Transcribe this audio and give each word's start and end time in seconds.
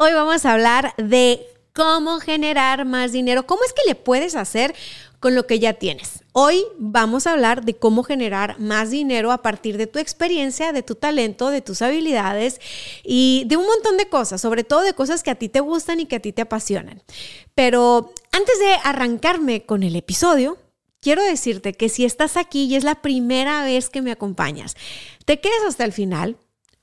Hoy 0.00 0.12
vamos 0.12 0.46
a 0.46 0.52
hablar 0.52 0.94
de 0.96 1.44
cómo 1.72 2.20
generar 2.20 2.84
más 2.84 3.10
dinero. 3.10 3.48
¿Cómo 3.48 3.64
es 3.64 3.72
que 3.72 3.82
le 3.84 3.96
puedes 3.96 4.36
hacer 4.36 4.72
con 5.18 5.34
lo 5.34 5.48
que 5.48 5.58
ya 5.58 5.72
tienes? 5.72 6.22
Hoy 6.30 6.62
vamos 6.78 7.26
a 7.26 7.32
hablar 7.32 7.64
de 7.64 7.74
cómo 7.74 8.04
generar 8.04 8.60
más 8.60 8.92
dinero 8.92 9.32
a 9.32 9.42
partir 9.42 9.76
de 9.76 9.88
tu 9.88 9.98
experiencia, 9.98 10.72
de 10.72 10.84
tu 10.84 10.94
talento, 10.94 11.50
de 11.50 11.62
tus 11.62 11.82
habilidades 11.82 12.60
y 13.02 13.42
de 13.48 13.56
un 13.56 13.66
montón 13.66 13.96
de 13.96 14.08
cosas, 14.08 14.40
sobre 14.40 14.62
todo 14.62 14.82
de 14.82 14.94
cosas 14.94 15.24
que 15.24 15.32
a 15.32 15.34
ti 15.34 15.48
te 15.48 15.58
gustan 15.58 15.98
y 15.98 16.06
que 16.06 16.14
a 16.14 16.20
ti 16.20 16.32
te 16.32 16.42
apasionan. 16.42 17.02
Pero 17.56 18.12
antes 18.30 18.56
de 18.60 18.74
arrancarme 18.84 19.66
con 19.66 19.82
el 19.82 19.96
episodio, 19.96 20.58
quiero 21.00 21.24
decirte 21.24 21.72
que 21.72 21.88
si 21.88 22.04
estás 22.04 22.36
aquí 22.36 22.66
y 22.66 22.76
es 22.76 22.84
la 22.84 23.02
primera 23.02 23.64
vez 23.64 23.90
que 23.90 24.02
me 24.02 24.12
acompañas, 24.12 24.76
te 25.24 25.40
quedes 25.40 25.64
hasta 25.66 25.84
el 25.84 25.92
final 25.92 26.36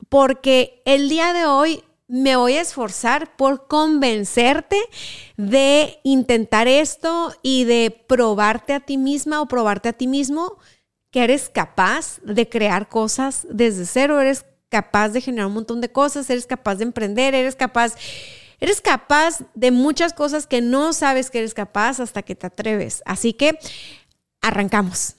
porque 0.09 0.82
el 0.84 1.08
día 1.08 1.32
de 1.32 1.45
hoy 1.45 1.82
me 2.08 2.36
voy 2.36 2.54
a 2.54 2.62
esforzar 2.62 3.36
por 3.36 3.68
convencerte 3.68 4.80
de 5.38 6.00
intentar 6.03 6.67
esto 6.67 7.34
y 7.42 7.64
de 7.64 8.06
probarte 8.08 8.73
a 8.73 8.80
ti 8.80 8.98
misma 8.98 9.42
o 9.42 9.48
probarte 9.48 9.89
a 9.89 9.94
ti 9.94 10.08
mismo 10.08 10.58
que 11.11 11.23
eres 11.23 11.50
capaz 11.50 12.20
de 12.23 12.48
crear 12.48 12.89
cosas 12.89 13.48
desde 13.50 13.86
cero, 13.86 14.20
eres 14.20 14.45
capaz 14.70 15.09
de 15.09 15.22
generar 15.22 15.48
un 15.48 15.53
montón 15.53 15.81
de 15.81 15.92
cosas, 15.92 16.30
eres 16.30 16.45
capaz 16.45 16.76
de 16.76 16.83
emprender, 16.83 17.33
eres 17.33 17.56
capaz, 17.56 17.95
eres 18.59 18.81
capaz 18.81 19.39
de 19.53 19.72
muchas 19.72 20.14
cosas 20.14 20.45
que 20.45 20.61
no 20.61 20.94
sabes 20.94 21.31
que 21.31 21.39
eres 21.39 21.53
capaz 21.53 22.00
hasta 22.00 22.22
que 22.22 22.36
te 22.36 22.48
atreves. 22.48 23.02
Así 23.06 23.33
que 23.33 23.58
arrancamos. 24.42 25.16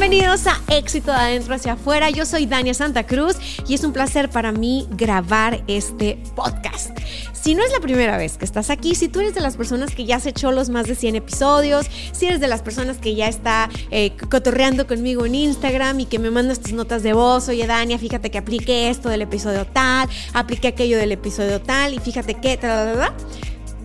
Bienvenidos 0.00 0.46
a 0.46 0.60
Éxito 0.68 1.10
de 1.10 1.16
Adentro 1.16 1.56
hacia 1.56 1.72
Afuera. 1.72 2.08
Yo 2.08 2.24
soy 2.24 2.46
Dania 2.46 2.72
Santa 2.72 3.04
Cruz 3.04 3.34
y 3.66 3.74
es 3.74 3.82
un 3.82 3.92
placer 3.92 4.30
para 4.30 4.52
mí 4.52 4.86
grabar 4.92 5.64
este 5.66 6.22
podcast. 6.36 6.96
Si 7.32 7.56
no 7.56 7.64
es 7.64 7.72
la 7.72 7.80
primera 7.80 8.16
vez 8.16 8.38
que 8.38 8.44
estás 8.44 8.70
aquí, 8.70 8.94
si 8.94 9.08
tú 9.08 9.18
eres 9.18 9.34
de 9.34 9.40
las 9.40 9.56
personas 9.56 9.96
que 9.96 10.04
ya 10.04 10.14
has 10.16 10.26
hecho 10.26 10.52
los 10.52 10.68
más 10.68 10.86
de 10.86 10.94
100 10.94 11.16
episodios, 11.16 11.86
si 12.12 12.26
eres 12.26 12.38
de 12.38 12.46
las 12.46 12.62
personas 12.62 12.98
que 12.98 13.16
ya 13.16 13.26
está 13.26 13.70
eh, 13.90 14.12
cotorreando 14.30 14.86
conmigo 14.86 15.26
en 15.26 15.34
Instagram 15.34 15.98
y 15.98 16.06
que 16.06 16.20
me 16.20 16.30
mandas 16.30 16.60
tus 16.60 16.74
notas 16.74 17.02
de 17.02 17.12
voz, 17.12 17.48
oye 17.48 17.66
Dania, 17.66 17.98
fíjate 17.98 18.30
que 18.30 18.38
apliqué 18.38 18.90
esto 18.90 19.08
del 19.08 19.22
episodio 19.22 19.66
tal, 19.66 20.08
apliqué 20.32 20.68
aquello 20.68 20.96
del 20.96 21.10
episodio 21.10 21.60
tal 21.60 21.94
y 21.94 21.98
fíjate 21.98 22.34
que... 22.34 22.56
Tal, 22.56 23.12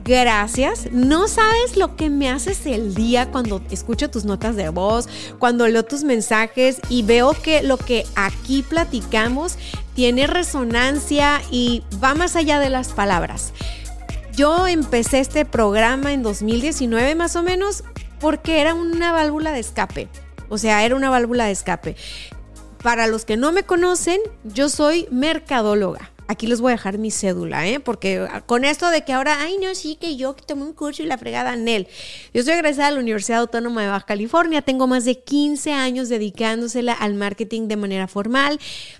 Gracias. 0.03 0.91
No 0.91 1.29
sabes 1.29 1.77
lo 1.77 1.95
que 1.95 2.09
me 2.09 2.29
haces 2.29 2.65
el 2.65 2.93
día 2.93 3.31
cuando 3.31 3.61
escucho 3.71 4.09
tus 4.09 4.25
notas 4.25 4.55
de 4.57 4.67
voz, 4.69 5.07
cuando 5.39 5.67
leo 5.67 5.83
tus 5.83 6.03
mensajes 6.03 6.81
y 6.89 7.03
veo 7.03 7.33
que 7.33 7.63
lo 7.63 7.77
que 7.77 8.05
aquí 8.15 8.63
platicamos 8.63 9.57
tiene 9.95 10.27
resonancia 10.27 11.41
y 11.51 11.83
va 12.03 12.15
más 12.15 12.35
allá 12.35 12.59
de 12.59 12.69
las 12.69 12.89
palabras. 12.89 13.53
Yo 14.35 14.67
empecé 14.67 15.19
este 15.19 15.45
programa 15.45 16.11
en 16.11 16.23
2019 16.23 17.15
más 17.15 17.35
o 17.35 17.43
menos 17.43 17.83
porque 18.19 18.59
era 18.59 18.73
una 18.73 19.11
válvula 19.11 19.51
de 19.53 19.59
escape. 19.59 20.09
O 20.49 20.57
sea, 20.57 20.83
era 20.83 20.95
una 20.95 21.09
válvula 21.09 21.45
de 21.45 21.51
escape. 21.51 21.95
Para 22.81 23.07
los 23.07 23.23
que 23.23 23.37
no 23.37 23.53
me 23.53 23.63
conocen, 23.63 24.19
yo 24.43 24.67
soy 24.67 25.07
mercadóloga. 25.11 26.12
Aquí 26.27 26.47
les 26.47 26.61
voy 26.61 26.71
a 26.71 26.75
dejar 26.75 26.97
mi 26.97 27.11
cédula, 27.11 27.67
¿eh? 27.67 27.79
Porque 27.79 28.27
con 28.45 28.65
esto 28.65 28.89
de 28.89 29.03
que 29.03 29.13
ahora, 29.13 29.41
ay, 29.41 29.57
no, 29.61 29.75
sí, 29.75 29.97
que 29.99 30.15
yo 30.15 30.33
tomé 30.33 30.63
un 30.63 30.73
curso 30.73 31.03
y 31.03 31.05
la 31.05 31.17
fregada 31.17 31.53
en 31.53 31.67
él. 31.67 31.87
Yo 32.33 32.43
soy 32.43 32.53
egresada 32.53 32.89
de 32.89 32.95
la 32.95 33.01
Universidad 33.01 33.39
Autónoma 33.39 33.81
de 33.81 33.89
Baja 33.89 34.05
California, 34.05 34.61
tengo 34.61 34.87
más 34.87 35.05
de 35.05 35.21
15 35.21 35.73
años 35.73 36.09
dedicándosela 36.09 36.93
al 36.93 37.15
marketing 37.15 37.67
de 37.67 37.75
manera 37.75 38.07
formal. 38.07 38.59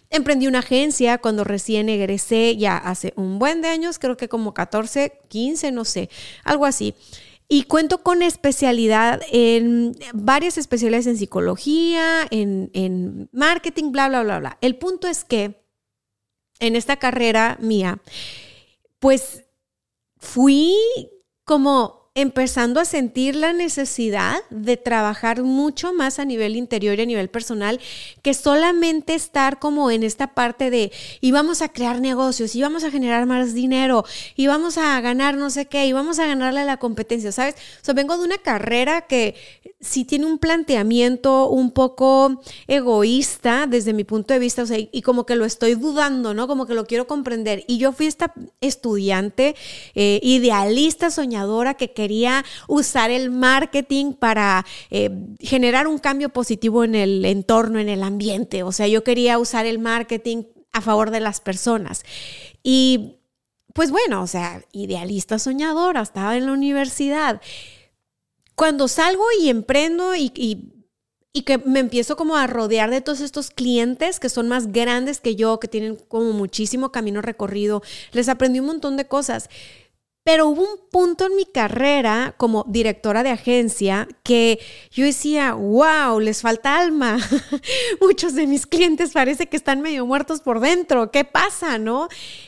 Emprendí 0.09 0.47
una 0.47 0.59
agencia 0.59 1.17
cuando 1.17 1.43
recién 1.43 1.89
egresé, 1.89 2.57
ya 2.57 2.77
hace 2.77 3.13
un 3.15 3.39
buen 3.39 3.61
de 3.61 3.69
años, 3.69 3.99
creo 3.99 4.17
que 4.17 4.29
como 4.29 4.53
14, 4.53 5.21
15, 5.29 5.71
no 5.71 5.85
sé, 5.85 6.09
algo 6.43 6.65
así. 6.65 6.93
Y 7.47 7.63
cuento 7.63 8.03
con 8.03 8.21
especialidad 8.21 9.21
en 9.31 9.95
varias 10.13 10.57
especialidades 10.57 11.07
en 11.07 11.17
psicología, 11.17 12.25
en, 12.31 12.71
en 12.73 13.29
marketing, 13.31 13.91
bla, 13.91 14.07
bla, 14.09 14.23
bla, 14.23 14.39
bla. 14.39 14.57
El 14.61 14.75
punto 14.77 15.07
es 15.07 15.23
que 15.23 15.62
en 16.63 16.77
esta 16.77 16.95
carrera 16.95 17.57
mía, 17.59 17.99
pues 18.99 19.43
fui 20.17 20.73
como 21.43 22.02
empezando 22.15 22.79
a 22.79 22.85
sentir 22.85 23.35
la 23.35 23.53
necesidad 23.53 24.37
de 24.51 24.77
trabajar 24.77 25.41
mucho 25.41 25.93
más 25.93 26.19
a 26.19 26.25
nivel 26.25 26.55
interior 26.55 26.99
y 26.99 27.01
a 27.01 27.05
nivel 27.07 27.27
personal 27.27 27.79
que 28.21 28.35
solamente 28.35 29.15
estar 29.15 29.57
como 29.57 29.89
en 29.89 30.03
esta 30.03 30.27
parte 30.35 30.69
de 30.69 30.91
y 31.21 31.31
vamos 31.31 31.63
a 31.63 31.69
crear 31.69 32.01
negocios 32.01 32.55
y 32.55 32.61
vamos 32.61 32.83
a 32.83 32.91
generar 32.91 33.25
más 33.25 33.55
dinero 33.55 34.05
y 34.35 34.45
vamos 34.45 34.77
a 34.77 35.01
ganar 35.01 35.37
no 35.37 35.49
sé 35.49 35.65
qué 35.65 35.87
y 35.87 35.93
vamos 35.93 36.19
a 36.19 36.27
ganarle 36.27 36.65
la 36.65 36.77
competencia, 36.77 37.31
¿sabes? 37.31 37.55
O 37.87 37.93
vengo 37.95 38.15
de 38.17 38.25
una 38.25 38.37
carrera 38.37 39.01
que 39.01 39.35
sí 39.83 40.05
tiene 40.05 40.25
un 40.25 40.37
planteamiento 40.37 41.49
un 41.49 41.71
poco 41.71 42.41
egoísta 42.67 43.67
desde 43.67 43.93
mi 43.93 44.03
punto 44.03 44.33
de 44.33 44.39
vista, 44.39 44.63
o 44.63 44.65
sea, 44.65 44.77
y 44.79 45.01
como 45.01 45.25
que 45.25 45.35
lo 45.35 45.45
estoy 45.45 45.75
dudando, 45.75 46.33
¿no? 46.33 46.47
Como 46.47 46.65
que 46.65 46.73
lo 46.73 46.85
quiero 46.85 47.05
comprender. 47.05 47.63
Y 47.67 47.77
yo 47.77 47.91
fui 47.91 48.07
esta 48.07 48.33
estudiante 48.61 49.55
eh, 49.93 50.19
idealista, 50.23 51.11
soñadora 51.11 51.73
que 51.73 51.93
quería 52.03 52.43
usar 52.67 53.11
el 53.11 53.31
marketing 53.31 54.11
para 54.11 54.65
eh, 54.89 55.09
generar 55.39 55.87
un 55.87 55.99
cambio 55.99 56.27
positivo 56.27 56.83
en 56.83 56.95
el 56.95 57.23
entorno, 57.23 57.79
en 57.79 57.87
el 57.87 58.03
ambiente. 58.03 58.61
O 58.63 58.73
sea, 58.73 58.87
yo 58.89 59.05
quería 59.05 59.39
usar 59.39 59.65
el 59.65 59.79
marketing 59.79 60.43
a 60.73 60.81
favor 60.81 61.11
de 61.11 61.21
las 61.21 61.39
personas. 61.39 62.03
Y 62.61 63.19
pues 63.73 63.89
bueno, 63.89 64.21
o 64.21 64.27
sea, 64.27 64.61
idealista 64.73 65.39
soñadora, 65.39 66.01
estaba 66.01 66.35
en 66.35 66.47
la 66.47 66.51
universidad. 66.51 67.41
Cuando 68.55 68.89
salgo 68.89 69.23
y 69.39 69.47
emprendo 69.47 70.13
y, 70.13 70.29
y 71.31 71.43
que 71.43 71.57
me 71.57 71.79
empiezo 71.79 72.17
como 72.17 72.35
a 72.35 72.47
rodear 72.47 72.89
de 72.89 72.99
todos 72.99 73.21
estos 73.21 73.49
clientes 73.49 74.19
que 74.19 74.27
son 74.27 74.49
más 74.49 74.73
grandes 74.73 75.21
que 75.21 75.37
yo, 75.37 75.57
que 75.61 75.69
tienen 75.69 75.95
como 75.95 76.33
muchísimo 76.33 76.91
camino 76.91 77.21
recorrido, 77.21 77.81
les 78.11 78.27
aprendí 78.27 78.59
un 78.59 78.65
montón 78.65 78.97
de 78.97 79.07
cosas. 79.07 79.49
Pero 80.23 80.47
hubo 80.47 80.61
un 80.61 80.79
punto 80.89 81.25
en 81.25 81.35
mi 81.35 81.45
carrera 81.45 82.33
como 82.37 82.63
directora 82.69 83.23
de 83.23 83.31
agencia 83.31 84.07
que 84.23 84.59
yo 84.89 85.03
decía, 85.03 85.53
wow, 85.53 86.17
les 86.21 86.41
falta 86.41 86.77
alma. 86.77 87.17
Muchos 88.01 88.33
de 88.33 88.47
mis 88.47 88.65
clientes 88.65 89.11
parece 89.11 89.47
que 89.47 89.57
están 89.57 89.81
medio 89.81 90.05
muertos 90.05 90.39
por 90.39 90.61
dentro. 90.61 91.11
¿Qué 91.11 91.25
pasa, 91.25 91.77
no? 91.77 92.07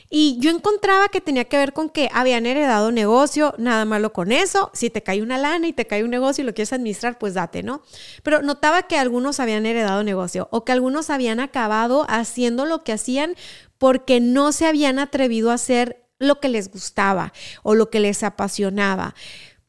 Y 0.10 0.38
yo 0.40 0.52
encontraba 0.52 1.10
que 1.10 1.20
tenía 1.20 1.46
que 1.46 1.58
ver 1.58 1.74
con 1.74 1.90
que 1.90 2.10
habían 2.14 2.46
heredado 2.46 2.94
negocio, 2.94 3.54
nada 3.58 3.84
malo 3.84 4.14
con 4.14 4.32
eso. 4.32 4.72
Si 4.74 4.90
te 4.90 5.04
cae 5.04 5.22
una 5.22 5.38
lana 5.38 5.68
y 5.68 5.74
te 5.74 5.86
cae 5.86 6.06
un 6.06 6.12
negocio 6.12 6.44
y 6.44 6.46
lo 6.46 6.54
quieres 6.54 6.72
administrar, 6.72 7.18
pues 7.18 7.34
date, 7.34 7.62
¿no? 7.62 7.82
Pero 8.24 8.42
notaba 8.42 8.84
que 8.84 8.98
algunos 8.98 9.42
habían 9.42 9.66
heredado 9.66 10.02
negocio 10.04 10.48
o 10.52 10.64
que 10.64 10.72
algunos 10.72 11.10
habían 11.10 11.42
acabado 11.42 12.06
haciendo 12.08 12.66
lo 12.66 12.86
que 12.86 12.94
hacían 12.94 13.36
porque 13.78 14.22
no 14.22 14.54
se 14.54 14.66
habían 14.66 15.00
atrevido 15.00 15.52
a 15.52 15.56
hacer 15.56 16.05
lo 16.20 16.40
que 16.40 16.50
les 16.50 16.72
gustaba 16.72 17.34
o 17.64 17.76
lo 17.76 17.90
que 17.90 18.00
les 18.00 18.24
apasionaba. 18.24 19.16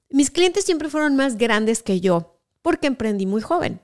Mis 0.09 0.31
clientes 0.31 0.65
siempre 0.65 0.89
fueron 0.89 1.17
más 1.17 1.37
grandes 1.37 1.83
que 1.83 2.01
yo 2.01 2.39
porque 2.63 2.87
emprendí 2.87 3.27
muy 3.27 3.43
joven. 3.43 3.81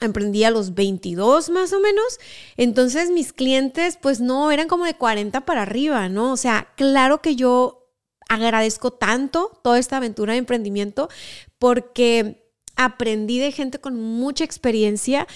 Emprendí 0.00 0.44
a 0.44 0.50
los 0.50 0.74
22 0.74 1.50
más 1.50 1.72
o 1.72 1.80
menos. 1.80 2.18
Entonces 2.56 3.10
mis 3.10 3.32
clientes 3.32 3.98
pues 4.00 4.20
no 4.20 4.50
eran 4.50 4.68
como 4.68 4.84
de 4.84 4.94
40 4.94 5.44
para 5.44 5.62
arriba, 5.62 6.08
¿no? 6.08 6.32
O 6.32 6.36
sea, 6.36 6.72
claro 6.76 7.20
que 7.20 7.34
yo 7.34 7.78
agradezco 8.28 8.92
tanto 8.92 9.58
toda 9.62 9.78
esta 9.78 9.96
aventura 9.96 10.34
de 10.34 10.38
emprendimiento 10.38 11.08
porque 11.58 12.52
aprendí 12.76 13.38
de 13.38 13.50
gente 13.50 13.80
con 13.80 13.96
mucha 13.96 14.44
experiencia 14.44 15.26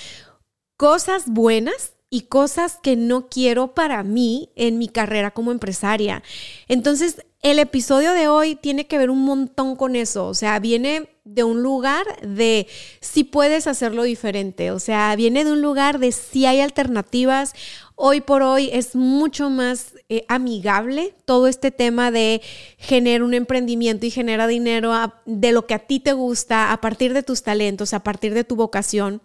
cosas 0.77 1.25
buenas 1.27 1.95
y 2.13 2.25
cosas 2.25 2.79
que 2.83 2.95
no 2.95 3.31
quiero 3.31 3.73
para 3.73 4.03
mí 4.03 4.51
en 4.55 4.77
mi 4.77 4.87
carrera 4.87 5.31
como 5.31 5.51
empresaria. 5.51 6.23
Entonces, 6.69 7.25
el 7.41 7.59
episodio 7.59 8.13
de 8.13 8.29
hoy 8.29 8.55
tiene 8.55 8.87
que 8.87 8.99
ver 8.99 9.09
un 9.09 9.25
montón 9.25 9.77
con 9.77 9.97
eso, 9.97 10.27
o 10.27 10.35
sea, 10.35 10.59
viene 10.59 11.09
de 11.25 11.43
un 11.43 11.63
lugar 11.63 12.05
de 12.21 12.67
si 13.01 13.25
puedes 13.25 13.67
hacerlo 13.67 14.03
diferente, 14.03 14.73
o 14.73 14.79
sea, 14.79 15.17
viene 15.17 15.43
de 15.43 15.53
un 15.53 15.63
lugar 15.63 16.01
de 16.01 16.13
si 16.13 16.45
hay 16.45 16.61
alternativas. 16.61 17.55
Hoy 17.95 18.21
por 18.21 18.43
hoy 18.43 18.69
es 18.75 18.95
mucho 18.95 19.49
más 19.49 19.95
eh, 20.11 20.27
amigable 20.29 21.15
todo 21.25 21.49
este 21.49 21.71
tema 21.71 22.11
de 22.11 22.43
generar 22.77 23.23
un 23.23 23.33
emprendimiento 23.33 24.05
y 24.05 24.11
genera 24.11 24.47
dinero 24.47 24.93
de 25.25 25.53
lo 25.53 25.67
que 25.67 25.73
a 25.73 25.79
ti 25.79 25.99
te 25.99 26.13
gusta, 26.13 26.73
a 26.73 26.81
partir 26.83 27.15
de 27.15 27.23
tus 27.23 27.43
talentos, 27.43 27.95
a 27.95 28.03
partir 28.03 28.35
de 28.35 28.45
tu 28.45 28.55
vocación. 28.55 29.23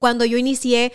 Cuando 0.00 0.24
yo 0.24 0.36
inicié 0.36 0.92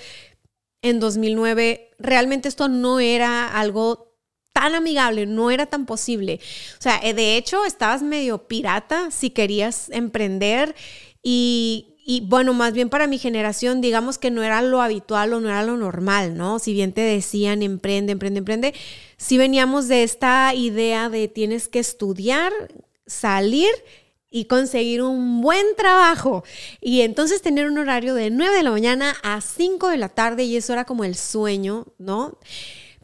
en 0.90 1.00
2009, 1.00 1.92
realmente 2.00 2.48
esto 2.50 2.68
no 2.68 3.00
era 3.00 3.48
algo 3.48 4.08
tan 4.54 4.74
amigable, 4.74 5.26
no 5.26 5.52
era 5.52 5.68
tan 5.68 5.86
posible. 5.86 6.40
O 6.80 6.82
sea, 6.82 7.00
eh, 7.04 7.14
de 7.14 7.38
hecho, 7.38 7.64
estabas 7.66 8.02
medio 8.02 8.48
pirata 8.48 9.12
si 9.12 9.30
querías 9.30 9.90
emprender 9.92 10.76
y, 11.22 11.96
y, 12.06 12.22
bueno, 12.22 12.54
más 12.54 12.74
bien 12.74 12.90
para 12.90 13.06
mi 13.06 13.20
generación, 13.20 13.82
digamos 13.82 14.18
que 14.18 14.32
no 14.32 14.42
era 14.42 14.62
lo 14.62 14.82
habitual 14.82 15.34
o 15.34 15.40
no 15.40 15.50
era 15.50 15.64
lo 15.64 15.78
normal, 15.78 16.36
¿no? 16.36 16.58
Si 16.58 16.74
bien 16.74 16.94
te 16.94 17.02
decían 17.02 17.62
emprende, 17.62 18.14
emprende, 18.14 18.40
emprende, 18.40 18.74
sí 19.18 19.38
veníamos 19.38 19.88
de 19.88 20.04
esta 20.04 20.54
idea 20.56 21.10
de 21.10 21.28
tienes 21.28 21.68
que 21.68 21.80
estudiar, 21.80 22.52
salir 23.06 23.70
y 24.30 24.46
conseguir 24.46 25.02
un 25.02 25.42
buen 25.42 25.66
trabajo. 25.76 26.44
Y 26.82 27.02
entonces 27.02 27.42
tener 27.42 27.68
un 27.68 27.78
horario 27.78 28.14
de 28.14 28.30
9 28.30 28.56
de 28.56 28.64
la 28.64 28.72
mañana 28.72 29.16
a 29.24 29.42
5 29.42 29.90
de 29.90 29.98
la 29.98 30.10
tarde 30.10 30.44
y 30.44 30.58
eso 30.58 30.74
era 30.74 30.86
como 30.86 31.04
el 31.04 31.16
sueño, 31.16 31.86
¿no? 31.98 32.38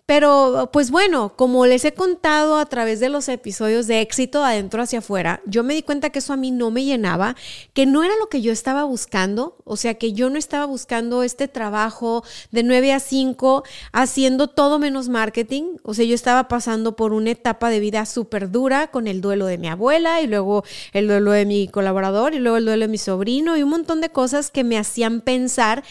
Pero 0.05 0.69
pues 0.73 0.91
bueno, 0.91 1.33
como 1.37 1.65
les 1.65 1.85
he 1.85 1.93
contado 1.93 2.57
a 2.57 2.65
través 2.65 2.99
de 2.99 3.07
los 3.07 3.29
episodios 3.29 3.87
de 3.87 4.01
éxito 4.01 4.43
adentro 4.43 4.83
hacia 4.83 4.99
afuera, 4.99 5.41
yo 5.45 5.63
me 5.63 5.73
di 5.73 5.81
cuenta 5.81 6.09
que 6.09 6.19
eso 6.19 6.33
a 6.33 6.37
mí 6.37 6.51
no 6.51 6.71
me 6.71 6.83
llenaba, 6.83 7.37
que 7.73 7.85
no 7.85 8.03
era 8.03 8.13
lo 8.19 8.27
que 8.27 8.41
yo 8.41 8.51
estaba 8.51 8.83
buscando, 8.83 9.55
o 9.63 9.77
sea 9.77 9.93
que 9.93 10.11
yo 10.11 10.29
no 10.29 10.37
estaba 10.37 10.65
buscando 10.65 11.23
este 11.23 11.47
trabajo 11.47 12.25
de 12.51 12.63
9 12.63 12.91
a 12.91 12.99
5 12.99 13.63
haciendo 13.93 14.49
todo 14.49 14.77
menos 14.77 15.07
marketing, 15.07 15.77
o 15.83 15.93
sea 15.93 16.03
yo 16.03 16.15
estaba 16.15 16.49
pasando 16.49 16.97
por 16.97 17.13
una 17.13 17.31
etapa 17.31 17.69
de 17.69 17.79
vida 17.79 18.05
súper 18.05 18.51
dura 18.51 18.87
con 18.87 19.07
el 19.07 19.21
duelo 19.21 19.45
de 19.45 19.57
mi 19.57 19.69
abuela 19.69 20.19
y 20.19 20.27
luego 20.27 20.65
el 20.91 21.07
duelo 21.07 21.31
de 21.31 21.45
mi 21.45 21.69
colaborador 21.69 22.33
y 22.33 22.39
luego 22.39 22.57
el 22.57 22.65
duelo 22.65 22.81
de 22.81 22.87
mi 22.89 22.97
sobrino 22.97 23.55
y 23.55 23.63
un 23.63 23.69
montón 23.69 24.01
de 24.01 24.09
cosas 24.09 24.51
que 24.51 24.65
me 24.65 24.77
hacían 24.77 25.21
pensar, 25.21 25.81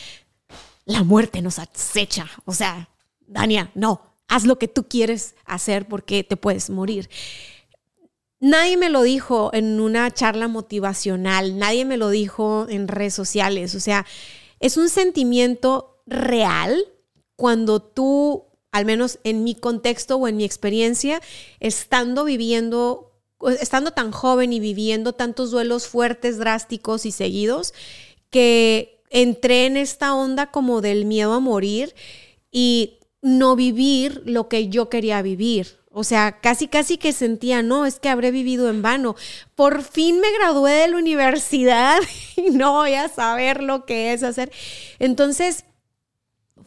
la 0.84 1.02
muerte 1.02 1.40
nos 1.40 1.58
acecha, 1.58 2.26
o 2.44 2.52
sea 2.52 2.91
Dania, 3.32 3.70
no, 3.74 4.02
haz 4.28 4.44
lo 4.44 4.58
que 4.58 4.68
tú 4.68 4.88
quieres 4.88 5.34
hacer 5.44 5.86
porque 5.86 6.24
te 6.24 6.36
puedes 6.36 6.70
morir. 6.70 7.08
Nadie 8.40 8.76
me 8.76 8.90
lo 8.90 9.02
dijo 9.02 9.50
en 9.52 9.78
una 9.80 10.10
charla 10.10 10.48
motivacional, 10.48 11.58
nadie 11.58 11.84
me 11.84 11.96
lo 11.96 12.10
dijo 12.10 12.66
en 12.68 12.88
redes 12.88 13.14
sociales, 13.14 13.74
o 13.74 13.80
sea, 13.80 14.04
es 14.58 14.76
un 14.76 14.88
sentimiento 14.88 16.02
real 16.06 16.84
cuando 17.36 17.80
tú, 17.80 18.46
al 18.72 18.84
menos 18.84 19.18
en 19.22 19.44
mi 19.44 19.54
contexto 19.54 20.16
o 20.16 20.28
en 20.28 20.36
mi 20.36 20.44
experiencia, 20.44 21.20
estando 21.60 22.24
viviendo, 22.24 23.12
estando 23.60 23.92
tan 23.92 24.10
joven 24.10 24.52
y 24.52 24.60
viviendo 24.60 25.12
tantos 25.12 25.50
duelos 25.50 25.86
fuertes, 25.86 26.38
drásticos 26.38 27.06
y 27.06 27.12
seguidos, 27.12 27.74
que 28.30 29.02
entré 29.10 29.66
en 29.66 29.76
esta 29.76 30.14
onda 30.14 30.50
como 30.50 30.80
del 30.80 31.04
miedo 31.04 31.32
a 31.32 31.40
morir 31.40 31.94
y 32.50 32.98
no 33.22 33.56
vivir 33.56 34.22
lo 34.26 34.48
que 34.48 34.68
yo 34.68 34.88
quería 34.90 35.22
vivir. 35.22 35.78
O 35.94 36.04
sea, 36.04 36.40
casi, 36.40 36.68
casi 36.68 36.96
que 36.98 37.12
sentía, 37.12 37.62
no, 37.62 37.86
es 37.86 38.00
que 38.00 38.08
habré 38.08 38.30
vivido 38.30 38.68
en 38.70 38.82
vano. 38.82 39.14
Por 39.54 39.82
fin 39.82 40.20
me 40.20 40.32
gradué 40.32 40.72
de 40.72 40.88
la 40.88 40.96
universidad 40.96 41.98
y 42.36 42.50
no 42.50 42.72
voy 42.72 42.94
a 42.94 43.08
saber 43.08 43.62
lo 43.62 43.84
que 43.84 44.12
es 44.12 44.22
hacer. 44.22 44.50
Entonces, 44.98 45.64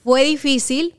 fue 0.03 0.23
difícil 0.23 0.95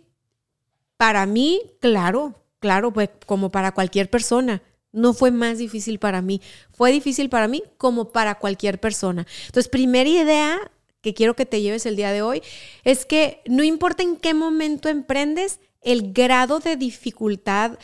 para 0.97 1.27
mí, 1.27 1.63
claro, 1.81 2.35
claro, 2.59 2.93
pues 2.93 3.11
como 3.27 3.51
para 3.51 3.73
cualquier 3.73 4.11
persona. 4.11 4.63
No 4.93 5.13
fue 5.13 5.31
más 5.31 5.59
difícil 5.59 5.99
para 5.99 6.23
mí. 6.23 6.41
Fue 6.73 6.91
difícil 6.91 7.29
para 7.29 7.49
mí 7.49 7.63
como 7.77 8.13
para 8.13 8.37
cualquier 8.37 8.81
persona. 8.81 9.27
Entonces, 9.47 9.69
primera 9.69 10.09
idea 10.09 10.71
que 11.07 11.15
quiero 11.15 11.37
que 11.37 11.47
te 11.47 11.63
lleves 11.63 11.87
el 11.87 11.95
día 11.95 12.11
de 12.11 12.21
hoy 12.21 12.43
es 12.83 13.07
que 13.07 13.41
no 13.47 13.63
importa 13.63 14.03
en 14.03 14.17
qué 14.17 14.35
momento 14.35 14.89
emprendes, 14.89 15.61
el 15.81 16.13
grado 16.13 16.59
de 16.59 16.75
dificultad 16.75 17.79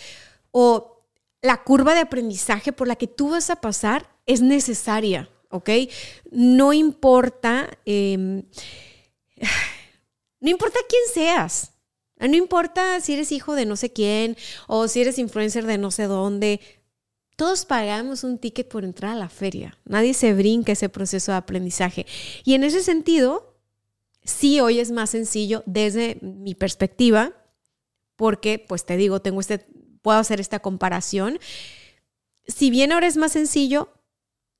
o 0.50 1.06
la 1.40 1.62
curva 1.62 1.94
de 1.94 2.00
aprendizaje 2.00 2.72
por 2.72 2.88
la 2.88 2.96
que 2.96 3.06
tú 3.06 3.30
vas 3.30 3.48
a 3.48 3.60
pasar 3.60 4.10
es 4.26 4.42
necesaria, 4.42 5.30
¿ok? 5.50 5.70
No 6.32 6.72
importa, 6.72 7.70
em, 7.84 8.42
no 10.40 10.50
importa 10.50 10.80
quién 10.88 11.02
seas, 11.14 11.74
no 12.18 12.36
importa 12.36 13.00
si 13.00 13.12
eres 13.12 13.30
hijo 13.30 13.54
de 13.54 13.66
no 13.66 13.76
sé 13.76 13.92
quién 13.92 14.36
o 14.66 14.88
si 14.88 15.00
eres 15.00 15.16
influencer 15.20 15.64
de 15.64 15.78
no 15.78 15.92
sé 15.92 16.08
dónde, 16.08 16.60
todos 17.36 17.64
pagamos 17.64 18.24
un 18.24 18.38
ticket 18.38 18.68
por 18.68 18.84
entrar 18.84 19.12
a 19.12 19.18
la 19.18 19.28
feria. 19.28 19.78
Nadie 19.84 20.14
se 20.14 20.34
brinca 20.34 20.72
ese 20.72 20.88
proceso 20.88 21.32
de 21.32 21.38
aprendizaje. 21.38 22.06
Y 22.44 22.54
en 22.54 22.64
ese 22.64 22.82
sentido, 22.82 23.56
sí 24.24 24.60
hoy 24.60 24.78
es 24.78 24.90
más 24.90 25.10
sencillo 25.10 25.62
desde 25.66 26.18
mi 26.20 26.54
perspectiva, 26.54 27.32
porque, 28.16 28.58
pues 28.58 28.84
te 28.84 28.96
digo, 28.96 29.20
tengo 29.20 29.40
este, 29.40 29.66
puedo 30.02 30.18
hacer 30.18 30.40
esta 30.40 30.60
comparación. 30.60 31.38
Si 32.46 32.70
bien 32.70 32.92
ahora 32.92 33.06
es 33.06 33.16
más 33.16 33.32
sencillo, 33.32 33.88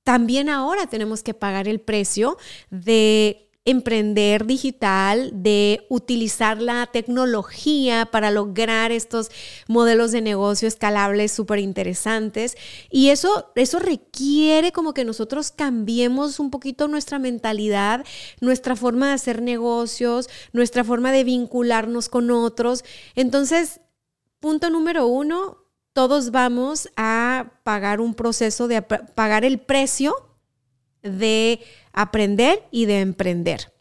también 0.05 0.49
ahora 0.49 0.87
tenemos 0.87 1.23
que 1.23 1.35
pagar 1.35 1.69
el 1.69 1.81
precio 1.81 2.39
de 2.71 3.51
emprender 3.65 4.45
digital, 4.45 5.31
de 5.35 5.87
utilizar 5.89 6.61
la 6.61 6.87
tecnología 6.87 8.07
para 8.07 8.33
lograr 8.33 8.91
estos 8.91 9.31
modelos 9.69 10.11
de 10.11 10.21
negocio 10.21 10.67
escalables 10.67 11.31
súper 11.31 11.61
interesantes. 11.61 12.57
Y 12.91 13.11
eso, 13.11 13.53
eso 13.55 13.79
requiere 13.79 14.73
como 14.73 14.95
que 14.95 15.05
nosotros 15.05 15.53
cambiemos 15.53 16.41
un 16.41 16.51
poquito 16.51 16.89
nuestra 16.89 17.21
mentalidad, 17.21 18.05
nuestra 18.41 18.75
forma 18.75 19.09
de 19.09 19.15
hacer 19.15 19.43
negocios, 19.43 20.29
nuestra 20.53 20.83
forma 20.83 21.13
de 21.13 21.23
vincularnos 21.23 22.09
con 22.09 22.33
otros. 22.33 22.85
Entonces, 23.15 23.81
punto 24.41 24.71
número 24.71 25.07
uno, 25.07 25.59
todos 25.93 26.33
vamos 26.33 26.89
a 26.97 27.53
pagar 27.63 28.01
un 28.01 28.15
proceso 28.15 28.67
de 28.67 28.83
pagar 28.83 29.45
el 29.45 29.61
precio 29.61 30.32
de 31.03 31.61
aprender 31.93 32.63
y 32.71 32.87
de 32.87 33.01
emprender. 33.01 33.73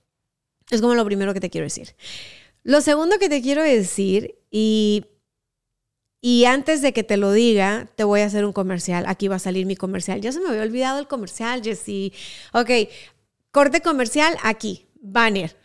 Es 0.69 0.81
como 0.81 0.95
lo 0.95 1.05
primero 1.05 1.33
que 1.33 1.39
te 1.39 1.49
quiero 1.49 1.65
decir. 1.65 1.95
Lo 2.63 2.81
segundo 2.81 3.19
que 3.19 3.29
te 3.29 3.41
quiero 3.41 3.63
decir, 3.63 4.35
y, 4.49 5.05
y 6.21 6.45
antes 6.45 6.81
de 6.81 6.93
que 6.93 7.03
te 7.03 7.17
lo 7.17 7.31
diga, 7.31 7.89
te 7.95 8.03
voy 8.03 8.21
a 8.21 8.25
hacer 8.25 8.45
un 8.45 8.53
comercial. 8.53 9.05
Aquí 9.07 9.27
va 9.27 9.35
a 9.35 9.39
salir 9.39 9.65
mi 9.65 9.75
comercial. 9.75 10.21
Ya 10.21 10.31
se 10.31 10.39
me 10.39 10.49
había 10.49 10.61
olvidado 10.61 10.99
el 10.99 11.07
comercial, 11.07 11.61
Jessie. 11.63 12.13
Ok, 12.53 12.69
corte 13.51 13.81
comercial 13.81 14.37
aquí. 14.43 14.87
Banner. 15.03 15.57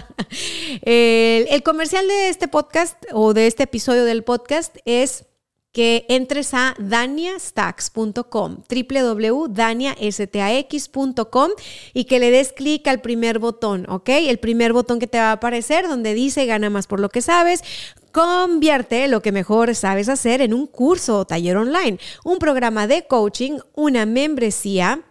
el, 0.82 1.46
el 1.50 1.62
comercial 1.62 2.08
de 2.08 2.30
este 2.30 2.48
podcast 2.48 2.96
o 3.12 3.34
de 3.34 3.46
este 3.46 3.64
episodio 3.64 4.04
del 4.04 4.24
podcast 4.24 4.78
es 4.86 5.26
que 5.74 6.06
entres 6.08 6.54
a 6.54 6.74
daniastacks.com, 6.78 8.62
www.daniastax.com 8.68 11.50
y 11.92 12.04
que 12.04 12.20
le 12.20 12.30
des 12.30 12.52
clic 12.52 12.86
al 12.86 13.00
primer 13.00 13.40
botón, 13.40 13.84
¿ok? 13.90 14.10
El 14.10 14.38
primer 14.38 14.72
botón 14.72 15.00
que 15.00 15.08
te 15.08 15.18
va 15.18 15.30
a 15.30 15.32
aparecer 15.32 15.88
donde 15.88 16.14
dice 16.14 16.46
gana 16.46 16.70
más 16.70 16.86
por 16.86 17.00
lo 17.00 17.08
que 17.08 17.22
sabes, 17.22 17.64
convierte 18.12 19.08
lo 19.08 19.20
que 19.20 19.32
mejor 19.32 19.74
sabes 19.74 20.08
hacer 20.08 20.42
en 20.42 20.54
un 20.54 20.68
curso 20.68 21.18
o 21.18 21.24
taller 21.24 21.56
online, 21.56 21.98
un 22.24 22.38
programa 22.38 22.86
de 22.86 23.08
coaching, 23.08 23.58
una 23.74 24.06
membresía 24.06 25.02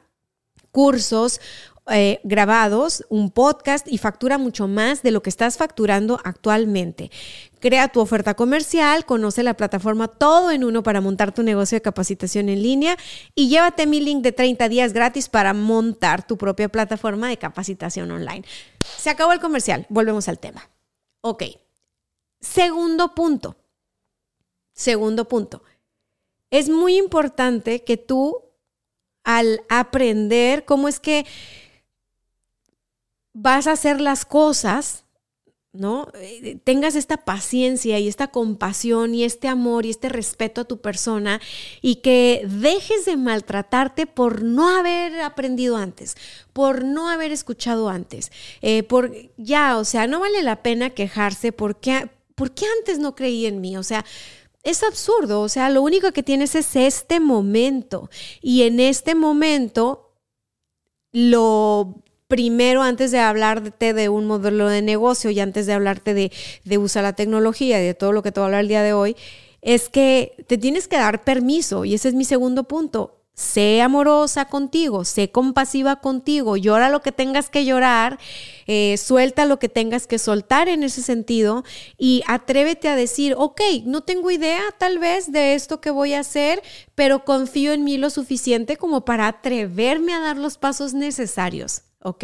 cursos, 0.71 1.41
eh, 1.91 2.21
grabados, 2.23 3.05
un 3.09 3.29
podcast 3.29 3.85
y 3.91 3.97
factura 3.97 4.37
mucho 4.37 4.69
más 4.69 5.03
de 5.03 5.11
lo 5.11 5.21
que 5.21 5.29
estás 5.29 5.57
facturando 5.57 6.17
actualmente. 6.23 7.11
Crea 7.59 7.89
tu 7.89 7.99
oferta 7.99 8.35
comercial, 8.35 9.05
conoce 9.05 9.43
la 9.43 9.55
plataforma 9.55 10.07
todo 10.07 10.51
en 10.51 10.63
uno 10.63 10.81
para 10.81 11.01
montar 11.01 11.33
tu 11.33 11.43
negocio 11.43 11.75
de 11.75 11.81
capacitación 11.81 12.47
en 12.47 12.61
línea 12.61 12.97
y 13.35 13.49
llévate 13.49 13.85
mi 13.85 13.99
link 13.99 14.23
de 14.23 14.31
30 14.31 14.69
días 14.69 14.93
gratis 14.93 15.27
para 15.27 15.53
montar 15.53 16.25
tu 16.25 16.37
propia 16.37 16.69
plataforma 16.69 17.27
de 17.27 17.37
capacitación 17.37 18.11
online. 18.11 18.45
Se 18.97 19.09
acabó 19.09 19.33
el 19.33 19.41
comercial, 19.41 19.85
volvemos 19.89 20.29
al 20.29 20.39
tema. 20.39 20.69
Ok, 21.19 21.43
segundo 22.39 23.13
punto. 23.13 23.57
Segundo 24.73 25.27
punto. 25.27 25.63
Es 26.49 26.69
muy 26.69 26.97
importante 26.97 27.83
que 27.83 27.97
tú 27.97 28.43
al 29.23 29.61
aprender 29.69 30.65
cómo 30.65 30.87
es 30.87 30.99
que 30.99 31.25
vas 33.33 33.67
a 33.67 33.71
hacer 33.73 33.99
las 33.99 34.25
cosas, 34.25 35.03
¿no? 35.73 36.07
Eh, 36.13 36.59
tengas 36.63 36.95
esta 36.95 37.17
paciencia 37.17 37.97
y 37.97 38.07
esta 38.07 38.27
compasión 38.27 39.15
y 39.15 39.23
este 39.23 39.47
amor 39.47 39.85
y 39.85 39.89
este 39.89 40.07
respeto 40.07 40.61
a 40.61 40.65
tu 40.65 40.81
persona 40.81 41.41
y 41.81 41.95
que 41.97 42.45
dejes 42.47 43.05
de 43.05 43.17
maltratarte 43.17 44.05
por 44.05 44.43
no 44.43 44.69
haber 44.69 45.19
aprendido 45.21 45.75
antes, 45.77 46.15
por 46.53 46.83
no 46.83 47.09
haber 47.09 47.31
escuchado 47.31 47.89
antes, 47.89 48.31
eh, 48.61 48.83
por 48.83 49.11
ya, 49.37 49.77
o 49.77 49.85
sea, 49.85 50.05
no 50.05 50.19
vale 50.19 50.43
la 50.43 50.61
pena 50.61 50.91
quejarse 50.91 51.51
porque, 51.51 52.07
porque 52.35 52.65
antes 52.77 52.99
no 52.99 53.15
creí 53.15 53.47
en 53.47 53.59
mí, 53.59 53.75
o 53.75 53.83
sea, 53.83 54.05
es 54.61 54.83
absurdo, 54.83 55.41
o 55.41 55.49
sea, 55.49 55.69
lo 55.71 55.81
único 55.81 56.11
que 56.11 56.23
tienes 56.23 56.53
es 56.55 56.75
este 56.75 57.19
momento 57.19 58.09
y 58.41 58.61
en 58.61 58.79
este 58.79 59.15
momento 59.15 60.13
lo 61.11 62.03
primero 62.33 62.81
antes 62.81 63.11
de 63.11 63.19
hablarte 63.19 63.93
de 63.93 64.09
un 64.09 64.25
modelo 64.25 64.67
de 64.67 64.81
negocio 64.81 65.29
y 65.29 65.39
antes 65.39 65.67
de 65.67 65.73
hablarte 65.73 66.15
de, 66.15 66.77
usar 66.79 67.03
la 67.03 67.13
tecnología 67.13 67.79
y 67.79 67.85
de 67.85 67.93
todo 67.93 68.11
lo 68.11 68.23
que 68.23 68.31
te 68.31 68.39
voy 68.39 68.45
a 68.45 68.47
hablar 68.47 68.61
el 68.61 68.69
día 68.69 68.81
de 68.81 68.91
hoy, 68.91 69.15
es 69.61 69.87
que 69.87 70.43
te 70.47 70.57
tienes 70.57 70.87
que 70.87 70.97
dar 70.97 71.23
permiso 71.23 71.85
y 71.85 71.93
ese 71.93 72.09
es 72.09 72.15
mi 72.15 72.25
segundo 72.25 72.63
punto. 72.63 73.19
Sé 73.35 73.83
amorosa 73.83 74.45
contigo, 74.45 75.05
sé 75.05 75.29
compasiva 75.29 75.97
contigo, 75.97 76.57
llora 76.57 76.89
lo 76.89 77.03
que 77.03 77.11
tengas 77.11 77.51
que 77.51 77.65
llorar, 77.65 78.17
eh, 78.65 78.97
suelta 78.97 79.45
lo 79.45 79.59
que 79.59 79.69
tengas 79.69 80.07
que 80.07 80.17
soltar 80.17 80.69
en 80.69 80.81
ese 80.81 81.03
sentido 81.03 81.63
y 81.99 82.23
atrévete 82.25 82.89
a 82.89 82.95
decir, 82.95 83.35
ok, 83.37 83.61
no 83.85 84.01
tengo 84.01 84.31
idea 84.31 84.63
tal 84.79 84.97
vez 84.97 85.31
de 85.31 85.53
esto 85.53 85.81
que 85.81 85.91
voy 85.91 86.13
a 86.13 86.21
hacer, 86.21 86.63
pero 86.95 87.25
confío 87.25 87.73
en 87.73 87.83
mí 87.83 87.99
lo 87.99 88.09
suficiente 88.09 88.75
como 88.75 89.05
para 89.05 89.27
atreverme 89.27 90.15
a 90.15 90.19
dar 90.19 90.37
los 90.37 90.57
pasos 90.57 90.95
necesarios. 90.95 91.83
¿Ok? 92.03 92.23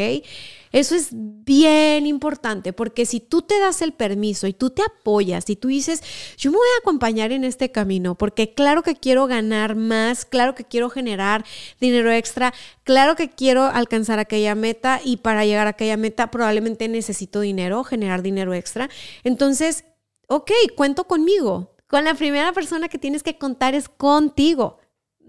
Eso 0.71 0.95
es 0.95 1.09
bien 1.11 2.05
importante 2.05 2.73
porque 2.73 3.05
si 3.05 3.19
tú 3.19 3.41
te 3.41 3.59
das 3.59 3.81
el 3.81 3.93
permiso 3.93 4.45
y 4.45 4.53
tú 4.53 4.69
te 4.69 4.83
apoyas 4.83 5.49
y 5.49 5.55
tú 5.55 5.69
dices, 5.69 6.03
yo 6.37 6.51
me 6.51 6.57
voy 6.57 6.67
a 6.75 6.79
acompañar 6.81 7.31
en 7.31 7.43
este 7.43 7.71
camino 7.71 8.15
porque 8.15 8.53
claro 8.53 8.83
que 8.83 8.95
quiero 8.95 9.27
ganar 9.27 9.75
más, 9.75 10.25
claro 10.25 10.53
que 10.53 10.65
quiero 10.65 10.89
generar 10.89 11.45
dinero 11.79 12.11
extra, 12.11 12.53
claro 12.83 13.15
que 13.15 13.29
quiero 13.29 13.63
alcanzar 13.63 14.19
aquella 14.19 14.55
meta 14.55 15.01
y 15.03 15.17
para 15.17 15.45
llegar 15.45 15.67
a 15.67 15.71
aquella 15.71 15.97
meta 15.97 16.29
probablemente 16.29 16.87
necesito 16.87 17.39
dinero, 17.39 17.83
generar 17.83 18.21
dinero 18.21 18.53
extra. 18.53 18.89
Entonces, 19.23 19.85
ok, 20.27 20.51
cuento 20.75 21.05
conmigo. 21.05 21.75
Con 21.87 22.03
la 22.03 22.13
primera 22.13 22.53
persona 22.53 22.87
que 22.87 22.99
tienes 22.99 23.23
que 23.23 23.39
contar 23.39 23.73
es 23.73 23.89
contigo 23.89 24.78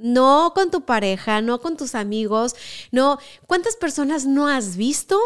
no 0.00 0.52
con 0.54 0.70
tu 0.70 0.84
pareja, 0.84 1.40
no 1.42 1.60
con 1.60 1.76
tus 1.76 1.94
amigos, 1.94 2.56
no. 2.90 3.18
¿Cuántas 3.46 3.76
personas 3.76 4.26
no 4.26 4.48
has 4.48 4.76
visto 4.76 5.18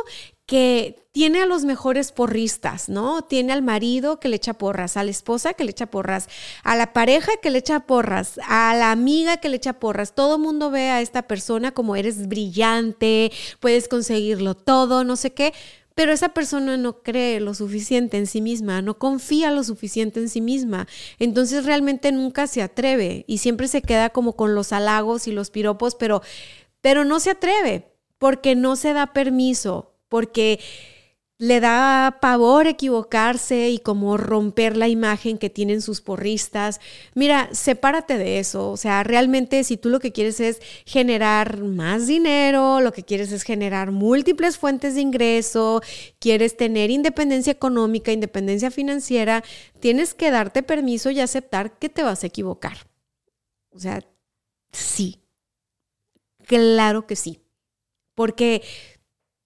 que 0.47 1.03
tiene 1.13 1.41
a 1.41 1.47
los 1.47 1.65
mejores 1.65 2.13
porristas, 2.13 2.89
¿no? 2.89 3.23
Tiene 3.23 3.53
al 3.53 3.63
marido 3.63 4.21
que 4.21 4.29
le 4.29 4.37
echa 4.37 4.53
porras, 4.55 4.97
a 4.97 5.05
la 5.05 5.11
esposa 5.11 5.55
que 5.55 5.65
le 5.65 5.71
echa 5.71 5.87
porras, 5.87 6.29
a 6.65 6.77
la 6.77 6.93
pareja 6.93 7.33
que 7.41 7.51
le 7.51 7.61
echa 7.61 7.81
porras, 7.81 8.39
a 8.47 8.75
la 8.75 8.91
amiga 8.91 9.39
que 9.39 9.49
le 9.49 9.57
echa 9.57 9.75
porras. 9.75 10.15
Todo 10.15 10.39
mundo 10.39 10.71
ve 10.71 10.91
a 10.91 11.01
esta 11.01 11.23
persona 11.23 11.73
como 11.73 11.97
eres 11.97 12.29
brillante, 12.29 13.33
puedes 13.61 13.89
conseguirlo 13.89 14.55
todo, 14.55 15.05
no 15.05 15.17
sé 15.17 15.33
qué 15.33 15.55
pero 15.95 16.13
esa 16.13 16.31
persona 16.31 16.77
no 16.77 17.03
cree 17.03 17.41
lo 17.41 17.55
suficiente 17.55 18.17
en 18.17 18.27
sí 18.27 18.41
misma, 18.41 18.83
no 18.83 18.99
confía 18.99 19.51
lo 19.51 19.63
suficiente 19.63 20.21
en 20.21 20.29
sí 20.29 20.41
misma, 20.41 20.89
entonces 21.19 21.65
realmente 21.65 22.11
nunca 22.13 22.47
se 22.47 22.63
atreve 22.63 23.25
y 23.29 23.39
siempre 23.39 23.69
se 23.69 23.83
queda 23.83 24.11
como 24.11 24.35
con 24.35 24.55
los 24.55 24.73
halagos 24.73 25.29
y 25.29 25.33
los 25.33 25.51
piropos, 25.51 25.95
pero, 25.95 26.23
pero 26.81 27.05
no 27.05 27.21
se 27.21 27.31
atreve 27.31 27.93
porque 28.19 28.55
no 28.55 28.77
se 28.77 28.93
da 28.93 29.13
permiso, 29.13 29.95
porque 30.09 30.61
le 31.39 31.59
da 31.61 32.19
pavor 32.21 32.67
equivocarse 32.69 33.71
y 33.71 33.79
como 33.79 34.17
romper 34.17 34.77
la 34.77 34.89
imagen 34.89 35.37
que 35.37 35.51
tienen 35.51 35.83
sus 35.83 36.01
porristas. 36.01 36.81
Mira, 37.15 37.49
sepárate 37.53 38.19
de 38.19 38.39
eso. 38.39 38.71
O 38.71 38.77
sea, 38.77 39.03
realmente 39.03 39.65
si 39.65 39.77
tú 39.77 39.89
lo 39.89 39.99
que 39.99 40.13
quieres 40.13 40.39
es 40.39 40.61
generar 40.87 41.59
más 41.63 42.07
dinero, 42.07 42.81
lo 42.81 42.93
que 42.93 43.03
quieres 43.03 43.33
es 43.33 43.43
generar 43.43 43.91
múltiples 43.91 44.59
fuentes 44.59 44.95
de 44.95 45.01
ingreso, 45.01 45.83
quieres 46.21 46.57
tener 46.57 46.91
independencia 46.91 47.53
económica, 47.53 48.13
independencia 48.13 48.71
financiera, 48.71 49.43
tienes 49.81 50.15
que 50.15 50.31
darte 50.31 50.63
permiso 50.63 51.11
y 51.11 51.21
aceptar 51.21 51.79
que 51.79 51.89
te 51.89 52.05
vas 52.05 52.23
a 52.23 52.29
equivocar. 52.29 52.79
O 53.71 53.79
sea, 53.81 54.01
sí. 54.73 55.21
Claro 56.47 57.07
que 57.07 57.17
sí. 57.17 57.41
Porque 58.15 58.63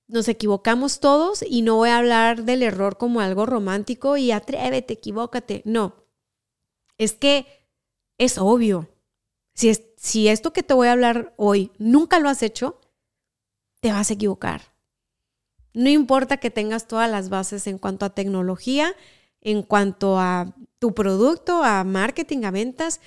nos 0.08 0.26
equivocamos 0.28 1.00
todos 1.00 1.44
y 1.46 1.62
no 1.62 1.76
voy 1.76 1.90
a 1.90 1.98
hablar 1.98 2.44
del 2.44 2.62
error 2.62 2.96
como 2.96 3.20
algo 3.20 3.46
romántico 3.46 4.16
y 4.16 4.32
atrévete, 4.32 4.94
equivócate. 4.94 5.62
No, 5.64 5.94
es 6.96 7.12
que 7.12 7.46
es 8.16 8.38
obvio. 8.38 8.88
Si, 9.54 9.68
es, 9.68 9.82
si 9.96 10.28
esto 10.28 10.52
que 10.52 10.62
te 10.62 10.74
voy 10.74 10.88
a 10.88 10.92
hablar 10.92 11.34
hoy 11.36 11.70
nunca 11.78 12.18
lo 12.18 12.28
has 12.28 12.42
hecho, 12.42 12.80
te 13.80 13.92
vas 13.92 14.10
a 14.10 14.14
equivocar. 14.14 14.62
No 15.74 15.90
importa 15.90 16.38
que 16.38 16.50
tengas 16.50 16.88
todas 16.88 17.10
las 17.10 17.28
bases 17.28 17.66
en 17.66 17.78
cuanto 17.78 18.06
a 18.06 18.14
tecnología, 18.14 18.94
en 19.40 19.62
cuanto 19.62 20.18
a 20.18 20.54
tu 20.78 20.94
producto, 20.94 21.62
a 21.62 21.84
marketing, 21.84 22.44
a 22.44 22.50
ventas, 22.50 23.00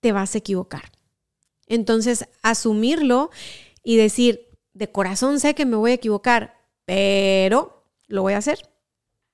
te 0.00 0.12
vas 0.12 0.34
a 0.34 0.38
equivocar. 0.38 0.92
Entonces, 1.66 2.28
asumirlo 2.42 3.30
y 3.82 3.96
decir, 3.96 4.45
de 4.76 4.92
corazón 4.92 5.40
sé 5.40 5.54
que 5.54 5.64
me 5.64 5.76
voy 5.76 5.92
a 5.92 5.94
equivocar, 5.94 6.54
pero 6.84 7.84
lo 8.08 8.22
voy 8.22 8.34
a 8.34 8.38
hacer. 8.38 8.58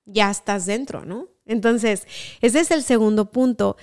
Ya 0.05 0.31
estás 0.31 0.67
dentro, 0.67 1.05
¿no? 1.05 1.29
Entonces, 1.45 2.07
ese 2.41 2.61
es 2.61 2.71
el 2.71 2.83
segundo 2.83 3.31
punto. 3.31 3.77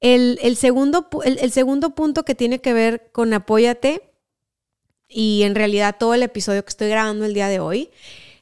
El, 0.00 0.38
segundo, 0.56 1.08
el, 1.24 1.50
segundo 1.50 1.96
punto 1.96 2.24
que 2.24 2.36
tiene 2.36 2.60
que 2.60 2.72
ver 2.72 3.10
con 3.10 3.34
apóyate 3.34 4.12
y 5.08 5.42
en 5.42 5.56
realidad 5.56 5.96
todo 5.98 6.14
el 6.14 6.22
episodio 6.22 6.64
que 6.64 6.70
estoy 6.70 6.88
grabando 6.88 7.24
el 7.24 7.34
día 7.34 7.48
de 7.48 7.58
hoy 7.58 7.90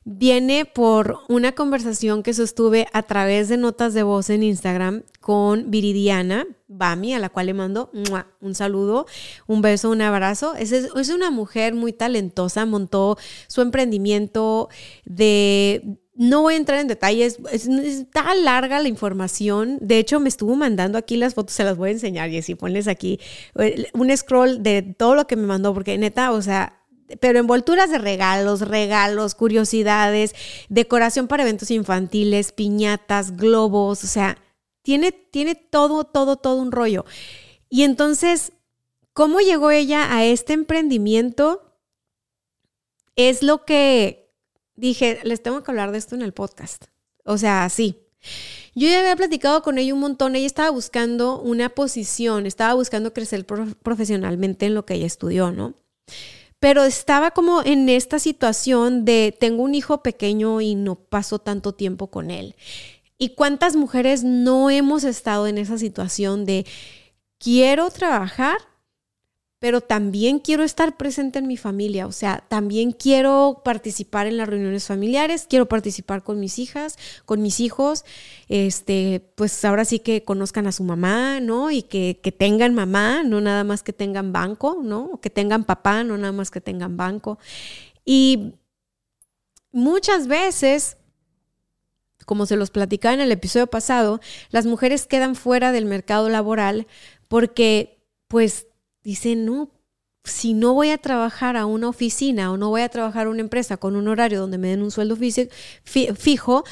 viene 0.04 0.66
por 0.66 1.20
una 1.28 1.52
conversación 1.52 2.22
que 2.22 2.34
sostuve 2.34 2.86
a 2.92 3.02
través 3.02 3.48
de 3.48 3.56
notas 3.56 3.94
de 3.94 4.02
voz 4.02 4.28
en 4.28 4.42
Instagram 4.42 5.04
con 5.26 5.72
Viridiana 5.72 6.46
Bami, 6.68 7.12
a 7.12 7.18
la 7.18 7.30
cual 7.30 7.46
le 7.46 7.54
mando 7.54 7.90
un 8.40 8.54
saludo, 8.54 9.06
un 9.48 9.60
beso, 9.60 9.90
un 9.90 10.00
abrazo. 10.00 10.54
Es, 10.54 10.70
es 10.70 11.08
una 11.08 11.32
mujer 11.32 11.74
muy 11.74 11.92
talentosa, 11.92 12.64
montó 12.64 13.18
su 13.48 13.60
emprendimiento 13.60 14.68
de 15.04 15.98
no 16.14 16.42
voy 16.42 16.54
a 16.54 16.58
entrar 16.58 16.78
en 16.78 16.86
detalles, 16.86 17.40
está 17.50 18.36
larga 18.36 18.78
la 18.78 18.86
información. 18.86 19.78
De 19.80 19.98
hecho, 19.98 20.20
me 20.20 20.28
estuvo 20.28 20.54
mandando 20.54 20.96
aquí 20.96 21.16
las 21.16 21.34
fotos, 21.34 21.56
se 21.56 21.64
las 21.64 21.76
voy 21.76 21.88
a 21.88 21.92
enseñar, 21.94 22.30
y 22.30 22.40
si 22.42 22.54
pones 22.54 22.86
aquí 22.86 23.18
eh, 23.58 23.86
un 23.94 24.16
scroll 24.16 24.62
de 24.62 24.82
todo 24.82 25.16
lo 25.16 25.26
que 25.26 25.34
me 25.34 25.48
mandó, 25.48 25.74
porque 25.74 25.98
neta, 25.98 26.30
o 26.30 26.40
sea, 26.40 26.84
pero 27.18 27.40
envolturas 27.40 27.90
de 27.90 27.98
regalos, 27.98 28.60
regalos, 28.60 29.34
curiosidades, 29.34 30.36
decoración 30.68 31.26
para 31.26 31.42
eventos 31.42 31.72
infantiles, 31.72 32.52
piñatas, 32.52 33.36
globos, 33.36 34.04
o 34.04 34.06
sea, 34.06 34.38
tiene, 34.86 35.10
tiene 35.10 35.56
todo, 35.56 36.04
todo, 36.04 36.36
todo 36.36 36.62
un 36.62 36.70
rollo. 36.70 37.04
Y 37.68 37.82
entonces, 37.82 38.52
¿cómo 39.14 39.40
llegó 39.40 39.72
ella 39.72 40.14
a 40.16 40.24
este 40.24 40.52
emprendimiento? 40.52 41.74
Es 43.16 43.42
lo 43.42 43.64
que 43.64 44.32
dije, 44.76 45.18
les 45.24 45.42
tengo 45.42 45.64
que 45.64 45.72
hablar 45.72 45.90
de 45.90 45.98
esto 45.98 46.14
en 46.14 46.22
el 46.22 46.32
podcast. 46.32 46.84
O 47.24 47.36
sea, 47.36 47.68
sí. 47.68 47.98
Yo 48.76 48.86
ya 48.86 49.00
había 49.00 49.16
platicado 49.16 49.60
con 49.62 49.78
ella 49.78 49.92
un 49.92 49.98
montón, 49.98 50.36
ella 50.36 50.46
estaba 50.46 50.70
buscando 50.70 51.40
una 51.40 51.70
posición, 51.70 52.46
estaba 52.46 52.74
buscando 52.74 53.12
crecer 53.12 53.44
profesionalmente 53.44 54.66
en 54.66 54.74
lo 54.74 54.86
que 54.86 54.94
ella 54.94 55.06
estudió, 55.06 55.50
¿no? 55.50 55.74
pero 56.58 56.84
estaba 56.84 57.32
como 57.32 57.62
en 57.62 57.88
esta 57.88 58.18
situación 58.18 59.04
de 59.04 59.36
tengo 59.38 59.62
un 59.62 59.74
hijo 59.74 60.02
pequeño 60.02 60.60
y 60.60 60.74
no 60.74 60.94
paso 60.94 61.38
tanto 61.38 61.74
tiempo 61.74 62.06
con 62.08 62.30
él. 62.30 62.54
¿Y 63.18 63.30
cuántas 63.30 63.76
mujeres 63.76 64.24
no 64.24 64.70
hemos 64.70 65.04
estado 65.04 65.46
en 65.46 65.58
esa 65.58 65.78
situación 65.78 66.44
de 66.44 66.66
quiero 67.38 67.90
trabajar, 67.90 68.58
pero 69.58 69.80
también 69.80 70.38
quiero 70.38 70.62
estar 70.64 70.98
presente 70.98 71.38
en 71.38 71.46
mi 71.46 71.56
familia, 71.56 72.06
o 72.06 72.12
sea, 72.12 72.44
también 72.48 72.92
quiero 72.92 73.62
participar 73.64 74.26
en 74.26 74.36
las 74.36 74.48
reuniones 74.48 74.86
familiares, 74.86 75.46
quiero 75.48 75.66
participar 75.66 76.22
con 76.22 76.38
mis 76.38 76.58
hijas, 76.58 76.98
con 77.24 77.40
mis 77.40 77.60
hijos, 77.60 78.04
este, 78.48 79.32
pues 79.34 79.64
ahora 79.64 79.86
sí 79.86 79.98
que 79.98 80.24
conozcan 80.24 80.66
a 80.66 80.72
su 80.72 80.84
mamá, 80.84 81.40
¿no? 81.40 81.70
Y 81.70 81.82
que, 81.82 82.20
que 82.22 82.32
tengan 82.32 82.74
mamá, 82.74 83.22
no 83.22 83.40
nada 83.40 83.64
más 83.64 83.82
que 83.82 83.94
tengan 83.94 84.30
banco, 84.30 84.80
¿no? 84.82 85.20
Que 85.22 85.30
tengan 85.30 85.64
papá, 85.64 86.04
no 86.04 86.18
nada 86.18 86.32
más 86.32 86.50
que 86.50 86.60
tengan 86.60 86.98
banco. 86.98 87.38
Y 88.04 88.54
muchas 89.72 90.28
veces 90.28 90.98
como 92.26 92.44
se 92.44 92.56
los 92.56 92.70
platicaba 92.70 93.14
en 93.14 93.20
el 93.20 93.32
episodio 93.32 93.68
pasado, 93.68 94.20
las 94.50 94.66
mujeres 94.66 95.06
quedan 95.06 95.34
fuera 95.34 95.72
del 95.72 95.86
mercado 95.86 96.28
laboral 96.28 96.86
porque 97.28 97.98
pues 98.28 98.66
dice, 99.02 99.36
no, 99.36 99.70
si 100.24 100.52
no 100.52 100.74
voy 100.74 100.90
a 100.90 100.98
trabajar 100.98 101.56
a 101.56 101.66
una 101.66 101.88
oficina 101.88 102.52
o 102.52 102.56
no 102.56 102.68
voy 102.68 102.82
a 102.82 102.88
trabajar 102.88 103.28
a 103.28 103.30
una 103.30 103.40
empresa 103.40 103.76
con 103.76 103.96
un 103.96 104.08
horario 104.08 104.40
donde 104.40 104.58
me 104.58 104.68
den 104.68 104.82
un 104.82 104.90
sueldo 104.90 105.16
fijo, 105.16 106.64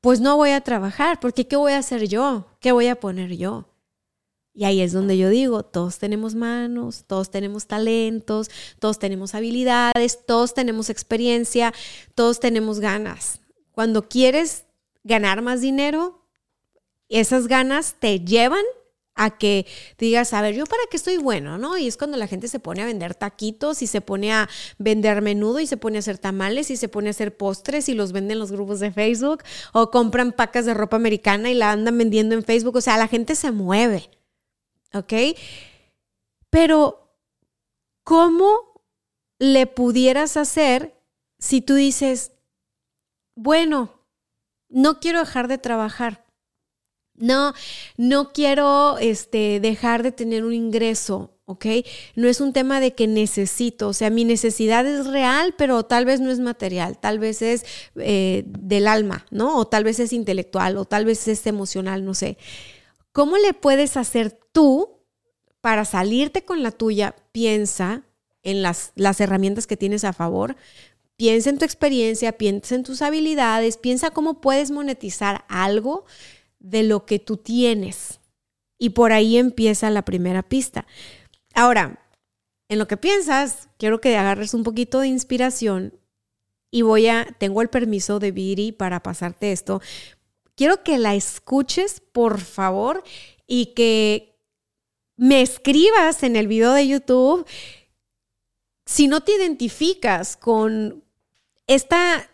pues 0.00 0.20
no 0.20 0.36
voy 0.36 0.50
a 0.50 0.60
trabajar, 0.60 1.20
porque 1.20 1.46
¿qué 1.46 1.56
voy 1.56 1.72
a 1.72 1.78
hacer 1.78 2.08
yo? 2.08 2.46
¿Qué 2.60 2.72
voy 2.72 2.86
a 2.86 2.96
poner 2.96 3.36
yo? 3.36 3.68
Y 4.54 4.64
ahí 4.64 4.80
es 4.80 4.92
donde 4.92 5.16
yo 5.16 5.30
digo, 5.30 5.62
todos 5.64 5.98
tenemos 5.98 6.34
manos, 6.34 7.04
todos 7.06 7.30
tenemos 7.30 7.66
talentos, 7.66 8.50
todos 8.78 8.98
tenemos 8.98 9.34
habilidades, 9.34 10.26
todos 10.26 10.54
tenemos 10.54 10.90
experiencia, 10.90 11.72
todos 12.14 12.38
tenemos 12.38 12.78
ganas. 12.78 13.40
Cuando 13.72 14.08
quieres 14.08 14.66
ganar 15.04 15.42
más 15.42 15.60
dinero, 15.60 16.26
esas 17.08 17.48
ganas 17.48 17.96
te 17.98 18.20
llevan 18.20 18.64
a 19.14 19.36
que 19.36 19.66
digas, 19.98 20.32
a 20.32 20.40
ver, 20.40 20.54
yo 20.54 20.64
para 20.64 20.82
qué 20.90 20.96
estoy 20.96 21.18
bueno, 21.18 21.58
¿no? 21.58 21.76
Y 21.76 21.86
es 21.86 21.96
cuando 21.96 22.16
la 22.16 22.26
gente 22.26 22.48
se 22.48 22.60
pone 22.60 22.82
a 22.82 22.86
vender 22.86 23.14
taquitos 23.14 23.82
y 23.82 23.86
se 23.86 24.00
pone 24.00 24.32
a 24.32 24.48
vender 24.78 25.20
menudo 25.20 25.60
y 25.60 25.66
se 25.66 25.76
pone 25.76 25.98
a 25.98 26.00
hacer 26.00 26.18
tamales 26.18 26.70
y 26.70 26.76
se 26.76 26.88
pone 26.88 27.08
a 27.08 27.10
hacer 27.10 27.36
postres 27.36 27.88
y 27.88 27.94
los 27.94 28.12
venden 28.12 28.32
en 28.32 28.38
los 28.38 28.52
grupos 28.52 28.80
de 28.80 28.90
Facebook 28.90 29.42
o 29.72 29.90
compran 29.90 30.32
pacas 30.32 30.64
de 30.64 30.74
ropa 30.74 30.96
americana 30.96 31.50
y 31.50 31.54
la 31.54 31.72
andan 31.72 31.98
vendiendo 31.98 32.34
en 32.34 32.42
Facebook. 32.42 32.76
O 32.76 32.80
sea, 32.80 32.96
la 32.96 33.08
gente 33.08 33.34
se 33.34 33.50
mueve, 33.50 34.10
¿ok? 34.94 35.12
Pero, 36.48 37.14
¿cómo 38.04 38.82
le 39.38 39.66
pudieras 39.66 40.36
hacer 40.36 40.94
si 41.38 41.60
tú 41.60 41.74
dices, 41.74 42.32
bueno, 43.34 44.01
no 44.72 45.00
quiero 45.00 45.20
dejar 45.20 45.48
de 45.48 45.58
trabajar? 45.58 46.24
No, 47.14 47.52
no 47.96 48.32
quiero 48.32 48.98
este, 48.98 49.60
dejar 49.60 50.02
de 50.02 50.12
tener 50.12 50.44
un 50.44 50.54
ingreso, 50.54 51.36
¿ok? 51.44 51.66
No 52.16 52.26
es 52.26 52.40
un 52.40 52.52
tema 52.52 52.80
de 52.80 52.94
que 52.94 53.06
necesito, 53.06 53.88
o 53.88 53.92
sea, 53.92 54.10
mi 54.10 54.24
necesidad 54.24 54.86
es 54.86 55.06
real, 55.06 55.54
pero 55.58 55.84
tal 55.84 56.06
vez 56.06 56.20
no 56.20 56.30
es 56.30 56.40
material, 56.40 56.98
tal 56.98 57.18
vez 57.18 57.42
es 57.42 57.64
eh, 57.96 58.44
del 58.46 58.88
alma, 58.88 59.26
¿no? 59.30 59.56
O 59.58 59.66
tal 59.66 59.84
vez 59.84 60.00
es 60.00 60.12
intelectual, 60.12 60.78
o 60.78 60.84
tal 60.86 61.04
vez 61.04 61.28
es 61.28 61.46
emocional, 61.46 62.04
no 62.04 62.14
sé. 62.14 62.38
¿Cómo 63.12 63.36
le 63.36 63.52
puedes 63.52 63.96
hacer 63.98 64.38
tú 64.52 65.02
para 65.60 65.84
salirte 65.84 66.44
con 66.44 66.62
la 66.62 66.70
tuya? 66.72 67.14
Piensa 67.30 68.04
en 68.42 68.62
las, 68.62 68.92
las 68.96 69.20
herramientas 69.20 69.66
que 69.66 69.76
tienes 69.76 70.04
a 70.04 70.14
favor, 70.14 70.56
piensa 71.16 71.50
en 71.50 71.58
tu 71.58 71.64
experiencia, 71.64 72.32
piensa 72.32 72.74
en 72.74 72.82
tus 72.82 73.02
habilidades, 73.02 73.76
piensa 73.76 74.10
cómo 74.10 74.40
puedes 74.40 74.70
monetizar 74.70 75.44
algo 75.48 76.04
de 76.58 76.82
lo 76.82 77.06
que 77.06 77.18
tú 77.18 77.36
tienes. 77.36 78.20
Y 78.78 78.90
por 78.90 79.12
ahí 79.12 79.36
empieza 79.36 79.90
la 79.90 80.04
primera 80.04 80.42
pista. 80.42 80.86
Ahora, 81.54 82.02
en 82.68 82.78
lo 82.78 82.88
que 82.88 82.96
piensas, 82.96 83.68
quiero 83.78 84.00
que 84.00 84.16
agarres 84.16 84.54
un 84.54 84.64
poquito 84.64 85.00
de 85.00 85.08
inspiración 85.08 85.94
y 86.70 86.82
voy 86.82 87.06
a, 87.06 87.26
tengo 87.38 87.60
el 87.60 87.68
permiso 87.68 88.18
de 88.18 88.32
Viri 88.32 88.72
para 88.72 89.02
pasarte 89.02 89.52
esto. 89.52 89.82
Quiero 90.56 90.82
que 90.82 90.98
la 90.98 91.14
escuches, 91.14 92.00
por 92.00 92.40
favor, 92.40 93.04
y 93.46 93.74
que 93.74 94.38
me 95.16 95.42
escribas 95.42 96.22
en 96.22 96.34
el 96.34 96.48
video 96.48 96.72
de 96.72 96.88
YouTube 96.88 97.46
si 98.92 99.08
no 99.08 99.22
te 99.22 99.34
identificas 99.34 100.36
con 100.36 101.02
esta 101.66 102.28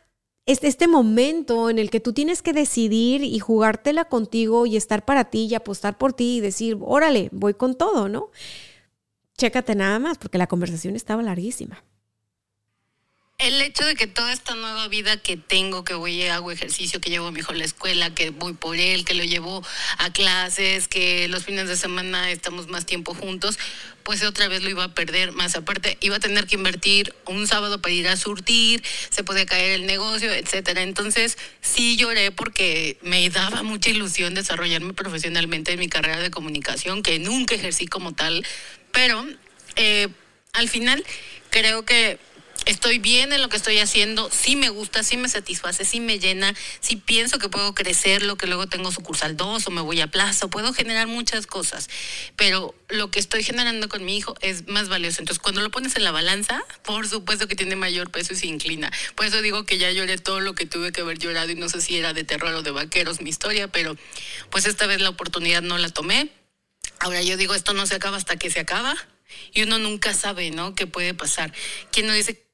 este, 0.45 0.88
momento 0.88 1.71
en 1.71 1.79
el 1.79 1.88
que 1.88 2.00
tú 2.00 2.12
tienes 2.12 2.43
que 2.43 2.53
decidir 2.53 3.23
y 3.23 3.38
jugártela 3.38 4.07
contigo 4.07 4.67
y 4.67 4.77
estar 4.77 5.05
para 5.05 5.31
ti 5.31 5.47
y 5.47 5.55
apostar 5.55 5.97
por 5.97 6.15
ti 6.15 6.38
y 6.38 6.41
decir, 6.41 6.77
órale, 6.81 7.29
voy 7.31 7.55
con 7.55 7.77
todo, 7.77 8.09
¿no? 8.09 8.31
Chécate 9.37 9.77
nada 9.77 10.00
más, 10.00 10.19
porque 10.19 10.37
la 10.37 10.49
conversación 10.49 10.97
estaba 10.97 11.23
larguísima 11.23 11.85
el 13.38 13.62
hecho 13.62 13.87
de 13.87 13.95
que 13.95 14.09
toda 14.09 14.33
esta 14.33 14.57
nueva 14.57 14.88
vida 14.88 15.16
que 15.16 15.37
tengo, 15.37 15.85
que 15.85 15.95
voy 15.95 16.26
hago 16.26 16.50
ejercicio, 16.50 17.00
que 17.00 17.09
llevo 17.09 17.28
a 17.28 17.30
mi 17.30 17.38
hijo 17.38 17.52
a 17.52 17.54
la 17.54 17.64
escuela, 17.64 18.12
que 18.12 18.30
voy 18.30 18.52
por 18.52 18.76
él, 18.76 19.04
que 19.04 19.14
lo 19.14 19.23
llevo 19.23 19.64
a 19.99 20.12
clases, 20.12 20.88
que 20.88 21.28
los 21.28 21.45
fines 21.45 21.68
de 21.68 21.76
semana 21.76 22.33
estamos 22.33 22.66
más 22.66 22.85
tiempo 22.85 23.14
juntos, 23.14 23.57
pues 24.02 24.25
otra 24.25 24.49
vez 24.49 24.64
lo 24.64 24.71
iba 24.71 24.83
a 24.83 24.92
perder. 24.92 25.31
Más 25.31 25.55
aparte, 25.55 25.96
iba 26.01 26.16
a 26.16 26.20
tener 26.20 26.48
que 26.48 26.57
invertir 26.57 27.14
un 27.27 27.46
sábado 27.46 27.81
para 27.81 27.94
ir 27.94 28.09
a 28.09 28.16
surtir, 28.16 28.83
se 29.09 29.22
podía 29.22 29.46
caer 29.46 29.70
el 29.70 29.87
negocio, 29.87 30.33
etcétera. 30.33 30.83
Entonces, 30.83 31.38
sí 31.61 31.96
lloré 31.96 32.33
porque 32.33 32.98
me 33.03 33.31
daba 33.31 33.62
mucha 33.62 33.90
ilusión 33.90 34.35
desarrollarme 34.35 34.94
profesionalmente 34.94 35.72
en 35.72 35.79
mi 35.79 35.88
carrera 35.88 36.18
de 36.18 36.33
comunicación, 36.33 37.05
que 37.05 37.20
nunca 37.20 37.55
ejercí 37.55 37.87
como 37.87 38.14
tal, 38.14 38.44
pero 38.90 39.24
eh, 39.77 40.09
al 40.55 40.68
final 40.68 41.05
creo 41.51 41.85
que 41.85 42.18
estoy 42.68 42.98
bien 42.98 43.33
en 43.33 43.40
lo 43.40 43.48
que 43.48 43.57
estoy 43.57 43.78
haciendo, 43.78 44.31
sí 44.31 44.54
me 44.54 44.68
gusta, 44.68 45.02
sí 45.02 45.16
me 45.16 45.31
satisface, 45.31 45.87
sí 45.87 46.00
me 46.00 46.18
llena, 46.18 46.54
sí 46.81 46.96
pienso 46.96 47.38
que 47.38 47.48
puedo 47.48 47.74
crecer, 47.74 48.22
lo 48.22 48.37
que 48.37 48.46
luego 48.46 48.66
tengo 48.66 48.92
sucursal 48.92 49.38
2 49.38 49.66
o 49.66 49.70
me 49.70 49.81
voy 49.81 50.02
a 50.02 50.07
plaza, 50.07 50.48
puedo 50.48 50.74
generar 50.74 51.07
muchas 51.07 51.46
cosas, 51.46 51.88
pero 52.37 52.74
lo 52.88 53.11
que 53.11 53.20
estoy 53.20 53.42
generando 53.42 53.88
con 53.88 54.04
mi 54.04 54.18
hijo 54.18 54.35
es 54.42 54.68
más 54.68 54.90
valioso. 54.90 55.22
Entonces, 55.22 55.42
cuando 55.42 55.62
lo 55.62 55.70
pones 55.70 55.96
en 55.96 56.04
la 56.04 56.11
balanza, 56.11 56.62
por 56.85 57.09
supuesto 57.09 57.48
que 57.48 57.57
tiene 57.57 57.74
mayor 57.74 58.11
peso 58.11 58.35
y 58.35 58.37
se 58.37 58.46
inclina. 58.46 58.92
Por 59.14 59.24
eso 59.24 59.40
digo 59.40 59.64
que 59.64 59.78
ya 59.78 59.90
lloré 59.90 60.18
todo 60.18 60.40
lo 60.40 60.54
que 60.54 60.66
tuve 60.66 60.92
que 60.92 61.00
haber 61.00 61.18
llorado 61.18 61.50
y 61.50 61.54
no 61.54 61.70
sé 61.70 61.81
si 61.81 61.96
era 61.96 62.12
de 62.12 62.24
terror 62.24 62.54
o 62.54 62.62
de 62.62 62.70
vaqueros 62.70 63.22
mi 63.22 63.31
historia, 63.31 63.68
pero 63.68 63.96
pues 64.50 64.66
esta 64.66 64.87
vez 64.87 65.00
la 65.00 65.09
oportunidad 65.09 65.62
no 65.62 65.78
la 65.78 65.88
tomé. 65.88 66.28
Ahora 67.00 67.22
yo 67.22 67.38
digo, 67.38 67.54
esto 67.54 67.72
no 67.72 67.87
se 67.87 67.94
acaba 67.94 68.18
hasta 68.18 68.37
que 68.37 68.50
se 68.50 68.61
acaba. 68.61 68.94
Y 69.52 69.62
uno 69.62 69.78
nunca 69.78 70.14
sabe, 70.14 70.50
¿no? 70.50 70.74
¿Qué 70.74 70.87
puede 70.87 71.14
pasar? 71.14 71.52
¿Quién 71.92 72.07
no 72.07 72.12
dice 72.12 72.48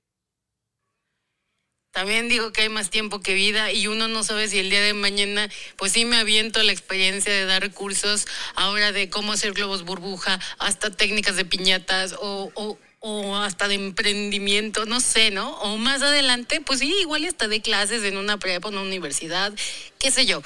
también 1.95 2.29
digo 2.29 2.53
que 2.53 2.63
hay 2.63 2.69
más 2.69 2.91
tiempo 2.91 3.21
que 3.21 3.35
vida 3.35 3.71
y 3.71 3.87
uno 3.87 4.09
no 4.09 4.25
sabe 4.25 4.49
si 4.49 4.59
el 4.59 4.69
día 4.69 4.83
de 4.83 4.95
mañana, 4.95 5.49
pues 5.77 5.93
sí 5.93 6.05
me 6.05 6.17
aviento 6.17 6.61
la 6.65 6.73
experiencia 6.73 7.33
de 7.33 7.45
dar 7.47 7.71
cursos 7.71 8.27
ahora 8.57 8.91
de 8.91 9.09
cómo 9.09 9.33
hacer 9.33 9.53
globos 9.53 9.85
burbuja, 9.85 10.41
hasta 10.59 10.91
técnicas 10.91 11.37
de 11.37 11.45
piñatas 11.45 12.17
o, 12.21 12.51
o, 12.57 12.79
o 12.99 13.37
hasta 13.37 13.69
de 13.69 13.77
emprendimiento, 13.77 14.87
no 14.87 14.99
sé, 14.99 15.31
¿no? 15.31 15.55
O 15.59 15.77
más 15.77 16.03
adelante, 16.03 16.61
pues 16.61 16.81
sí, 16.81 16.93
igual 17.01 17.27
hasta 17.27 17.47
de 17.47 17.63
clases 17.63 18.03
en 18.03 18.17
una 18.17 18.39
prepa, 18.39 18.71
en 18.71 18.75
una 18.75 18.83
universidad, 18.83 19.53
qué 20.01 20.11
sé 20.11 20.27
yo. 20.27 20.43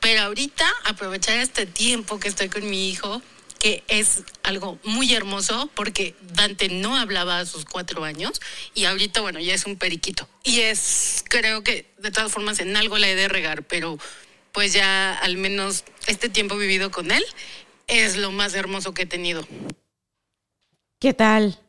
Pero 0.00 0.20
ahorita 0.20 0.70
aprovechar 0.84 1.38
este 1.38 1.64
tiempo 1.64 2.20
que 2.20 2.28
estoy 2.28 2.50
con 2.50 2.68
mi 2.68 2.90
hijo, 2.90 3.22
que 3.60 3.84
es 3.88 4.24
algo 4.42 4.78
muy 4.84 5.12
hermoso 5.12 5.70
porque 5.74 6.16
Dante 6.32 6.70
no 6.70 6.96
hablaba 6.96 7.38
a 7.38 7.46
sus 7.46 7.66
cuatro 7.66 8.02
años 8.04 8.40
y 8.74 8.86
ahorita, 8.86 9.20
bueno, 9.20 9.38
ya 9.38 9.54
es 9.54 9.66
un 9.66 9.76
periquito. 9.76 10.26
Y 10.42 10.60
es, 10.60 11.22
creo 11.28 11.62
que 11.62 11.92
de 11.98 12.10
todas 12.10 12.32
formas 12.32 12.58
en 12.58 12.74
algo 12.76 12.96
la 12.96 13.08
he 13.08 13.14
de 13.14 13.28
regar, 13.28 13.62
pero 13.62 13.98
pues 14.52 14.72
ya 14.72 15.12
al 15.12 15.36
menos 15.36 15.84
este 16.06 16.30
tiempo 16.30 16.56
vivido 16.56 16.90
con 16.90 17.10
él 17.10 17.22
es 17.86 18.16
lo 18.16 18.32
más 18.32 18.54
hermoso 18.54 18.94
que 18.94 19.02
he 19.02 19.06
tenido. 19.06 19.46
¿Qué 20.98 21.12
tal? 21.12 21.60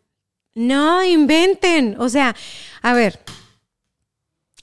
No 0.56 1.04
inventen. 1.04 1.98
O 2.00 2.08
sea, 2.08 2.36
a 2.82 2.94
ver, 2.94 3.20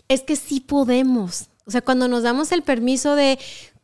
es 0.08 0.22
que 0.22 0.36
sí 0.36 0.60
podemos. 0.60 1.48
O 1.66 1.70
sea, 1.70 1.82
cuando 1.82 2.08
nos 2.08 2.22
damos 2.22 2.52
el 2.52 2.62
permiso 2.62 3.14
de, 3.14 3.38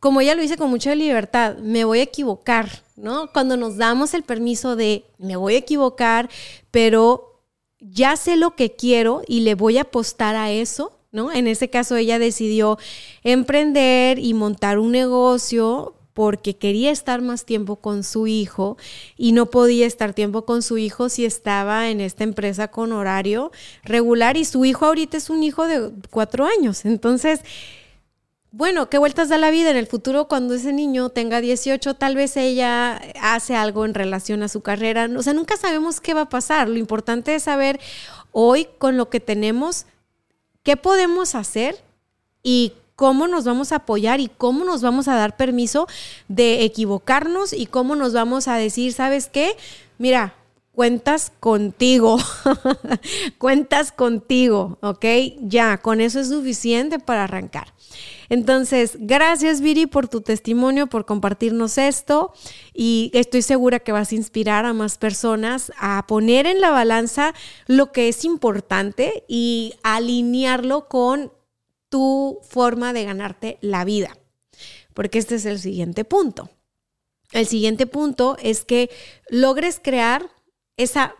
como 0.05 0.21
ella 0.21 0.35
lo 0.35 0.43
hice 0.43 0.55
con 0.55 0.69
mucha 0.69 0.93
libertad, 0.93 1.57
me 1.57 1.83
voy 1.83 1.97
a 1.97 2.03
equivocar, 2.03 2.83
¿no? 2.95 3.31
Cuando 3.33 3.57
nos 3.57 3.77
damos 3.77 4.13
el 4.13 4.21
permiso 4.21 4.75
de, 4.75 5.03
me 5.17 5.35
voy 5.35 5.55
a 5.55 5.57
equivocar, 5.57 6.29
pero 6.69 7.41
ya 7.79 8.15
sé 8.15 8.35
lo 8.35 8.55
que 8.55 8.75
quiero 8.75 9.23
y 9.27 9.39
le 9.39 9.55
voy 9.55 9.79
a 9.79 9.81
apostar 9.81 10.35
a 10.35 10.51
eso, 10.51 10.91
¿no? 11.11 11.31
En 11.31 11.47
ese 11.47 11.71
caso 11.71 11.95
ella 11.95 12.19
decidió 12.19 12.77
emprender 13.23 14.19
y 14.19 14.35
montar 14.35 14.77
un 14.77 14.91
negocio 14.91 15.95
porque 16.13 16.55
quería 16.55 16.91
estar 16.91 17.23
más 17.23 17.43
tiempo 17.43 17.77
con 17.77 18.03
su 18.03 18.27
hijo 18.27 18.77
y 19.17 19.31
no 19.31 19.47
podía 19.47 19.87
estar 19.87 20.13
tiempo 20.13 20.45
con 20.45 20.61
su 20.61 20.77
hijo 20.77 21.09
si 21.09 21.25
estaba 21.25 21.89
en 21.89 21.99
esta 21.99 22.23
empresa 22.23 22.67
con 22.67 22.91
horario 22.91 23.51
regular 23.83 24.37
y 24.37 24.45
su 24.45 24.65
hijo 24.65 24.85
ahorita 24.85 25.17
es 25.17 25.31
un 25.31 25.41
hijo 25.41 25.65
de 25.65 25.89
cuatro 26.11 26.45
años. 26.45 26.85
Entonces, 26.85 27.41
bueno, 28.57 28.89
¿qué 28.89 28.97
vueltas 28.97 29.27
da 29.27 29.37
la 29.37 29.51
vida? 29.51 29.69
En 29.69 29.75
el 29.75 29.85
futuro, 29.85 30.29
cuando 30.29 30.53
ese 30.53 30.71
niño 30.71 31.09
tenga 31.09 31.41
18, 31.41 31.95
tal 31.95 32.15
vez 32.15 32.37
ella 32.37 33.01
hace 33.19 33.53
algo 33.53 33.83
en 33.83 33.93
relación 33.93 34.43
a 34.43 34.47
su 34.47 34.61
carrera. 34.61 35.09
O 35.17 35.21
sea, 35.23 35.33
nunca 35.33 35.57
sabemos 35.57 35.99
qué 35.99 36.13
va 36.13 36.21
a 36.21 36.29
pasar. 36.29 36.69
Lo 36.69 36.77
importante 36.77 37.35
es 37.35 37.43
saber 37.43 37.81
hoy 38.31 38.69
con 38.77 38.95
lo 38.95 39.09
que 39.09 39.19
tenemos, 39.19 39.87
qué 40.63 40.77
podemos 40.77 41.35
hacer 41.35 41.83
y 42.43 42.71
cómo 42.95 43.27
nos 43.27 43.43
vamos 43.43 43.73
a 43.73 43.77
apoyar 43.77 44.21
y 44.21 44.29
cómo 44.29 44.63
nos 44.63 44.81
vamos 44.81 45.09
a 45.09 45.15
dar 45.15 45.35
permiso 45.35 45.85
de 46.29 46.63
equivocarnos 46.63 47.51
y 47.51 47.65
cómo 47.65 47.97
nos 47.97 48.13
vamos 48.13 48.47
a 48.47 48.55
decir, 48.55 48.93
¿sabes 48.93 49.27
qué? 49.27 49.57
Mira, 49.97 50.33
cuentas 50.75 51.31
contigo, 51.39 52.17
cuentas 53.37 53.91
contigo, 53.91 54.77
¿ok? 54.81 55.05
Ya, 55.39 55.77
con 55.77 56.01
eso 56.01 56.19
es 56.19 56.27
suficiente 56.27 56.99
para 56.99 57.23
arrancar. 57.23 57.73
Entonces, 58.27 58.97
gracias 58.99 59.61
Viri 59.61 59.85
por 59.85 60.07
tu 60.07 60.21
testimonio, 60.21 60.87
por 60.87 61.05
compartirnos 61.05 61.77
esto 61.77 62.33
y 62.73 63.11
estoy 63.13 63.41
segura 63.41 63.79
que 63.79 63.91
vas 63.91 64.11
a 64.11 64.15
inspirar 64.15 64.65
a 64.65 64.73
más 64.73 64.97
personas 64.97 65.71
a 65.79 66.05
poner 66.07 66.45
en 66.45 66.59
la 66.59 66.71
balanza 66.71 67.33
lo 67.67 67.91
que 67.91 68.09
es 68.09 68.25
importante 68.25 69.23
y 69.27 69.75
alinearlo 69.83 70.87
con 70.87 71.31
tu 71.89 72.39
forma 72.43 72.93
de 72.93 73.05
ganarte 73.05 73.57
la 73.61 73.85
vida. 73.85 74.17
Porque 74.93 75.19
este 75.19 75.35
es 75.35 75.45
el 75.45 75.59
siguiente 75.59 76.03
punto. 76.03 76.49
El 77.31 77.47
siguiente 77.47 77.85
punto 77.85 78.37
es 78.41 78.65
que 78.65 78.89
logres 79.29 79.79
crear 79.83 80.29
esa 80.77 81.15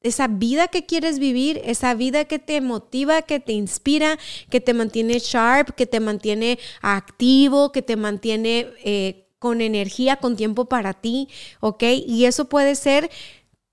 esa 0.00 0.28
vida 0.28 0.68
que 0.68 0.86
quieres 0.86 1.18
vivir, 1.18 1.60
esa 1.64 1.94
vida 1.94 2.24
que 2.24 2.38
te 2.38 2.60
motiva, 2.60 3.22
que 3.22 3.40
te 3.40 3.52
inspira, 3.52 4.18
que 4.50 4.60
te 4.60 4.72
mantiene 4.72 5.18
sharp, 5.18 5.74
que 5.74 5.86
te 5.86 6.00
mantiene 6.00 6.58
activo, 6.82 7.72
que 7.72 7.82
te 7.82 7.96
mantiene 7.96 8.68
eh, 8.84 9.28
con 9.38 9.60
energía, 9.60 10.16
con 10.16 10.36
tiempo 10.36 10.66
para 10.66 10.94
ti, 10.94 11.28
¿ok? 11.60 11.82
Y 12.06 12.26
eso 12.26 12.48
puede 12.48 12.74
ser 12.74 13.10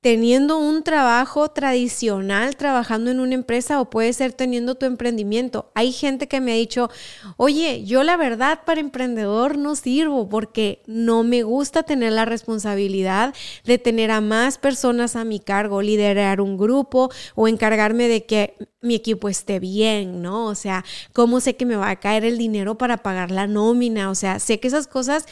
teniendo 0.06 0.60
un 0.60 0.84
trabajo 0.84 1.50
tradicional, 1.50 2.56
trabajando 2.58 3.10
en 3.10 3.20
una 3.20 3.34
empresa 3.34 3.82
o 3.82 3.90
puede 3.90 4.14
ser 4.14 4.34
teniendo 4.34 4.76
tu 4.76 4.86
emprendimiento. 4.86 5.72
Hay 5.74 5.92
gente 5.92 6.28
que 6.28 6.42
me 6.42 6.52
ha 6.52 6.56
dicho, 6.56 6.92
oye, 7.38 7.84
yo 7.86 8.04
la 8.04 8.16
verdad 8.16 8.60
para 8.68 8.82
emprendedor 8.82 9.58
no 9.58 9.76
sirvo 9.76 10.30
porque 10.30 10.84
no 10.86 11.24
me 11.24 11.42
gusta 11.42 11.82
tener 11.82 12.14
la 12.14 12.26
responsabilidad 12.26 13.34
de 13.64 13.80
tener 13.80 14.12
a 14.12 14.22
más 14.22 14.60
personas 14.60 15.16
a 15.16 15.24
mi 15.24 15.40
cargo, 15.40 15.82
liderar 15.82 16.40
un 16.40 16.56
grupo 16.56 17.10
o 17.34 17.48
encargarme 17.48 18.08
de 18.08 18.28
que 18.28 18.54
mi 18.82 18.94
equipo 18.94 19.28
esté 19.28 19.60
bien, 19.60 20.22
¿no? 20.22 20.46
O 20.46 20.54
sea, 20.54 20.86
¿cómo 21.14 21.40
sé 21.40 21.56
que 21.56 21.66
me 21.66 21.78
va 21.78 21.90
a 21.90 22.00
caer 22.00 22.26
el 22.26 22.38
dinero 22.38 22.78
para 22.78 22.98
pagar 22.98 23.32
la 23.32 23.48
nómina? 23.48 24.12
O 24.12 24.16
sea, 24.16 24.38
sé 24.38 24.60
que 24.60 24.68
esas 24.68 24.86
cosas 24.86 25.26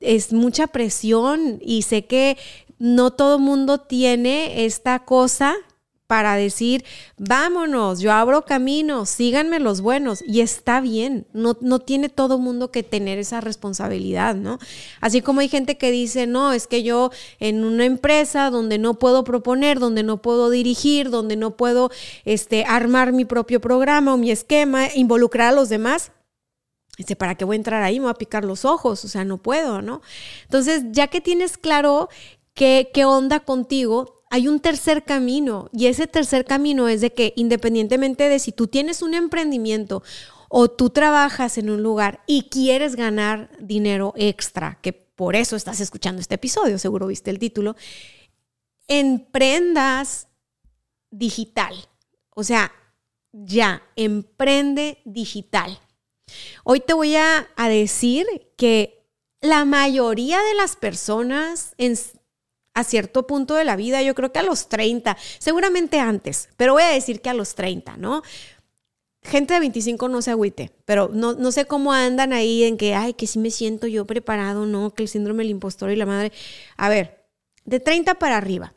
es 0.00 0.32
mucha 0.32 0.66
presión 0.66 1.58
y 1.62 1.82
sé 1.82 2.06
que 2.06 2.36
no 2.78 3.10
todo 3.10 3.38
mundo 3.38 3.78
tiene 3.78 4.64
esta 4.64 5.00
cosa 5.00 5.56
para 6.06 6.36
decir, 6.36 6.84
vámonos, 7.18 8.00
yo 8.00 8.12
abro 8.12 8.44
caminos, 8.44 9.10
síganme 9.10 9.58
los 9.58 9.80
buenos. 9.80 10.22
Y 10.26 10.40
está 10.40 10.80
bien, 10.80 11.26
no, 11.32 11.56
no 11.60 11.80
tiene 11.80 12.08
todo 12.08 12.38
mundo 12.38 12.70
que 12.70 12.82
tener 12.82 13.18
esa 13.18 13.40
responsabilidad, 13.40 14.36
¿no? 14.36 14.58
Así 15.00 15.20
como 15.20 15.40
hay 15.40 15.48
gente 15.48 15.76
que 15.76 15.90
dice, 15.90 16.26
no, 16.26 16.52
es 16.52 16.66
que 16.66 16.82
yo 16.82 17.10
en 17.40 17.64
una 17.64 17.84
empresa 17.84 18.50
donde 18.50 18.78
no 18.78 18.94
puedo 18.94 19.24
proponer, 19.24 19.80
donde 19.80 20.04
no 20.04 20.22
puedo 20.22 20.50
dirigir, 20.50 21.10
donde 21.10 21.36
no 21.36 21.56
puedo 21.56 21.90
este, 22.24 22.64
armar 22.64 23.12
mi 23.12 23.24
propio 23.24 23.60
programa 23.60 24.14
o 24.14 24.16
mi 24.16 24.30
esquema, 24.30 24.88
involucrar 24.94 25.48
a 25.48 25.56
los 25.56 25.68
demás, 25.68 26.12
Dice, 26.96 27.14
¿para 27.14 27.34
qué 27.34 27.44
voy 27.44 27.56
a 27.56 27.58
entrar 27.58 27.82
ahí? 27.82 27.96
Me 28.00 28.04
voy 28.04 28.10
a 28.12 28.14
picar 28.14 28.44
los 28.44 28.64
ojos, 28.64 29.04
o 29.04 29.08
sea, 29.08 29.22
no 29.22 29.36
puedo, 29.36 29.82
¿no? 29.82 30.00
Entonces, 30.44 30.82
ya 30.92 31.08
que 31.08 31.20
tienes 31.20 31.58
claro 31.58 32.08
qué, 32.56 33.04
onda 33.04 33.40
contigo, 33.40 34.24
hay 34.30 34.48
un 34.48 34.60
tercer 34.60 35.04
camino 35.04 35.68
y 35.72 35.86
ese 35.86 36.06
tercer 36.06 36.44
camino 36.44 36.88
es 36.88 37.00
de 37.00 37.12
que 37.12 37.32
independientemente 37.36 38.28
de 38.28 38.38
si 38.38 38.50
tú 38.50 38.66
tienes 38.66 39.02
un 39.02 39.14
emprendimiento 39.14 40.02
o 40.48 40.68
tú 40.68 40.90
trabajas 40.90 41.58
en 41.58 41.70
un 41.70 41.82
lugar 41.82 42.22
y 42.26 42.48
quieres 42.48 42.96
ganar 42.96 43.50
dinero 43.60 44.14
extra, 44.16 44.78
que 44.80 44.92
por 44.92 45.36
eso 45.36 45.54
estás 45.54 45.80
escuchando 45.80 46.20
este 46.20 46.36
episodio, 46.36 46.78
seguro 46.78 47.06
viste 47.06 47.30
el 47.30 47.38
título, 47.38 47.76
emprendas 48.88 50.28
digital. 51.10 51.74
O 52.30 52.42
sea, 52.42 52.72
ya, 53.32 53.82
emprende 53.96 55.02
digital. 55.04 55.78
Hoy 56.64 56.80
te 56.80 56.94
voy 56.94 57.16
a, 57.16 57.48
decir 57.68 58.26
que 58.56 59.06
la 59.40 59.64
mayoría 59.64 60.40
de 60.40 60.54
las 60.54 60.76
personas 60.76 61.74
en, 61.78 61.96
a 62.76 62.84
cierto 62.84 63.26
punto 63.26 63.54
de 63.54 63.64
la 63.64 63.74
vida, 63.74 64.02
yo 64.02 64.14
creo 64.14 64.32
que 64.32 64.38
a 64.38 64.42
los 64.42 64.68
30, 64.68 65.16
seguramente 65.38 65.98
antes, 65.98 66.50
pero 66.58 66.74
voy 66.74 66.82
a 66.82 66.88
decir 66.88 67.22
que 67.22 67.30
a 67.30 67.34
los 67.34 67.54
30, 67.54 67.96
¿no? 67.96 68.22
Gente 69.22 69.54
de 69.54 69.60
25 69.60 70.10
no 70.10 70.20
se 70.20 70.30
agüite, 70.30 70.72
pero 70.84 71.08
no, 71.10 71.32
no 71.32 71.52
sé 71.52 71.64
cómo 71.64 71.94
andan 71.94 72.34
ahí 72.34 72.64
en 72.64 72.76
que, 72.76 72.94
ay, 72.94 73.14
que 73.14 73.26
sí 73.26 73.38
me 73.38 73.50
siento 73.50 73.86
yo 73.86 74.04
preparado, 74.04 74.66
¿no? 74.66 74.92
Que 74.92 75.04
el 75.04 75.08
síndrome 75.08 75.42
del 75.42 75.52
impostor 75.52 75.90
y 75.90 75.96
la 75.96 76.04
madre. 76.04 76.32
A 76.76 76.90
ver, 76.90 77.26
de 77.64 77.80
30 77.80 78.16
para 78.16 78.36
arriba, 78.36 78.74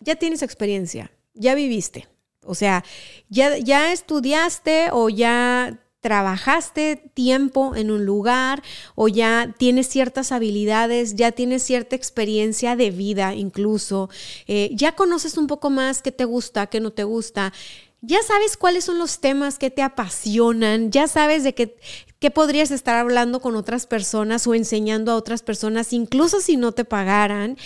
ya 0.00 0.16
tienes 0.16 0.42
experiencia, 0.42 1.10
ya 1.32 1.54
viviste, 1.54 2.08
o 2.42 2.54
sea, 2.54 2.84
ya, 3.30 3.56
ya 3.56 3.90
estudiaste 3.90 4.90
o 4.92 5.08
ya 5.08 5.82
trabajaste 6.06 7.10
tiempo 7.14 7.74
en 7.74 7.90
un 7.90 8.06
lugar 8.06 8.62
o 8.94 9.08
ya 9.08 9.52
tienes 9.58 9.88
ciertas 9.88 10.30
habilidades, 10.30 11.16
ya 11.16 11.32
tienes 11.32 11.64
cierta 11.64 11.96
experiencia 11.96 12.76
de 12.76 12.92
vida 12.92 13.34
incluso, 13.34 14.08
eh, 14.46 14.70
ya 14.72 14.92
conoces 14.92 15.36
un 15.36 15.48
poco 15.48 15.68
más 15.68 16.02
qué 16.02 16.12
te 16.12 16.24
gusta, 16.24 16.68
qué 16.68 16.78
no 16.78 16.92
te 16.92 17.02
gusta, 17.02 17.52
ya 18.02 18.22
sabes 18.22 18.56
cuáles 18.56 18.84
son 18.84 18.98
los 18.98 19.18
temas 19.18 19.58
que 19.58 19.68
te 19.68 19.82
apasionan, 19.82 20.92
ya 20.92 21.08
sabes 21.08 21.42
de 21.42 21.56
qué, 21.56 21.76
qué 22.20 22.30
podrías 22.30 22.70
estar 22.70 22.94
hablando 22.94 23.40
con 23.40 23.56
otras 23.56 23.88
personas 23.88 24.46
o 24.46 24.54
enseñando 24.54 25.10
a 25.10 25.16
otras 25.16 25.42
personas, 25.42 25.92
incluso 25.92 26.40
si 26.40 26.56
no 26.56 26.70
te 26.70 26.84
pagaran. 26.84 27.58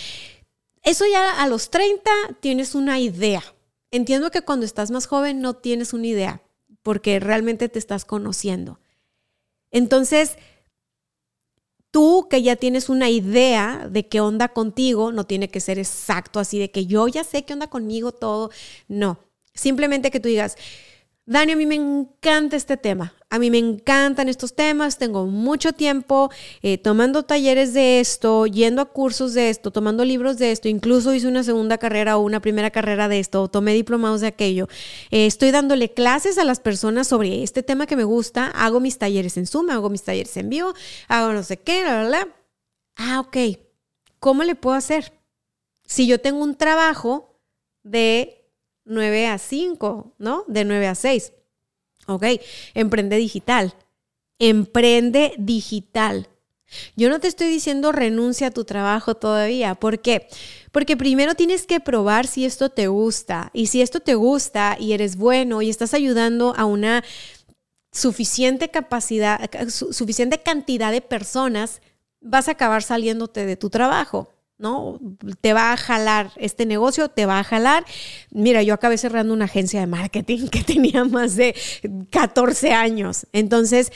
Eso 0.81 1.05
ya 1.05 1.39
a 1.39 1.47
los 1.47 1.69
30 1.69 2.09
tienes 2.39 2.73
una 2.73 2.99
idea, 2.99 3.43
Entiendo 3.93 4.31
que 4.31 4.41
cuando 4.41 4.65
estás 4.65 4.89
más 4.89 5.05
joven 5.05 5.41
no 5.41 5.53
tienes 5.53 5.91
una 5.91 6.07
idea, 6.07 6.41
porque 6.83 7.19
realmente 7.19 7.69
te 7.69 7.79
estás 7.79 8.05
conociendo. 8.05 8.79
Entonces, 9.71 10.37
tú 11.91 12.27
que 12.29 12.41
ya 12.41 12.55
tienes 12.55 12.89
una 12.89 13.09
idea 13.09 13.87
de 13.89 14.07
qué 14.07 14.21
onda 14.21 14.49
contigo, 14.49 15.11
no 15.11 15.25
tiene 15.25 15.49
que 15.49 15.59
ser 15.59 15.77
exacto 15.77 16.39
así 16.39 16.57
de 16.59 16.71
que 16.71 16.85
yo 16.85 17.07
ya 17.07 17.23
sé 17.23 17.43
qué 17.43 17.53
onda 17.53 17.67
conmigo 17.67 18.11
todo, 18.11 18.51
no. 18.87 19.19
Simplemente 19.53 20.11
que 20.11 20.19
tú 20.19 20.29
digas, 20.29 20.55
Dani, 21.25 21.51
a 21.51 21.55
mí 21.55 21.65
me 21.65 21.75
encanta 21.75 22.55
este 22.55 22.77
tema. 22.77 23.13
A 23.29 23.37
mí 23.37 23.51
me 23.51 23.59
encantan 23.59 24.27
estos 24.27 24.55
temas. 24.55 24.97
Tengo 24.97 25.27
mucho 25.27 25.71
tiempo 25.71 26.31
eh, 26.63 26.77
tomando 26.77 27.23
talleres 27.23 27.73
de 27.73 27.99
esto, 27.99 28.47
yendo 28.47 28.81
a 28.81 28.85
cursos 28.85 29.33
de 29.33 29.49
esto, 29.49 29.71
tomando 29.71 30.03
libros 30.03 30.37
de 30.39 30.51
esto. 30.51 30.67
Incluso 30.67 31.13
hice 31.13 31.27
una 31.27 31.43
segunda 31.43 31.77
carrera 31.77 32.17
o 32.17 32.21
una 32.21 32.41
primera 32.41 32.71
carrera 32.71 33.07
de 33.07 33.19
esto, 33.19 33.43
o 33.43 33.49
tomé 33.49 33.73
diplomados 33.73 34.21
de 34.21 34.27
aquello. 34.27 34.67
Eh, 35.11 35.27
estoy 35.27 35.51
dándole 35.51 35.93
clases 35.93 36.37
a 36.39 36.43
las 36.43 36.59
personas 36.59 37.07
sobre 37.07 37.43
este 37.43 37.61
tema 37.61 37.85
que 37.85 37.95
me 37.95 38.03
gusta. 38.03 38.47
Hago 38.47 38.79
mis 38.79 38.97
talleres 38.97 39.37
en 39.37 39.45
Zoom, 39.45 39.69
hago 39.69 39.89
mis 39.89 40.03
talleres 40.03 40.35
en 40.37 40.49
vivo, 40.49 40.73
hago 41.07 41.33
no 41.33 41.43
sé 41.43 41.57
qué, 41.57 41.83
bla, 41.83 42.07
bla. 42.07 42.27
Ah, 42.97 43.19
ok. 43.19 43.37
¿Cómo 44.19 44.43
le 44.43 44.55
puedo 44.55 44.75
hacer? 44.75 45.13
Si 45.85 46.07
yo 46.07 46.19
tengo 46.19 46.43
un 46.43 46.55
trabajo 46.55 47.39
de 47.83 48.40
9 48.91 49.27
a 49.27 49.37
5, 49.37 50.13
¿no? 50.19 50.43
De 50.47 50.65
9 50.65 50.87
a 50.87 50.95
6. 50.95 51.33
Ok, 52.07 52.25
emprende 52.73 53.17
digital. 53.17 53.73
Emprende 54.37 55.33
digital. 55.37 56.27
Yo 56.95 57.09
no 57.09 57.19
te 57.19 57.27
estoy 57.27 57.47
diciendo 57.47 57.91
renuncia 57.91 58.47
a 58.47 58.51
tu 58.51 58.63
trabajo 58.63 59.15
todavía. 59.15 59.75
¿Por 59.75 59.99
qué? 59.99 60.27
Porque 60.71 60.97
primero 60.97 61.35
tienes 61.35 61.65
que 61.65 61.79
probar 61.79 62.27
si 62.27 62.45
esto 62.45 62.69
te 62.69 62.87
gusta. 62.87 63.49
Y 63.53 63.67
si 63.67 63.81
esto 63.81 63.99
te 63.99 64.15
gusta 64.15 64.77
y 64.79 64.93
eres 64.93 65.15
bueno 65.15 65.61
y 65.61 65.69
estás 65.69 65.93
ayudando 65.93 66.53
a 66.55 66.65
una 66.65 67.03
suficiente 67.91 68.69
capacidad, 68.69 69.49
suficiente 69.69 70.39
cantidad 70.41 70.91
de 70.91 71.01
personas, 71.01 71.81
vas 72.21 72.47
a 72.47 72.51
acabar 72.51 72.83
saliéndote 72.83 73.45
de 73.45 73.57
tu 73.57 73.69
trabajo. 73.69 74.29
¿No? 74.61 74.99
Te 75.41 75.53
va 75.53 75.73
a 75.73 75.77
jalar 75.77 76.31
este 76.37 76.65
negocio, 76.65 77.09
te 77.09 77.25
va 77.25 77.39
a 77.39 77.43
jalar. 77.43 77.85
Mira, 78.29 78.63
yo 78.63 78.73
acabé 78.73 78.97
cerrando 78.97 79.33
una 79.33 79.45
agencia 79.45 79.79
de 79.79 79.87
marketing 79.87 80.47
que 80.47 80.63
tenía 80.63 81.03
más 81.03 81.35
de 81.35 81.55
14 82.11 82.73
años. 82.73 83.27
Entonces, 83.33 83.91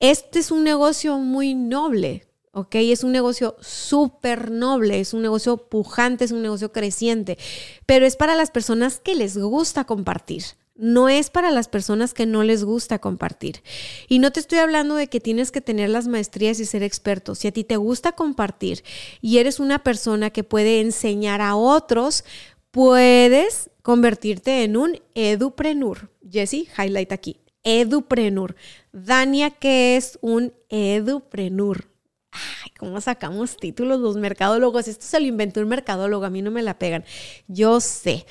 este 0.00 0.38
es 0.38 0.50
un 0.50 0.64
negocio 0.64 1.18
muy 1.18 1.54
noble, 1.54 2.26
¿ok? 2.52 2.76
Es 2.76 3.04
un 3.04 3.12
negocio 3.12 3.56
súper 3.60 4.50
noble, 4.50 5.00
es 5.00 5.12
un 5.12 5.22
negocio 5.22 5.68
pujante, 5.68 6.24
es 6.24 6.32
un 6.32 6.42
negocio 6.42 6.72
creciente, 6.72 7.38
pero 7.86 8.06
es 8.06 8.16
para 8.16 8.34
las 8.34 8.50
personas 8.50 8.98
que 8.98 9.14
les 9.14 9.36
gusta 9.36 9.84
compartir 9.84 10.44
no 10.80 11.10
es 11.10 11.28
para 11.28 11.50
las 11.50 11.68
personas 11.68 12.14
que 12.14 12.24
no 12.24 12.42
les 12.42 12.64
gusta 12.64 12.98
compartir. 12.98 13.62
Y 14.08 14.18
no 14.18 14.32
te 14.32 14.40
estoy 14.40 14.58
hablando 14.58 14.94
de 14.94 15.08
que 15.08 15.20
tienes 15.20 15.52
que 15.52 15.60
tener 15.60 15.90
las 15.90 16.08
maestrías 16.08 16.58
y 16.58 16.64
ser 16.64 16.82
experto. 16.82 17.34
Si 17.34 17.46
a 17.46 17.52
ti 17.52 17.64
te 17.64 17.76
gusta 17.76 18.12
compartir 18.12 18.82
y 19.20 19.38
eres 19.38 19.60
una 19.60 19.80
persona 19.80 20.30
que 20.30 20.42
puede 20.42 20.80
enseñar 20.80 21.42
a 21.42 21.54
otros, 21.54 22.24
puedes 22.70 23.70
convertirte 23.82 24.64
en 24.64 24.78
un 24.78 24.98
eduprenur. 25.14 26.10
Jesse, 26.28 26.66
highlight 26.78 27.12
aquí. 27.12 27.36
Eduprenur. 27.62 28.56
Dania, 28.90 29.50
¿qué 29.50 29.98
es 29.98 30.18
un 30.22 30.54
eduprenur? 30.70 31.90
Ay, 32.32 32.70
¿cómo 32.78 33.02
sacamos 33.02 33.56
títulos 33.58 34.00
los 34.00 34.16
mercadólogos? 34.16 34.88
Esto 34.88 35.04
se 35.04 35.20
lo 35.20 35.26
inventó 35.26 35.60
un 35.60 35.68
mercadólogo, 35.68 36.24
a 36.24 36.30
mí 36.30 36.40
no 36.40 36.50
me 36.50 36.62
la 36.62 36.78
pegan. 36.78 37.04
Yo 37.48 37.80
sé. 37.80 38.24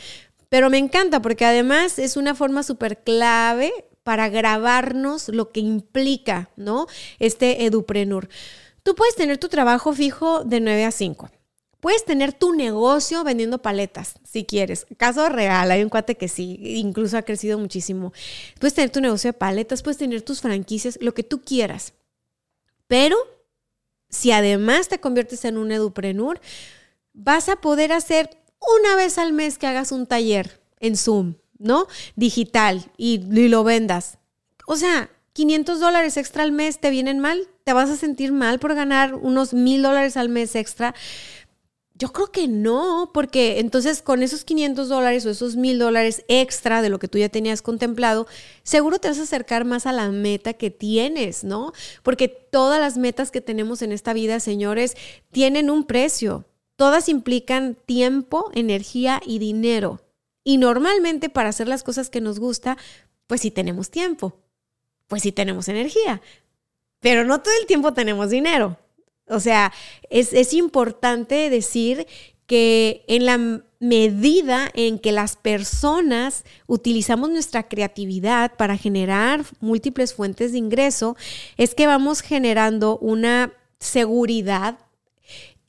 Pero 0.49 0.69
me 0.69 0.77
encanta 0.77 1.21
porque 1.21 1.45
además 1.45 1.99
es 1.99 2.17
una 2.17 2.35
forma 2.35 2.63
súper 2.63 3.03
clave 3.03 3.71
para 4.03 4.29
grabarnos 4.29 5.29
lo 5.29 5.51
que 5.51 5.59
implica, 5.59 6.49
¿no? 6.55 6.87
Este 7.19 7.65
eduprenur. 7.65 8.27
Tú 8.83 8.95
puedes 8.95 9.15
tener 9.15 9.37
tu 9.37 9.49
trabajo 9.49 9.93
fijo 9.93 10.43
de 10.43 10.59
9 10.59 10.85
a 10.85 10.91
5. 10.91 11.29
Puedes 11.79 12.03
tener 12.03 12.33
tu 12.33 12.53
negocio 12.53 13.23
vendiendo 13.23 13.61
paletas, 13.61 14.15
si 14.23 14.43
quieres. 14.43 14.85
Caso 14.97 15.29
real, 15.29 15.71
hay 15.71 15.81
un 15.81 15.89
cuate 15.89 16.15
que 16.15 16.27
sí, 16.27 16.59
incluso 16.61 17.17
ha 17.17 17.21
crecido 17.21 17.57
muchísimo. 17.57 18.11
Puedes 18.59 18.73
tener 18.73 18.89
tu 18.89 18.99
negocio 18.99 19.29
de 19.29 19.37
paletas, 19.37 19.81
puedes 19.81 19.97
tener 19.97 20.21
tus 20.21 20.41
franquicias, 20.41 20.97
lo 21.01 21.13
que 21.13 21.23
tú 21.23 21.41
quieras. 21.41 21.93
Pero 22.87 23.15
si 24.09 24.31
además 24.31 24.89
te 24.89 24.99
conviertes 24.99 25.45
en 25.45 25.57
un 25.57 25.71
eduprenur, 25.71 26.41
vas 27.13 27.47
a 27.47 27.57
poder 27.57 27.93
hacer 27.93 28.38
una 28.59 28.95
vez 28.95 29.17
al 29.17 29.33
mes 29.33 29.57
que 29.57 29.67
hagas 29.67 29.91
un 29.91 30.05
taller 30.05 30.61
en 30.79 30.97
Zoom, 30.97 31.35
¿no? 31.57 31.87
Digital 32.15 32.91
y, 32.97 33.19
lo 33.47 33.63
vendas. 33.63 34.17
O 34.65 34.75
sea, 34.75 35.09
500 35.33 35.79
dólares 35.79 36.17
extra 36.17 36.43
al 36.43 36.51
mes 36.51 36.79
te 36.79 36.89
vienen 36.89 37.19
mal, 37.19 37.47
te 37.63 37.73
vas 37.73 37.89
a 37.89 37.95
sentir 37.95 38.31
mal 38.31 38.59
por 38.59 38.75
ganar 38.75 39.15
unos 39.15 39.53
mil 39.53 39.81
dólares 39.81 40.17
al 40.17 40.29
mes 40.29 40.55
extra. 40.55 40.93
Yo 41.95 42.13
creo 42.13 42.31
que 42.31 42.47
no, 42.47 43.11
porque 43.13 43.59
entonces 43.59 44.01
con 44.01 44.23
esos 44.23 44.45
500 44.45 44.87
dólares 44.87 45.25
o 45.25 45.29
esos 45.29 45.57
mil 45.57 45.79
dólares 45.79 46.23
extra 46.29 46.81
de 46.81 46.87
lo 46.87 46.97
que 46.97 47.09
tú 47.09 47.17
ya 47.17 47.27
tenías 47.27 47.61
contemplado, 47.61 48.25
seguro 48.63 48.99
te 48.99 49.09
vas 49.09 49.19
a 49.19 49.23
acercar 49.23 49.65
más 49.65 49.85
a 49.85 49.91
la 49.91 50.09
meta 50.09 50.53
que 50.53 50.69
tienes, 50.69 51.43
¿no? 51.43 51.73
Porque 52.01 52.29
todas 52.29 52.79
las 52.79 52.97
metas 52.97 53.31
que 53.31 53.41
tenemos 53.41 53.81
en 53.81 53.91
esta 53.91 54.13
vida, 54.13 54.39
señores, 54.39 54.95
tienen 55.31 55.69
un 55.69 55.83
precio. 55.83 56.45
Todas 56.79 57.09
implican 57.09 57.75
tiempo, 57.75 58.51
energía 58.53 59.19
y 59.25 59.39
dinero. 59.39 59.99
Y 60.45 60.55
normalmente 60.55 61.27
para 61.29 61.49
hacer 61.49 61.67
las 61.67 61.83
cosas 61.83 62.09
que 62.09 62.21
nos 62.21 62.39
gusta, 62.39 62.77
pues 63.27 63.41
sí 63.41 63.51
tenemos 63.51 63.91
tiempo, 63.91 64.39
pues 65.07 65.23
sí 65.23 65.33
tenemos 65.33 65.67
energía, 65.67 66.21
pero 67.01 67.25
no 67.25 67.41
todo 67.41 67.53
el 67.59 67.67
tiempo 67.67 67.91
tenemos 67.91 68.29
dinero. 68.29 68.77
O 69.27 69.41
sea, 69.41 69.73
es, 70.09 70.53
importante 70.53 71.49
decir 71.49 72.07
que 72.47 73.03
en 73.09 73.25
la 73.25 73.61
medida 73.81 74.71
en 74.73 74.99
que 74.99 75.11
las 75.11 75.35
personas 75.35 76.45
utilizamos 76.65 77.29
nuestra 77.29 77.67
creatividad 77.67 78.55
para 78.55 78.77
generar 78.77 79.43
múltiples 79.59 80.13
fuentes 80.13 80.53
de 80.53 80.59
ingreso, 80.59 81.17
es 81.57 81.75
que 81.75 81.87
vamos 81.87 82.21
generando 82.21 82.97
una 82.99 83.51
seguridad 83.81 84.79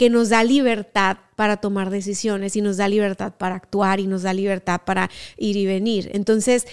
que 0.00 0.08
nos 0.08 0.30
da 0.30 0.42
libertad 0.42 1.18
para 1.36 1.58
tomar 1.58 1.90
decisiones 1.90 2.56
y 2.56 2.62
nos 2.62 2.78
da 2.78 2.88
libertad 2.88 3.34
para 3.36 3.56
actuar 3.56 4.00
y 4.00 4.06
nos 4.06 4.22
da 4.22 4.32
libertad 4.32 4.80
para 4.86 5.10
ir 5.36 5.58
y 5.58 5.66
venir. 5.66 6.08
Entonces, 6.14 6.66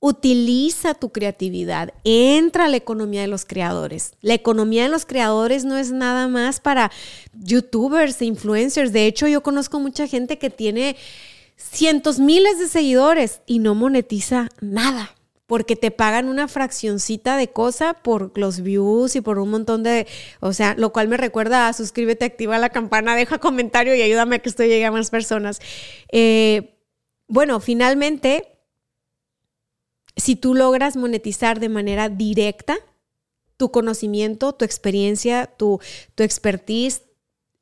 Utiliza 0.00 0.92
tu 0.92 1.12
creatividad, 1.12 1.94
entra 2.04 2.66
a 2.66 2.68
la 2.68 2.76
economía 2.76 3.22
de 3.22 3.26
los 3.26 3.46
creadores. 3.46 4.12
La 4.20 4.34
economía 4.34 4.82
de 4.82 4.90
los 4.90 5.06
creadores 5.06 5.64
no 5.64 5.78
es 5.78 5.92
nada 5.92 6.28
más 6.28 6.60
para 6.60 6.90
youtubers 7.32 8.20
e 8.20 8.26
influencers. 8.26 8.92
De 8.92 9.06
hecho, 9.06 9.28
yo 9.28 9.42
conozco 9.42 9.80
mucha 9.80 10.06
gente 10.06 10.36
que 10.36 10.50
tiene 10.50 10.96
cientos 11.56 12.18
miles 12.18 12.58
de 12.58 12.68
seguidores 12.68 13.40
y 13.46 13.60
no 13.60 13.74
monetiza 13.74 14.50
nada 14.60 15.14
porque 15.46 15.76
te 15.76 15.90
pagan 15.90 16.28
una 16.28 16.48
fraccioncita 16.48 17.36
de 17.36 17.48
cosa 17.48 17.94
por 17.94 18.36
los 18.38 18.62
views 18.62 19.14
y 19.16 19.20
por 19.20 19.38
un 19.38 19.50
montón 19.50 19.82
de, 19.82 20.06
o 20.40 20.52
sea, 20.52 20.74
lo 20.78 20.92
cual 20.92 21.08
me 21.08 21.16
recuerda 21.16 21.68
a 21.68 21.72
suscríbete, 21.72 22.24
activa 22.24 22.58
la 22.58 22.70
campana, 22.70 23.14
deja 23.16 23.38
comentario 23.38 23.94
y 23.94 24.02
ayúdame 24.02 24.36
a 24.36 24.38
que 24.38 24.48
esto 24.48 24.62
llegue 24.62 24.86
a 24.86 24.90
más 24.90 25.10
personas. 25.10 25.60
Eh, 26.10 26.78
bueno, 27.28 27.60
finalmente 27.60 28.54
si 30.16 30.36
tú 30.36 30.54
logras 30.54 30.96
monetizar 30.96 31.60
de 31.60 31.68
manera 31.68 32.08
directa 32.08 32.76
tu 33.56 33.70
conocimiento, 33.70 34.52
tu 34.54 34.64
experiencia, 34.64 35.46
tu, 35.46 35.80
tu 36.14 36.22
expertise, 36.22 37.02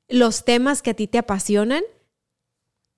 los 0.09 0.45
temas 0.45 0.83
que 0.83 0.91
a 0.91 0.95
ti 0.95 1.07
te 1.07 1.19
apasionan, 1.19 1.83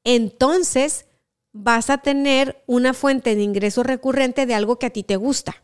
entonces 0.04 1.06
vas 1.54 1.88
a 1.88 1.98
tener 1.98 2.62
una 2.66 2.92
fuente 2.92 3.36
de 3.36 3.42
ingreso 3.42 3.84
recurrente 3.84 4.44
de 4.44 4.54
algo 4.54 4.78
que 4.78 4.86
a 4.86 4.90
ti 4.90 5.04
te 5.04 5.16
gusta. 5.16 5.62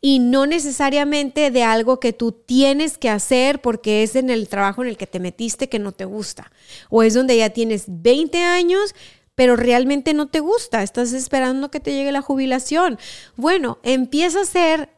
Y 0.00 0.18
no 0.18 0.46
necesariamente 0.46 1.50
de 1.50 1.62
algo 1.62 2.00
que 2.00 2.12
tú 2.12 2.32
tienes 2.32 2.98
que 2.98 3.10
hacer 3.10 3.60
porque 3.60 4.02
es 4.02 4.16
en 4.16 4.28
el 4.28 4.48
trabajo 4.48 4.82
en 4.82 4.88
el 4.88 4.96
que 4.96 5.06
te 5.06 5.20
metiste 5.20 5.68
que 5.68 5.78
no 5.78 5.92
te 5.92 6.04
gusta. 6.04 6.50
O 6.90 7.02
es 7.02 7.14
donde 7.14 7.36
ya 7.36 7.50
tienes 7.50 7.84
20 7.86 8.42
años, 8.42 8.94
pero 9.36 9.54
realmente 9.54 10.14
no 10.14 10.26
te 10.26 10.40
gusta, 10.40 10.82
estás 10.82 11.12
esperando 11.12 11.70
que 11.70 11.80
te 11.80 11.92
llegue 11.92 12.10
la 12.10 12.22
jubilación. 12.22 12.98
Bueno, 13.36 13.78
empieza 13.84 14.40
a 14.40 14.42
hacer 14.42 14.90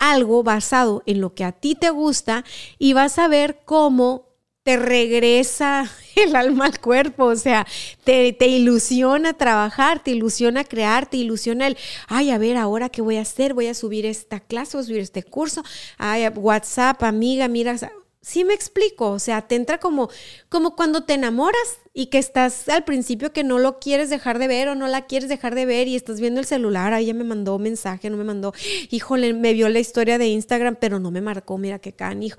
algo 0.00 0.42
basado 0.42 1.04
en 1.06 1.20
lo 1.20 1.34
que 1.34 1.44
a 1.44 1.52
ti 1.52 1.76
te 1.76 1.90
gusta 1.90 2.44
y 2.78 2.92
vas 2.92 3.18
a 3.20 3.28
ver 3.28 3.60
cómo 3.64 4.33
te 4.64 4.78
regresa 4.78 5.88
el 6.16 6.34
alma 6.34 6.66
al 6.66 6.80
cuerpo, 6.80 7.26
o 7.26 7.36
sea, 7.36 7.66
te, 8.02 8.32
te, 8.32 8.46
ilusiona 8.46 9.34
trabajar, 9.34 10.02
te 10.02 10.10
ilusiona 10.10 10.64
crear, 10.64 11.08
te 11.08 11.18
ilusiona 11.18 11.68
el, 11.68 11.76
ay, 12.08 12.30
a 12.30 12.38
ver, 12.38 12.56
ahora 12.56 12.88
qué 12.88 13.02
voy 13.02 13.18
a 13.18 13.22
hacer, 13.22 13.54
voy 13.54 13.66
a 13.68 13.74
subir 13.74 14.06
esta 14.06 14.40
clase, 14.40 14.76
voy 14.76 14.84
a 14.84 14.86
subir 14.86 15.00
este 15.00 15.22
curso, 15.22 15.62
ay, 15.98 16.26
WhatsApp, 16.28 17.02
amiga, 17.04 17.46
mira, 17.46 17.76
Sí 18.22 18.42
me 18.42 18.54
explico, 18.54 19.10
o 19.10 19.18
sea, 19.18 19.42
te 19.42 19.54
entra 19.54 19.78
como, 19.78 20.08
como 20.48 20.76
cuando 20.76 21.04
te 21.04 21.12
enamoras 21.12 21.78
y 21.92 22.06
que 22.06 22.16
estás 22.16 22.70
al 22.70 22.82
principio 22.84 23.34
que 23.34 23.44
no 23.44 23.58
lo 23.58 23.78
quieres 23.80 24.08
dejar 24.08 24.38
de 24.38 24.48
ver 24.48 24.68
o 24.68 24.74
no 24.74 24.88
la 24.88 25.04
quieres 25.04 25.28
dejar 25.28 25.54
de 25.54 25.66
ver 25.66 25.88
y 25.88 25.94
estás 25.94 26.20
viendo 26.20 26.40
el 26.40 26.46
celular, 26.46 26.94
ahí 26.94 27.04
ya 27.04 27.12
me 27.12 27.24
mandó 27.24 27.58
mensaje, 27.58 28.08
no 28.08 28.16
me 28.16 28.24
mandó, 28.24 28.54
híjole, 28.88 29.34
me 29.34 29.52
vio 29.52 29.68
la 29.68 29.78
historia 29.78 30.16
de 30.16 30.28
Instagram, 30.28 30.78
pero 30.80 30.98
no 31.00 31.10
me 31.10 31.20
marcó, 31.20 31.58
mira 31.58 31.78
qué 31.80 31.94
hijo. 32.22 32.38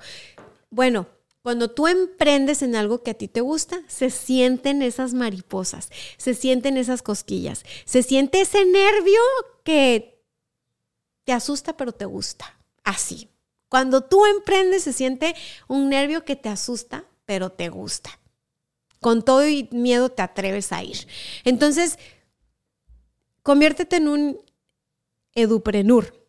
Bueno, 0.70 1.06
cuando 1.46 1.70
tú 1.70 1.86
emprendes 1.86 2.60
en 2.62 2.74
algo 2.74 3.04
que 3.04 3.12
a 3.12 3.14
ti 3.14 3.28
te 3.28 3.40
gusta, 3.40 3.80
se 3.86 4.10
sienten 4.10 4.82
esas 4.82 5.14
mariposas, 5.14 5.90
se 6.16 6.34
sienten 6.34 6.76
esas 6.76 7.02
cosquillas, 7.02 7.64
se 7.84 8.02
siente 8.02 8.40
ese 8.40 8.64
nervio 8.64 9.20
que 9.62 10.24
te 11.22 11.32
asusta 11.32 11.76
pero 11.76 11.92
te 11.92 12.04
gusta, 12.04 12.58
así. 12.82 13.30
Cuando 13.68 14.00
tú 14.00 14.26
emprendes 14.26 14.82
se 14.82 14.92
siente 14.92 15.36
un 15.68 15.88
nervio 15.88 16.24
que 16.24 16.34
te 16.34 16.48
asusta, 16.48 17.04
pero 17.26 17.52
te 17.52 17.68
gusta. 17.68 18.18
Con 18.98 19.24
todo 19.24 19.46
y 19.46 19.68
miedo 19.70 20.08
te 20.08 20.22
atreves 20.22 20.72
a 20.72 20.82
ir. 20.82 21.06
Entonces, 21.44 22.00
conviértete 23.44 23.98
en 23.98 24.08
un 24.08 24.40
eduprenur. 25.32 26.26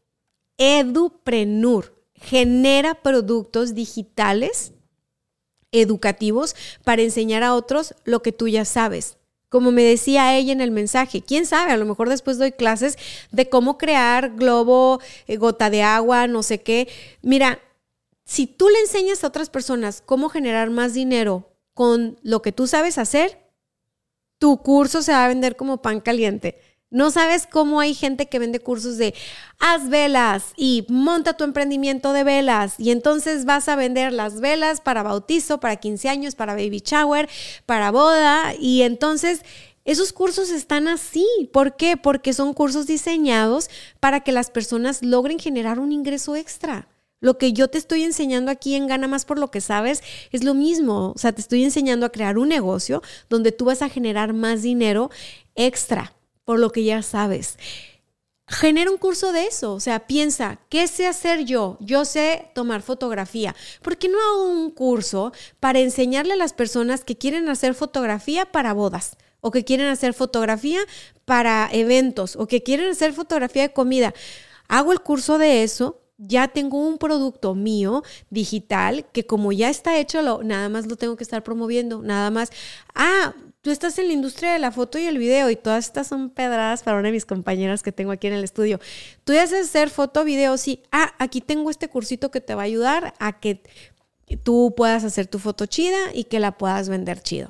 Eduprenur 0.59 2.05
genera 2.13 3.01
productos 3.01 3.73
digitales 3.73 4.73
educativos 5.81 6.55
para 6.83 7.01
enseñar 7.01 7.43
a 7.43 7.53
otros 7.53 7.95
lo 8.05 8.21
que 8.21 8.31
tú 8.31 8.47
ya 8.47 8.65
sabes. 8.65 9.17
Como 9.49 9.71
me 9.71 9.83
decía 9.83 10.35
ella 10.35 10.51
en 10.51 10.61
el 10.61 10.71
mensaje, 10.71 11.21
quién 11.21 11.45
sabe, 11.45 11.71
a 11.71 11.77
lo 11.77 11.85
mejor 11.85 12.09
después 12.09 12.37
doy 12.37 12.51
clases 12.51 12.97
de 13.31 13.47
cómo 13.47 13.77
crear 13.77 14.35
globo, 14.35 14.99
eh, 15.27 15.37
gota 15.37 15.69
de 15.69 15.83
agua, 15.83 16.27
no 16.27 16.43
sé 16.43 16.61
qué. 16.61 16.89
Mira, 17.21 17.59
si 18.25 18.45
tú 18.45 18.67
le 18.67 18.79
enseñas 18.81 19.23
a 19.23 19.27
otras 19.27 19.49
personas 19.49 20.03
cómo 20.05 20.27
generar 20.27 20.69
más 20.69 20.93
dinero 20.93 21.49
con 21.73 22.19
lo 22.23 22.41
que 22.41 22.51
tú 22.51 22.67
sabes 22.67 22.97
hacer, 22.97 23.39
tu 24.37 24.61
curso 24.61 25.01
se 25.01 25.13
va 25.13 25.23
a 25.23 25.29
vender 25.29 25.55
como 25.55 25.81
pan 25.81 26.01
caliente. 26.01 26.59
No 26.89 27.11
sabes 27.11 27.47
cómo 27.51 27.81
hay 27.81 27.93
gente 27.93 28.27
que 28.27 28.39
vende 28.39 28.61
cursos 28.61 28.97
de 28.97 29.13
haz 29.59 29.89
velas 29.89 30.53
y 30.55 30.85
monta 30.87 31.33
tu 31.33 31.43
emprendimiento 31.43 32.13
de 32.13 32.23
velas 32.23 32.75
y 32.77 32.91
entonces 32.91 33.43
vas 33.43 33.67
a 33.67 33.75
vender 33.75 34.13
las 34.13 34.39
velas 34.39 34.79
para 34.79 35.03
bautizo, 35.03 35.59
para 35.59 35.75
15 35.75 36.07
años, 36.07 36.35
para 36.35 36.53
baby 36.53 36.81
shower, 36.85 37.27
para 37.65 37.91
boda 37.91 38.53
y 38.57 38.83
entonces 38.83 39.41
esos 39.83 40.13
cursos 40.13 40.49
están 40.49 40.87
así. 40.87 41.25
¿Por 41.51 41.75
qué? 41.75 41.97
Porque 41.97 42.31
son 42.31 42.53
cursos 42.53 42.87
diseñados 42.87 43.69
para 43.99 44.21
que 44.21 44.31
las 44.31 44.49
personas 44.49 45.03
logren 45.03 45.39
generar 45.39 45.79
un 45.79 45.91
ingreso 45.91 46.37
extra. 46.37 46.87
Lo 47.19 47.37
que 47.37 47.51
yo 47.51 47.67
te 47.67 47.79
estoy 47.79 48.03
enseñando 48.03 48.49
aquí 48.49 48.75
en 48.75 48.87
Gana 48.87 49.09
más 49.09 49.25
por 49.25 49.39
lo 49.39 49.51
que 49.51 49.59
sabes 49.59 50.03
es 50.31 50.45
lo 50.45 50.53
mismo. 50.53 51.11
O 51.13 51.17
sea, 51.17 51.33
te 51.33 51.41
estoy 51.41 51.65
enseñando 51.65 52.05
a 52.05 52.11
crear 52.11 52.37
un 52.37 52.47
negocio 52.47 53.01
donde 53.29 53.51
tú 53.51 53.65
vas 53.65 53.81
a 53.81 53.89
generar 53.89 54.31
más 54.31 54.61
dinero 54.61 55.09
extra 55.55 56.13
por 56.47 56.59
lo 56.59 56.71
que 56.71 56.85
ya 56.85 57.01
sabes. 57.01 57.57
Genera 58.47 58.89
un 58.89 58.97
curso 58.97 59.33
de 59.33 59.47
eso, 59.47 59.73
o 59.73 59.81
sea, 59.81 60.07
piensa, 60.07 60.61
¿qué 60.69 60.87
sé 60.87 61.05
hacer 61.05 61.43
yo? 61.43 61.75
Yo 61.81 62.05
sé 62.05 62.49
tomar 62.55 62.81
fotografía. 62.81 63.53
¿Por 63.81 63.97
qué 63.97 64.07
no 64.07 64.17
hago 64.17 64.49
un 64.49 64.71
curso 64.71 65.33
para 65.59 65.79
enseñarle 65.79 66.31
a 66.31 66.37
las 66.37 66.53
personas 66.53 67.03
que 67.03 67.17
quieren 67.17 67.49
hacer 67.49 67.73
fotografía 67.73 68.45
para 68.45 68.71
bodas? 68.71 69.17
o 69.39 69.51
que 69.51 69.63
quieren 69.63 69.87
hacer 69.87 70.15
fotografía 70.15 70.79
para 71.23 71.69
eventos 71.71 72.35
o 72.35 72.47
que 72.47 72.63
quieren 72.63 72.89
hacer 72.89 73.13
fotografía 73.13 73.61
de 73.61 73.71
comida. 73.71 74.13
Hago 74.67 74.91
el 74.91 75.01
curso 75.01 75.37
de 75.37 75.63
eso, 75.63 76.01
ya 76.17 76.47
tengo 76.47 76.79
un 76.79 76.97
producto 76.97 77.53
mío 77.53 78.03
digital 78.31 79.05
que 79.13 79.25
como 79.27 79.51
ya 79.51 79.69
está 79.69 79.97
hecho, 79.99 80.23
lo, 80.23 80.43
nada 80.43 80.67
más 80.69 80.87
lo 80.87 80.95
tengo 80.95 81.15
que 81.15 81.23
estar 81.23 81.43
promoviendo, 81.43 82.01
nada 82.01 82.31
más, 82.31 82.51
ah, 82.95 83.35
tú 83.67 83.71
estás 83.71 83.99
en 83.99 84.07
la 84.07 84.13
industria 84.13 84.53
de 84.53 84.59
la 84.59 84.71
foto 84.71 84.97
y 84.97 85.07
el 85.07 85.17
video 85.17 85.49
y 85.49 85.57
todas 85.57 85.87
estas 85.87 86.07
son 86.07 86.29
pedradas 86.29 86.83
para 86.83 86.99
una 86.99 87.07
de 87.07 87.11
mis 87.11 87.25
compañeras 87.25 87.83
que 87.83 87.91
tengo 87.91 88.13
aquí 88.13 88.27
en 88.27 88.31
el 88.31 88.45
estudio. 88.45 88.79
Tú 89.25 89.33
ya 89.33 89.45
sabes 89.45 89.67
hacer 89.67 89.89
foto, 89.89 90.23
video, 90.23 90.57
sí. 90.57 90.83
Ah, 90.89 91.13
aquí 91.19 91.41
tengo 91.41 91.69
este 91.69 91.89
cursito 91.89 92.31
que 92.31 92.39
te 92.39 92.55
va 92.55 92.61
a 92.61 92.65
ayudar 92.65 93.13
a 93.19 93.41
que 93.41 93.61
tú 94.41 94.73
puedas 94.77 95.03
hacer 95.03 95.27
tu 95.27 95.37
foto 95.37 95.65
chida 95.65 95.97
y 96.13 96.23
que 96.23 96.39
la 96.39 96.57
puedas 96.57 96.87
vender 96.87 97.21
chido. 97.21 97.49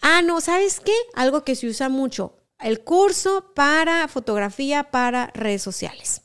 Ah, 0.00 0.22
no, 0.22 0.40
¿sabes 0.40 0.78
qué? 0.78 0.94
Algo 1.14 1.42
que 1.42 1.56
se 1.56 1.66
usa 1.66 1.88
mucho, 1.88 2.36
el 2.60 2.84
curso 2.84 3.52
para 3.52 4.06
fotografía 4.06 4.92
para 4.92 5.32
redes 5.34 5.62
sociales. 5.62 6.22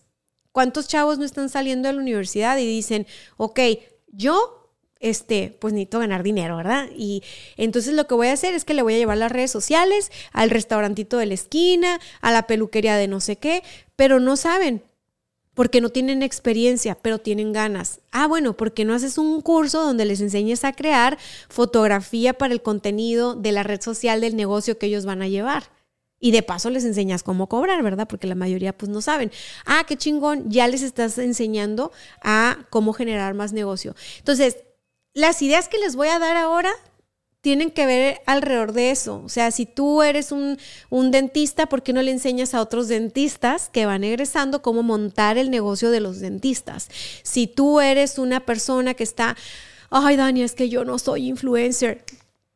¿Cuántos 0.51 0.87
chavos 0.87 1.17
no 1.17 1.25
están 1.25 1.49
saliendo 1.49 1.87
de 1.87 1.95
la 1.95 2.01
universidad 2.01 2.55
y 2.59 2.67
dicen, 2.67 3.07
ok, 3.37 3.61
yo 4.09 4.56
este, 4.99 5.55
pues 5.59 5.73
necesito 5.73 5.99
ganar 5.99 6.23
dinero, 6.23 6.57
¿verdad? 6.57 6.87
Y 6.95 7.23
entonces 7.55 7.93
lo 7.93 8.07
que 8.07 8.15
voy 8.15 8.27
a 8.27 8.33
hacer 8.33 8.53
es 8.53 8.65
que 8.65 8.73
le 8.73 8.81
voy 8.81 8.95
a 8.95 8.97
llevar 8.97 9.17
las 9.17 9.31
redes 9.31 9.51
sociales, 9.51 10.11
al 10.31 10.49
restaurantito 10.49 11.17
de 11.17 11.27
la 11.27 11.33
esquina, 11.33 11.99
a 12.21 12.31
la 12.31 12.47
peluquería 12.47 12.95
de 12.95 13.07
no 13.07 13.19
sé 13.19 13.37
qué, 13.37 13.63
pero 13.95 14.19
no 14.19 14.35
saben, 14.37 14.81
porque 15.57 15.81
no 15.81 15.89
tienen 15.89 16.21
experiencia, 16.21 16.95
pero 17.01 17.17
tienen 17.17 17.51
ganas. 17.51 17.99
Ah, 18.11 18.27
bueno, 18.27 18.55
porque 18.55 18.85
no 18.85 18.93
haces 18.93 19.17
un 19.17 19.41
curso 19.41 19.81
donde 19.81 20.05
les 20.05 20.21
enseñes 20.21 20.63
a 20.63 20.71
crear 20.71 21.17
fotografía 21.49 22.35
para 22.35 22.53
el 22.53 22.61
contenido 22.61 23.33
de 23.33 23.51
la 23.51 23.63
red 23.63 23.81
social 23.81 24.21
del 24.21 24.35
negocio 24.35 24.77
que 24.77 24.85
ellos 24.85 25.07
van 25.07 25.23
a 25.23 25.27
llevar? 25.27 25.71
Y 26.19 26.29
de 26.29 26.43
paso 26.43 26.69
les 26.69 26.85
enseñas 26.85 27.23
cómo 27.23 27.49
cobrar, 27.49 27.81
¿verdad? 27.81 28.07
Porque 28.07 28.27
la 28.27 28.35
mayoría 28.35 28.77
pues 28.77 28.89
no 28.89 29.01
saben. 29.01 29.31
Ah, 29.65 29.83
qué 29.87 29.97
chingón, 29.97 30.47
ya 30.51 30.67
les 30.67 30.83
estás 30.83 31.17
enseñando 31.17 31.91
a 32.21 32.59
cómo 32.69 32.93
generar 32.93 33.33
más 33.33 33.51
negocio. 33.51 33.95
Entonces, 34.19 34.57
las 35.17 35.41
ideas 35.41 35.67
que 35.67 35.79
les 35.79 35.95
voy 35.95 36.09
a 36.09 36.19
dar 36.19 36.37
ahora 36.37 36.69
tienen 37.41 37.71
que 37.71 37.87
ver 37.87 38.21
alrededor 38.27 38.71
de 38.71 38.91
eso. 38.91 39.23
O 39.25 39.29
sea, 39.29 39.49
si 39.49 39.65
tú 39.65 40.03
eres 40.03 40.31
un, 40.31 40.57
dentista, 41.11 41.65
¿por 41.65 41.81
qué 41.81 41.91
no 41.91 42.03
le 42.03 42.11
enseñas 42.11 42.53
a 42.53 42.61
otros 42.61 42.87
dentistas 42.87 43.69
que 43.69 43.87
van 43.87 44.03
egresando 44.03 44.61
cómo 44.61 44.83
montar 44.83 45.39
el 45.39 45.49
negocio 45.49 45.89
de 45.89 46.01
los 46.01 46.19
dentistas? 46.19 46.89
Si 47.23 47.47
tú 47.47 47.79
eres 47.79 48.19
una 48.19 48.45
persona 48.45 48.93
que 48.93 49.03
está, 49.03 49.35
ay, 49.89 50.17
Dani, 50.17 50.43
es 50.43 50.53
que 50.53 50.69
yo 50.69 50.85
no 50.85 50.99
soy 50.99 51.27
influencer. 51.29 52.05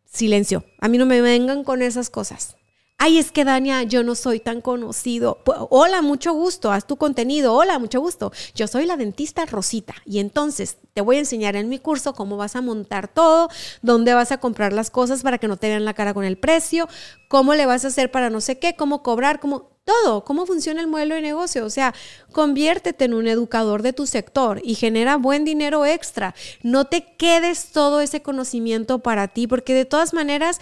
Silencio. 0.05 0.63
A 0.79 0.87
mí 0.87 0.99
no 0.99 1.07
me 1.07 1.21
vengan 1.21 1.63
con 1.63 1.81
esas 1.81 2.11
cosas 2.11 2.57
ay, 3.01 3.17
es 3.17 3.31
que 3.31 3.43
Dania, 3.43 3.81
yo 3.81 4.03
no 4.03 4.13
soy 4.13 4.39
tan 4.39 4.61
conocido. 4.61 5.39
hola, 5.71 6.03
mucho 6.03 6.33
gusto, 6.33 6.71
haz 6.71 6.85
tu 6.85 6.97
contenido. 6.97 7.55
Hola, 7.55 7.79
mucho 7.79 7.99
gusto. 7.99 8.31
Yo 8.53 8.67
soy 8.67 8.85
la 8.85 8.95
dentista 8.95 9.43
Rosita 9.47 9.95
y 10.05 10.19
entonces 10.19 10.77
te 10.93 11.01
voy 11.01 11.15
a 11.15 11.19
enseñar 11.19 11.55
en 11.55 11.67
mi 11.67 11.79
curso 11.79 12.13
cómo 12.13 12.37
vas 12.37 12.55
a 12.55 12.61
montar 12.61 13.07
todo, 13.07 13.49
dónde 13.81 14.13
vas 14.13 14.31
a 14.31 14.37
comprar 14.37 14.71
las 14.71 14.91
cosas 14.91 15.23
para 15.23 15.39
que 15.39 15.47
no 15.47 15.57
te 15.57 15.69
vean 15.69 15.83
la 15.83 15.95
cara 15.95 16.13
con 16.13 16.25
el 16.25 16.37
precio, 16.37 16.87
cómo 17.27 17.55
le 17.55 17.65
vas 17.65 17.85
a 17.85 17.87
hacer 17.87 18.11
para 18.11 18.29
no 18.29 18.39
sé 18.39 18.59
qué, 18.59 18.75
cómo 18.75 19.01
cobrar, 19.01 19.39
cómo 19.39 19.71
todo, 19.83 20.23
cómo 20.23 20.45
funciona 20.45 20.79
el 20.79 20.87
modelo 20.87 21.15
de 21.15 21.21
negocio. 21.21 21.65
O 21.65 21.71
sea, 21.71 21.95
conviértete 22.31 23.05
en 23.05 23.15
un 23.15 23.27
educador 23.27 23.81
de 23.81 23.93
tu 23.93 24.05
sector 24.05 24.61
y 24.63 24.75
genera 24.75 25.17
buen 25.17 25.43
dinero 25.43 25.87
extra. 25.87 26.35
No 26.61 26.85
te 26.85 27.15
quedes 27.17 27.71
todo 27.71 27.99
ese 27.99 28.21
conocimiento 28.21 28.99
para 28.99 29.27
ti, 29.27 29.47
porque 29.47 29.73
de 29.73 29.85
todas 29.85 30.13
maneras, 30.13 30.59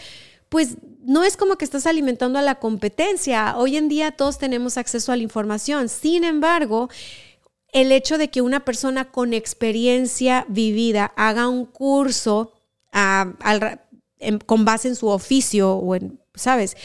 pues 0.50 0.78
no 1.02 1.24
es 1.24 1.38
como 1.38 1.56
que 1.56 1.66
estás 1.66 1.86
alimentando 1.86 2.40
a 2.40 2.44
la 2.44 2.56
competencia. 2.56 3.56
Hoy 3.58 3.78
en 3.78 3.88
día 3.88 4.12
todos 4.12 4.38
tenemos 4.38 4.78
acceso 4.78 5.12
a 5.12 5.16
la 5.16 5.24
información. 5.24 5.90
Sin 5.90 6.24
embargo, 6.24 6.90
el 7.72 7.92
hecho 7.92 8.18
de 8.18 8.30
que 8.30 8.42
una 8.42 8.66
persona 8.66 9.12
con 9.12 9.34
experiencia 9.34 10.46
vivida 10.50 11.14
haga 11.16 11.48
un 11.48 11.66
curso 11.66 12.54
con 14.46 14.66
base 14.66 14.88
en 14.90 14.96
su 14.96 15.08
oficio 15.08 15.74
o 15.74 15.96
en, 15.96 16.20
¿sabes? 16.36 16.76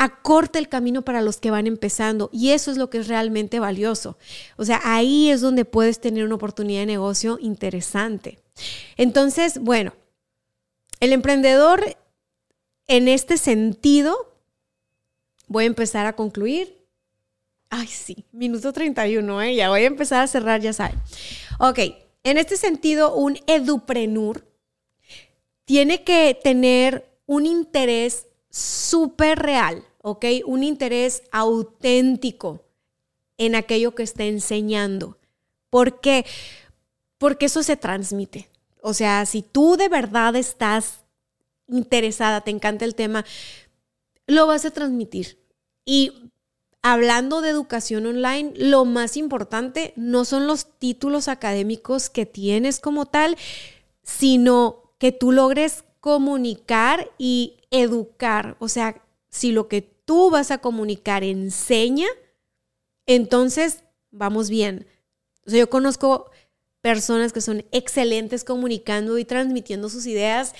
acorta 0.00 0.58
el 0.58 0.70
camino 0.70 1.02
para 1.02 1.20
los 1.20 1.36
que 1.36 1.50
van 1.50 1.66
empezando 1.66 2.30
y 2.32 2.52
eso 2.52 2.70
es 2.70 2.78
lo 2.78 2.88
que 2.88 2.96
es 2.96 3.08
realmente 3.08 3.60
valioso. 3.60 4.16
O 4.56 4.64
sea, 4.64 4.80
ahí 4.82 5.28
es 5.28 5.42
donde 5.42 5.66
puedes 5.66 6.00
tener 6.00 6.24
una 6.24 6.36
oportunidad 6.36 6.80
de 6.80 6.86
negocio 6.86 7.36
interesante. 7.38 8.38
Entonces, 8.96 9.58
bueno, 9.58 9.92
el 11.00 11.12
emprendedor 11.12 11.98
en 12.90 13.06
este 13.06 13.38
sentido, 13.38 14.34
voy 15.46 15.62
a 15.62 15.68
empezar 15.68 16.06
a 16.06 16.16
concluir. 16.16 16.76
Ay, 17.68 17.86
sí, 17.86 18.26
minuto 18.32 18.72
31, 18.72 19.42
¿eh? 19.42 19.54
ya 19.54 19.68
voy 19.68 19.82
a 19.82 19.86
empezar 19.86 20.24
a 20.24 20.26
cerrar, 20.26 20.60
ya 20.60 20.72
saben. 20.72 20.98
Ok, 21.60 21.78
en 22.24 22.36
este 22.36 22.56
sentido, 22.56 23.14
un 23.14 23.38
eduprenur 23.46 24.44
tiene 25.64 26.02
que 26.02 26.36
tener 26.42 27.08
un 27.26 27.46
interés 27.46 28.26
súper 28.50 29.38
real, 29.38 29.84
¿ok? 30.02 30.24
Un 30.46 30.64
interés 30.64 31.22
auténtico 31.30 32.64
en 33.38 33.54
aquello 33.54 33.94
que 33.94 34.02
está 34.02 34.24
enseñando. 34.24 35.16
¿Por 35.70 36.00
qué? 36.00 36.26
Porque 37.18 37.46
eso 37.46 37.62
se 37.62 37.76
transmite. 37.76 38.48
O 38.82 38.94
sea, 38.94 39.26
si 39.26 39.42
tú 39.42 39.76
de 39.76 39.88
verdad 39.88 40.34
estás 40.34 41.04
interesada, 41.70 42.40
te 42.42 42.50
encanta 42.50 42.84
el 42.84 42.94
tema, 42.94 43.24
lo 44.26 44.46
vas 44.46 44.64
a 44.64 44.70
transmitir. 44.70 45.38
Y 45.84 46.30
hablando 46.82 47.40
de 47.40 47.50
educación 47.50 48.06
online, 48.06 48.52
lo 48.56 48.84
más 48.84 49.16
importante 49.16 49.92
no 49.96 50.24
son 50.24 50.46
los 50.46 50.78
títulos 50.78 51.28
académicos 51.28 52.10
que 52.10 52.26
tienes 52.26 52.80
como 52.80 53.06
tal, 53.06 53.36
sino 54.02 54.94
que 54.98 55.12
tú 55.12 55.32
logres 55.32 55.84
comunicar 56.00 57.10
y 57.18 57.58
educar. 57.70 58.56
O 58.60 58.68
sea, 58.68 59.02
si 59.28 59.52
lo 59.52 59.68
que 59.68 59.82
tú 59.82 60.30
vas 60.30 60.50
a 60.50 60.58
comunicar 60.58 61.24
enseña, 61.24 62.08
entonces 63.06 63.84
vamos 64.10 64.50
bien. 64.50 64.86
O 65.46 65.50
sea, 65.50 65.60
yo 65.60 65.70
conozco 65.70 66.30
personas 66.80 67.32
que 67.32 67.40
son 67.40 67.64
excelentes 67.72 68.44
comunicando 68.44 69.18
y 69.18 69.24
transmitiendo 69.24 69.88
sus 69.88 70.06
ideas 70.06 70.54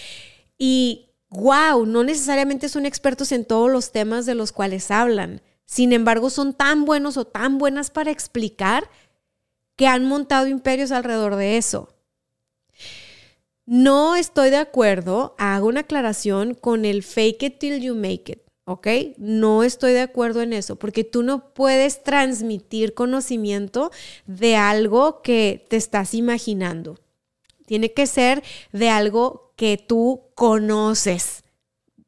y 0.63 1.09
wow, 1.31 1.87
no 1.87 2.05
necesariamente 2.05 2.69
son 2.69 2.85
expertos 2.85 3.33
en 3.33 3.47
todos 3.47 3.71
los 3.71 3.93
temas 3.93 4.27
de 4.27 4.35
los 4.35 4.53
cuales 4.53 4.91
hablan. 4.91 5.41
Sin 5.65 5.95
embargo, 5.95 6.29
son 6.29 6.53
tan 6.53 6.85
buenos 6.85 7.17
o 7.17 7.25
tan 7.25 7.57
buenas 7.57 7.91
para 7.91 8.11
explicar 8.11 8.91
que 9.75 9.87
han 9.87 10.05
montado 10.05 10.49
imperios 10.49 10.93
alrededor 10.93 11.37
de 11.37 11.57
eso. 11.57 11.89
No 13.65 14.17
estoy 14.17 14.51
de 14.51 14.59
acuerdo, 14.59 15.35
hago 15.39 15.69
una 15.69 15.81
aclaración 15.81 16.53
con 16.53 16.85
el 16.85 17.03
fake 17.03 17.43
it 17.45 17.59
till 17.59 17.81
you 17.81 17.95
make 17.95 18.31
it, 18.31 18.41
¿ok? 18.67 19.17
No 19.17 19.63
estoy 19.63 19.95
de 19.95 20.03
acuerdo 20.03 20.43
en 20.43 20.53
eso, 20.53 20.77
porque 20.77 21.05
tú 21.05 21.23
no 21.23 21.55
puedes 21.55 22.03
transmitir 22.03 22.93
conocimiento 22.93 23.93
de 24.27 24.57
algo 24.57 25.23
que 25.23 25.65
te 25.71 25.77
estás 25.77 26.13
imaginando. 26.13 26.99
Tiene 27.65 27.93
que 27.93 28.07
ser 28.07 28.43
de 28.73 28.91
algo 28.91 29.50
que 29.61 29.77
tú 29.77 30.23
conoces, 30.35 31.45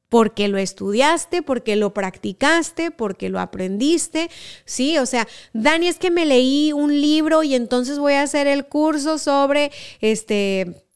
porque 0.08 0.48
lo 0.48 0.56
estudiaste, 0.56 1.42
porque 1.42 1.76
lo 1.76 1.92
practicaste, 1.92 2.90
porque 2.90 3.28
lo 3.28 3.38
aprendiste, 3.40 4.30
¿sí? 4.64 4.96
O 4.96 5.04
sea, 5.04 5.28
Dani, 5.52 5.88
es 5.88 5.98
que 5.98 6.10
me 6.10 6.24
leí 6.24 6.72
un 6.72 6.98
libro 6.98 7.42
y 7.42 7.54
entonces 7.54 7.98
voy 7.98 8.14
a 8.14 8.22
hacer 8.22 8.46
el 8.46 8.68
curso 8.68 9.18
sobre 9.18 9.70
este, 10.00 10.86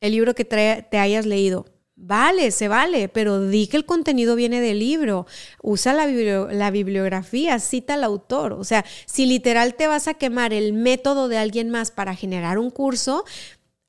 el 0.00 0.12
libro 0.12 0.34
que 0.34 0.46
te 0.46 0.96
hayas 0.96 1.26
leído. 1.26 1.66
Vale, 1.94 2.52
se 2.52 2.68
vale, 2.68 3.10
pero 3.10 3.46
di 3.46 3.66
que 3.66 3.76
el 3.76 3.84
contenido 3.84 4.34
viene 4.34 4.62
del 4.62 4.78
libro, 4.78 5.26
usa 5.62 5.92
la, 5.92 6.06
la, 6.06 6.70
bibliografía, 6.70 7.58
cita 7.58 7.94
al 7.94 8.04
autor. 8.04 8.54
O 8.54 8.64
sea, 8.64 8.86
si 9.04 9.26
literal 9.26 9.74
te 9.74 9.88
vas 9.88 10.08
a 10.08 10.14
quemar 10.14 10.54
el 10.54 10.72
método 10.72 11.28
de 11.28 11.36
alguien 11.36 11.68
más 11.68 11.90
para 11.90 12.16
generar 12.16 12.58
un 12.58 12.70
curso, 12.70 13.26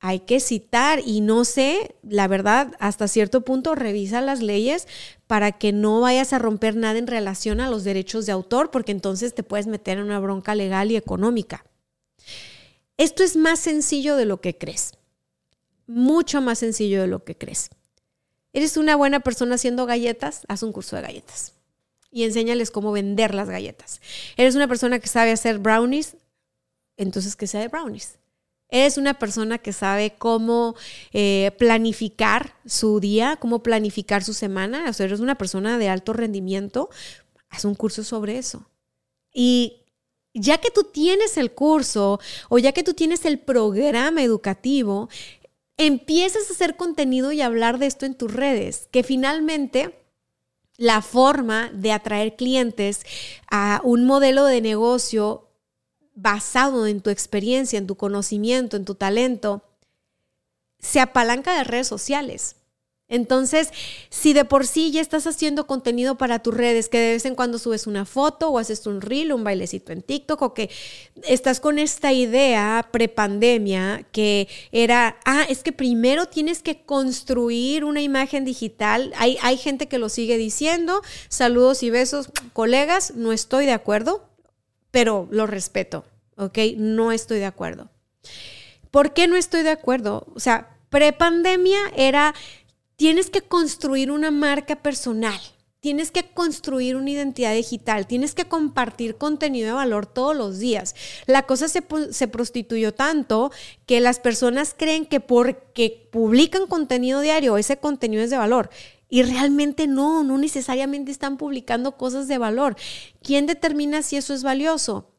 hay 0.06 0.20
que 0.20 0.38
citar 0.38 1.00
y 1.02 1.22
no 1.22 1.46
sé, 1.46 1.96
la 2.02 2.28
verdad, 2.28 2.74
hasta 2.78 3.08
cierto 3.08 3.40
punto 3.40 3.74
revisa 3.74 4.20
las 4.20 4.42
leyes 4.42 4.86
para 5.26 5.52
que 5.52 5.72
no 5.72 6.02
vayas 6.02 6.34
a 6.34 6.38
romper 6.38 6.76
nada 6.76 6.98
en 6.98 7.06
relación 7.06 7.58
a 7.58 7.70
los 7.70 7.84
derechos 7.84 8.26
de 8.26 8.32
autor, 8.32 8.70
porque 8.70 8.92
entonces 8.92 9.34
te 9.34 9.42
puedes 9.42 9.66
meter 9.66 9.96
en 9.96 10.04
una 10.04 10.20
bronca 10.20 10.54
legal 10.54 10.92
y 10.92 10.96
económica. 10.96 11.64
Esto 12.98 13.24
es 13.24 13.34
más 13.34 13.60
sencillo 13.60 14.16
de 14.16 14.26
lo 14.26 14.42
que 14.42 14.58
crees, 14.58 14.92
mucho 15.86 16.42
más 16.42 16.58
sencillo 16.58 17.00
de 17.00 17.06
lo 17.06 17.24
que 17.24 17.38
crees. 17.38 17.70
¿Eres 18.52 18.76
una 18.76 18.96
buena 18.96 19.20
persona 19.20 19.54
haciendo 19.54 19.86
galletas? 19.86 20.42
Haz 20.48 20.62
un 20.62 20.72
curso 20.72 20.96
de 20.96 21.02
galletas 21.02 21.54
y 22.10 22.24
enséñales 22.24 22.70
cómo 22.70 22.92
vender 22.92 23.34
las 23.34 23.48
galletas. 23.48 24.02
¿Eres 24.36 24.54
una 24.54 24.68
persona 24.68 24.98
que 24.98 25.08
sabe 25.08 25.32
hacer 25.32 25.60
brownies? 25.60 26.18
Entonces 26.98 27.36
que 27.36 27.46
sea 27.46 27.60
de 27.60 27.68
brownies. 27.68 28.18
Eres 28.74 28.98
una 28.98 29.14
persona 29.20 29.58
que 29.58 29.72
sabe 29.72 30.16
cómo 30.18 30.74
eh, 31.12 31.52
planificar 31.58 32.56
su 32.66 32.98
día, 32.98 33.36
cómo 33.36 33.62
planificar 33.62 34.24
su 34.24 34.34
semana. 34.34 34.90
O 34.90 34.92
sea, 34.92 35.06
eres 35.06 35.20
una 35.20 35.36
persona 35.36 35.78
de 35.78 35.88
alto 35.88 36.12
rendimiento. 36.12 36.90
Haz 37.50 37.64
un 37.64 37.76
curso 37.76 38.02
sobre 38.02 38.36
eso. 38.36 38.68
Y 39.32 39.84
ya 40.34 40.58
que 40.58 40.72
tú 40.72 40.82
tienes 40.92 41.36
el 41.36 41.52
curso 41.52 42.18
o 42.48 42.58
ya 42.58 42.72
que 42.72 42.82
tú 42.82 42.94
tienes 42.94 43.24
el 43.26 43.38
programa 43.38 44.24
educativo, 44.24 45.08
empiezas 45.76 46.50
a 46.50 46.54
hacer 46.54 46.74
contenido 46.74 47.30
y 47.30 47.42
hablar 47.42 47.78
de 47.78 47.86
esto 47.86 48.06
en 48.06 48.16
tus 48.16 48.34
redes, 48.34 48.88
que 48.90 49.04
finalmente 49.04 50.00
la 50.76 51.00
forma 51.00 51.70
de 51.72 51.92
atraer 51.92 52.34
clientes 52.34 53.02
a 53.48 53.80
un 53.84 54.04
modelo 54.04 54.46
de 54.46 54.60
negocio 54.60 55.46
basado 56.14 56.86
en 56.86 57.00
tu 57.00 57.10
experiencia, 57.10 57.78
en 57.78 57.86
tu 57.86 57.96
conocimiento, 57.96 58.76
en 58.76 58.84
tu 58.84 58.94
talento, 58.94 59.62
se 60.78 61.00
apalanca 61.00 61.56
de 61.56 61.64
redes 61.64 61.88
sociales. 61.88 62.56
Entonces, 63.06 63.68
si 64.08 64.32
de 64.32 64.46
por 64.46 64.66
sí 64.66 64.90
ya 64.90 65.02
estás 65.02 65.26
haciendo 65.26 65.66
contenido 65.66 66.16
para 66.16 66.38
tus 66.38 66.54
redes, 66.54 66.88
que 66.88 66.98
de 66.98 67.12
vez 67.12 67.24
en 67.26 67.34
cuando 67.34 67.58
subes 67.58 67.86
una 67.86 68.06
foto 68.06 68.48
o 68.48 68.58
haces 68.58 68.86
un 68.86 69.02
reel, 69.02 69.32
un 69.32 69.44
bailecito 69.44 69.92
en 69.92 70.00
TikTok, 70.00 70.40
o 70.40 70.54
que 70.54 70.70
estás 71.22 71.60
con 71.60 71.78
esta 71.78 72.12
idea 72.14 72.88
prepandemia 72.90 74.06
que 74.10 74.48
era, 74.72 75.18
ah, 75.26 75.44
es 75.48 75.62
que 75.62 75.72
primero 75.72 76.26
tienes 76.26 76.62
que 76.62 76.82
construir 76.82 77.84
una 77.84 78.00
imagen 78.00 78.46
digital. 78.46 79.12
Hay, 79.16 79.36
hay 79.42 79.58
gente 79.58 79.86
que 79.86 79.98
lo 79.98 80.08
sigue 80.08 80.38
diciendo. 80.38 81.02
Saludos 81.28 81.82
y 81.82 81.90
besos, 81.90 82.30
colegas, 82.54 83.14
no 83.14 83.32
estoy 83.32 83.66
de 83.66 83.72
acuerdo, 83.72 84.33
pero 84.94 85.26
lo 85.32 85.48
respeto, 85.48 86.04
¿ok? 86.36 86.56
No 86.76 87.10
estoy 87.10 87.40
de 87.40 87.46
acuerdo. 87.46 87.90
¿Por 88.92 89.12
qué 89.12 89.26
no 89.26 89.34
estoy 89.34 89.64
de 89.64 89.70
acuerdo? 89.70 90.24
O 90.36 90.38
sea, 90.38 90.78
prepandemia 90.88 91.80
era 91.96 92.32
tienes 92.94 93.28
que 93.28 93.40
construir 93.42 94.12
una 94.12 94.30
marca 94.30 94.76
personal. 94.76 95.40
Tienes 95.80 96.12
que 96.12 96.30
construir 96.30 96.94
una 96.94 97.10
identidad 97.10 97.52
digital, 97.54 98.06
tienes 98.06 98.36
que 98.36 98.44
compartir 98.44 99.16
contenido 99.16 99.66
de 99.66 99.72
valor 99.72 100.06
todos 100.06 100.36
los 100.36 100.60
días. 100.60 100.94
La 101.26 101.42
cosa 101.42 101.66
se, 101.66 101.82
se, 102.10 102.28
prostituyó 102.28 102.94
tanto 102.94 103.50
que 103.86 104.00
las 104.00 104.20
personas 104.20 104.76
creen 104.78 105.06
que 105.06 105.18
porque 105.18 106.08
publican 106.12 106.68
contenido 106.68 107.20
diario, 107.20 107.58
ese 107.58 107.78
contenido 107.78 108.22
es 108.22 108.30
de 108.30 108.36
valor. 108.36 108.70
Y 109.14 109.22
realmente 109.22 109.86
no, 109.86 110.24
no 110.24 110.38
necesariamente 110.38 111.12
están 111.12 111.36
publicando 111.36 111.96
cosas 111.96 112.26
de 112.26 112.36
valor. 112.36 112.74
¿Quién 113.22 113.46
determina 113.46 114.02
si 114.02 114.16
eso 114.16 114.34
es 114.34 114.42
valioso? 114.42 115.12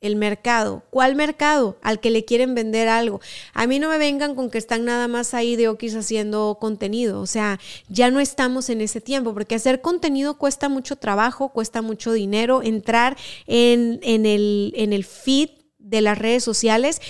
el 0.00 0.16
mercado. 0.16 0.82
¿Cuál 0.90 1.14
mercado? 1.14 1.78
Al 1.80 2.00
que 2.00 2.10
le 2.10 2.24
quieren 2.24 2.56
vender 2.56 2.88
algo. 2.88 3.20
A 3.54 3.68
mí 3.68 3.78
no 3.78 3.88
me 3.88 3.98
vengan 3.98 4.34
con 4.34 4.50
que 4.50 4.58
están 4.58 4.84
nada 4.84 5.06
más 5.06 5.32
ahí 5.32 5.54
de 5.54 5.68
Okis 5.68 5.94
haciendo 5.94 6.58
contenido. 6.60 7.20
O 7.20 7.26
sea, 7.26 7.60
ya 7.88 8.10
no 8.10 8.18
estamos 8.18 8.68
en 8.68 8.80
ese 8.80 9.00
tiempo, 9.00 9.32
porque 9.32 9.54
hacer 9.54 9.80
contenido 9.80 10.36
cuesta 10.36 10.68
mucho 10.68 10.96
trabajo, 10.96 11.50
cuesta 11.50 11.82
mucho 11.82 12.12
dinero. 12.12 12.62
Entrar 12.62 13.16
en, 13.46 14.00
en, 14.02 14.26
el, 14.26 14.74
en 14.76 14.92
el 14.92 15.04
feed 15.04 15.50
de 15.78 16.00
las 16.00 16.18
redes 16.18 16.42
sociales 16.42 17.00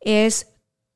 es 0.00 0.46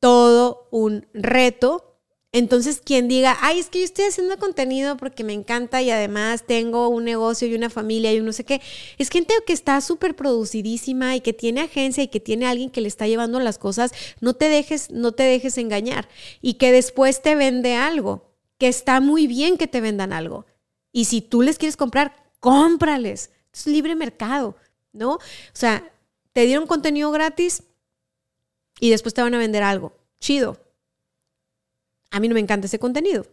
todo 0.00 0.68
un 0.70 1.08
reto 1.12 1.91
entonces, 2.34 2.80
quien 2.82 3.08
diga, 3.08 3.36
ay, 3.42 3.58
es 3.58 3.68
que 3.68 3.80
yo 3.80 3.84
estoy 3.84 4.06
haciendo 4.06 4.38
contenido 4.38 4.96
porque 4.96 5.22
me 5.22 5.34
encanta 5.34 5.82
y 5.82 5.90
además 5.90 6.44
tengo 6.46 6.88
un 6.88 7.04
negocio 7.04 7.46
y 7.46 7.54
una 7.54 7.68
familia 7.68 8.10
y 8.10 8.20
un 8.20 8.26
no 8.26 8.32
sé 8.32 8.44
qué, 8.44 8.62
es 8.96 9.10
gente 9.10 9.34
que 9.46 9.52
está 9.52 9.78
súper 9.82 10.16
producidísima 10.16 11.14
y 11.14 11.20
que 11.20 11.34
tiene 11.34 11.60
agencia 11.60 12.02
y 12.02 12.08
que 12.08 12.20
tiene 12.20 12.46
alguien 12.46 12.70
que 12.70 12.80
le 12.80 12.88
está 12.88 13.06
llevando 13.06 13.38
las 13.38 13.58
cosas, 13.58 13.92
no 14.20 14.32
te 14.32 14.48
dejes, 14.48 14.90
no 14.90 15.12
te 15.12 15.24
dejes 15.24 15.58
engañar 15.58 16.08
y 16.40 16.54
que 16.54 16.72
después 16.72 17.20
te 17.20 17.34
vende 17.34 17.76
algo, 17.76 18.32
que 18.56 18.68
está 18.68 19.00
muy 19.00 19.26
bien 19.26 19.58
que 19.58 19.66
te 19.66 19.82
vendan 19.82 20.14
algo. 20.14 20.46
Y 20.90 21.04
si 21.06 21.20
tú 21.20 21.42
les 21.42 21.58
quieres 21.58 21.76
comprar, 21.76 22.14
cómprales. 22.40 23.30
Es 23.52 23.66
libre 23.66 23.94
mercado, 23.94 24.56
¿no? 24.92 25.14
O 25.14 25.20
sea, 25.52 25.92
te 26.32 26.46
dieron 26.46 26.66
contenido 26.66 27.10
gratis 27.10 27.62
y 28.80 28.88
después 28.88 29.12
te 29.12 29.20
van 29.20 29.34
a 29.34 29.38
vender 29.38 29.62
algo. 29.62 29.92
Chido, 30.18 30.61
a 32.12 32.20
mí 32.20 32.28
no 32.28 32.34
me 32.34 32.40
encanta 32.40 32.66
ese 32.66 32.78
contenido. 32.78 33.26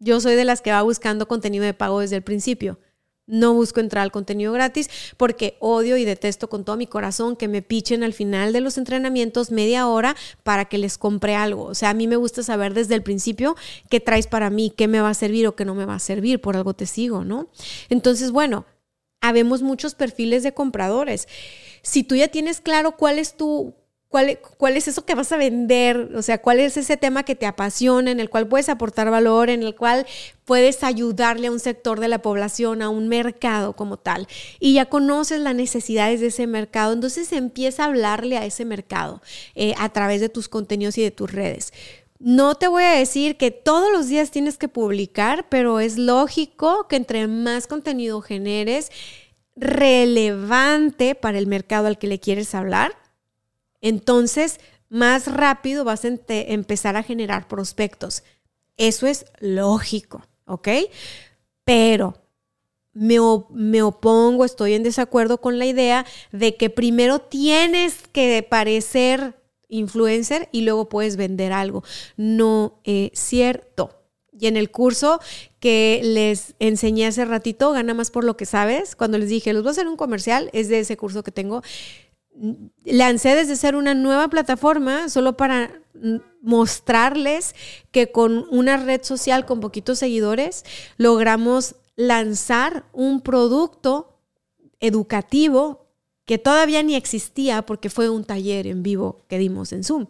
Yo 0.00 0.20
soy 0.20 0.34
de 0.34 0.44
las 0.44 0.60
que 0.60 0.72
va 0.72 0.82
buscando 0.82 1.28
contenido 1.28 1.64
de 1.64 1.74
pago 1.74 2.00
desde 2.00 2.16
el 2.16 2.22
principio. 2.22 2.80
No 3.26 3.54
busco 3.54 3.80
entrar 3.80 4.02
al 4.02 4.12
contenido 4.12 4.52
gratis 4.52 4.90
porque 5.16 5.56
odio 5.60 5.96
y 5.96 6.04
detesto 6.04 6.50
con 6.50 6.64
todo 6.64 6.76
mi 6.76 6.86
corazón 6.86 7.36
que 7.36 7.48
me 7.48 7.62
pichen 7.62 8.02
al 8.02 8.12
final 8.12 8.52
de 8.52 8.60
los 8.60 8.76
entrenamientos 8.76 9.50
media 9.50 9.86
hora 9.86 10.14
para 10.42 10.66
que 10.66 10.76
les 10.76 10.98
compre 10.98 11.34
algo. 11.34 11.64
O 11.64 11.74
sea, 11.74 11.90
a 11.90 11.94
mí 11.94 12.06
me 12.06 12.16
gusta 12.16 12.42
saber 12.42 12.74
desde 12.74 12.94
el 12.94 13.02
principio 13.02 13.56
qué 13.88 14.00
traes 14.00 14.26
para 14.26 14.50
mí, 14.50 14.70
qué 14.76 14.88
me 14.88 15.00
va 15.00 15.08
a 15.08 15.14
servir 15.14 15.46
o 15.46 15.56
qué 15.56 15.64
no 15.64 15.74
me 15.74 15.86
va 15.86 15.94
a 15.94 16.00
servir. 16.00 16.40
Por 16.40 16.56
algo 16.56 16.74
te 16.74 16.84
sigo, 16.84 17.24
¿no? 17.24 17.48
Entonces, 17.88 18.30
bueno, 18.30 18.66
habemos 19.22 19.62
muchos 19.62 19.94
perfiles 19.94 20.42
de 20.42 20.52
compradores. 20.52 21.28
Si 21.80 22.02
tú 22.04 22.16
ya 22.16 22.28
tienes 22.28 22.60
claro 22.60 22.96
cuál 22.96 23.18
es 23.18 23.36
tu 23.36 23.74
¿Cuál, 24.14 24.76
es 24.76 24.86
eso 24.86 25.04
que 25.04 25.16
vas 25.16 25.32
a 25.32 25.36
vender? 25.36 26.12
O 26.14 26.22
sea, 26.22 26.40
¿cuál 26.40 26.60
es 26.60 26.76
ese 26.76 26.96
tema 26.96 27.24
que 27.24 27.34
te 27.34 27.46
apasiona, 27.46 28.12
en 28.12 28.20
el 28.20 28.30
cual 28.30 28.46
puedes 28.46 28.68
aportar 28.68 29.10
valor, 29.10 29.50
en 29.50 29.64
el 29.64 29.74
cual 29.74 30.06
puedes 30.44 30.84
ayudarle 30.84 31.48
a 31.48 31.50
un 31.50 31.58
sector 31.58 31.98
de 31.98 32.06
la 32.06 32.22
población, 32.22 32.80
a 32.80 32.90
un 32.90 33.08
mercado 33.08 33.72
como 33.72 33.96
tal? 33.96 34.28
Y 34.60 34.74
ya 34.74 34.84
conoces 34.84 35.40
las 35.40 35.56
necesidades 35.56 36.20
de 36.20 36.28
ese 36.28 36.46
mercado, 36.46 36.92
entonces 36.92 37.32
empieza 37.32 37.82
a 37.82 37.86
hablarle 37.86 38.38
a 38.38 38.46
ese 38.46 38.64
mercado 38.64 39.20
eh, 39.56 39.74
a 39.78 39.88
través 39.88 40.20
de 40.20 40.28
tus 40.28 40.48
contenidos 40.48 40.96
y 40.96 41.02
de 41.02 41.10
tus 41.10 41.32
redes. 41.32 41.72
No 42.20 42.54
te 42.54 42.68
voy 42.68 42.84
a 42.84 42.92
decir 42.92 43.36
que 43.36 43.50
todos 43.50 43.90
los 43.90 44.06
días 44.06 44.30
tienes 44.30 44.58
que 44.58 44.68
publicar, 44.68 45.48
pero 45.48 45.80
es 45.80 45.98
lógico 45.98 46.86
que 46.86 46.94
entre 46.94 47.26
más 47.26 47.66
contenido 47.66 48.20
generes 48.20 48.92
relevante 49.56 51.16
para 51.16 51.36
el 51.36 51.48
mercado 51.48 51.88
al 51.88 51.98
que 51.98 52.06
le 52.06 52.20
quieres 52.20 52.54
hablar, 52.54 52.96
entonces 53.84 54.58
más 54.88 55.32
rápido 55.32 55.84
vas 55.84 56.04
a 56.04 56.08
empezar 56.28 56.96
a 56.96 57.02
generar 57.02 57.46
prospectos. 57.46 58.24
Eso 58.76 59.06
es 59.06 59.26
lógico, 59.40 60.26
¿ok? 60.46 60.68
Pero 61.64 62.14
me, 62.92 63.18
me, 63.50 63.82
opongo, 63.82 64.44
estoy 64.44 64.72
en 64.72 64.82
desacuerdo 64.82 65.40
con 65.40 65.58
la 65.58 65.66
idea 65.66 66.06
de 66.32 66.56
que 66.56 66.70
primero 66.70 67.20
tienes 67.20 68.08
que 68.10 68.46
parecer 68.48 69.34
influencer 69.68 70.48
y 70.50 70.62
luego 70.62 70.88
puedes 70.88 71.16
vender 71.16 71.52
algo. 71.52 71.84
No 72.16 72.80
es 72.84 73.10
cierto. 73.18 74.00
Y 74.32 74.46
en 74.46 74.56
el 74.56 74.70
curso 74.70 75.20
que 75.60 76.00
les 76.02 76.54
enseñé 76.58 77.06
hace 77.06 77.24
ratito, 77.24 77.72
gana 77.72 77.94
más 77.94 78.10
por 78.10 78.24
lo 78.24 78.36
que 78.36 78.46
sabes, 78.46 78.96
cuando 78.96 79.18
les 79.18 79.28
dije, 79.28 79.52
los 79.52 79.62
voy 79.62 79.70
a 79.70 79.72
hacer 79.72 79.86
un 79.86 79.96
comercial, 79.96 80.50
es 80.52 80.68
de 80.68 80.80
ese 80.80 80.96
curso 80.96 81.22
que 81.22 81.30
tengo, 81.30 81.62
lancé 82.84 83.34
desde 83.34 83.56
ser 83.56 83.76
una 83.76 83.94
nueva 83.94 84.28
plataforma 84.28 85.08
solo 85.08 85.36
para 85.36 85.80
mostrarles 86.42 87.54
que 87.90 88.10
con 88.10 88.46
una 88.50 88.76
red 88.76 89.02
social 89.02 89.46
con 89.46 89.60
poquitos 89.60 89.98
seguidores 89.98 90.64
logramos 90.96 91.76
lanzar 91.96 92.86
un 92.92 93.20
producto 93.20 94.18
educativo 94.80 95.86
que 96.24 96.38
todavía 96.38 96.82
ni 96.82 96.94
existía 96.94 97.62
porque 97.62 97.90
fue 97.90 98.08
un 98.08 98.24
taller 98.24 98.66
en 98.66 98.82
vivo 98.82 99.24
que 99.28 99.38
dimos 99.38 99.72
en 99.72 99.84
Zoom. 99.84 100.06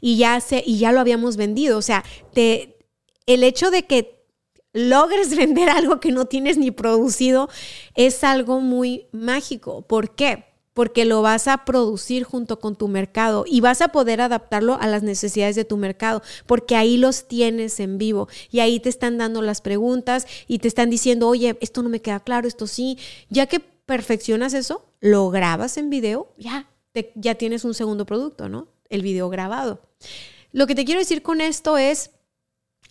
Y 0.00 0.16
ya, 0.16 0.40
se, 0.40 0.62
y 0.66 0.78
ya 0.78 0.92
lo 0.92 1.00
habíamos 1.00 1.36
vendido. 1.36 1.78
O 1.78 1.82
sea, 1.82 2.04
te, 2.32 2.78
el 3.26 3.44
hecho 3.44 3.70
de 3.70 3.84
que 3.84 4.26
logres 4.72 5.36
vender 5.36 5.68
algo 5.70 6.00
que 6.00 6.12
no 6.12 6.26
tienes 6.26 6.58
ni 6.58 6.70
producido 6.70 7.48
es 7.94 8.24
algo 8.24 8.60
muy 8.60 9.06
mágico. 9.12 9.82
¿Por 9.82 10.14
qué? 10.14 10.51
Porque 10.74 11.04
lo 11.04 11.22
vas 11.22 11.48
a 11.48 11.64
producir 11.64 12.24
junto 12.24 12.58
con 12.58 12.76
tu 12.76 12.88
mercado 12.88 13.44
y 13.46 13.60
vas 13.60 13.82
a 13.82 13.88
poder 13.88 14.20
adaptarlo 14.20 14.78
a 14.80 14.86
las 14.86 15.02
necesidades 15.02 15.56
de 15.56 15.64
tu 15.64 15.76
mercado, 15.76 16.22
porque 16.46 16.76
ahí 16.76 16.96
los 16.96 17.28
tienes 17.28 17.78
en 17.80 17.98
vivo 17.98 18.28
y 18.50 18.60
ahí 18.60 18.80
te 18.80 18.88
están 18.88 19.18
dando 19.18 19.42
las 19.42 19.60
preguntas 19.60 20.26
y 20.46 20.58
te 20.58 20.68
están 20.68 20.90
diciendo, 20.90 21.28
oye, 21.28 21.56
esto 21.60 21.82
no 21.82 21.88
me 21.88 22.00
queda 22.00 22.20
claro, 22.20 22.48
esto 22.48 22.66
sí. 22.66 22.98
Ya 23.28 23.46
que 23.46 23.60
perfeccionas 23.60 24.54
eso, 24.54 24.86
lo 25.00 25.30
grabas 25.30 25.76
en 25.76 25.90
video, 25.90 26.32
ya, 26.38 26.68
ya 27.14 27.34
tienes 27.34 27.64
un 27.64 27.74
segundo 27.74 28.06
producto, 28.06 28.48
¿no? 28.48 28.68
El 28.88 29.02
video 29.02 29.28
grabado. 29.28 29.80
Lo 30.52 30.66
que 30.66 30.74
te 30.74 30.84
quiero 30.84 31.00
decir 31.00 31.22
con 31.22 31.40
esto 31.40 31.78
es, 31.78 32.10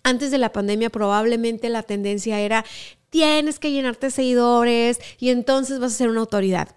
antes 0.04 0.30
de 0.30 0.38
la 0.38 0.52
pandemia 0.52 0.90
probablemente 0.90 1.68
la 1.68 1.82
tendencia 1.82 2.40
era, 2.40 2.64
tienes 3.10 3.58
que 3.58 3.70
llenarte 3.70 4.10
seguidores 4.10 4.98
y 5.18 5.30
entonces 5.30 5.78
vas 5.78 5.94
a 5.94 5.96
ser 5.96 6.08
una 6.08 6.20
autoridad. 6.20 6.76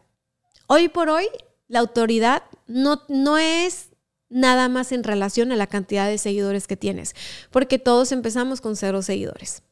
Hoy 0.68 0.90
por 0.90 1.10
hoy, 1.10 1.26
la 1.68 1.80
autoridad 1.80 2.44
no, 2.68 3.02
no 3.08 3.38
es 3.38 3.90
nada 4.30 4.70
más 4.70 4.92
en 4.92 5.04
relación 5.04 5.52
a 5.52 5.56
la 5.56 5.68
cantidad 5.68 6.08
de 6.08 6.18
seguidores 6.18 6.68
que 6.68 6.78
tienes, 6.78 7.16
porque 7.52 7.80
todos 7.80 8.12
empezamos 8.12 8.62
con 8.62 8.76
cero 8.76 9.02
seguidores. 9.02 9.64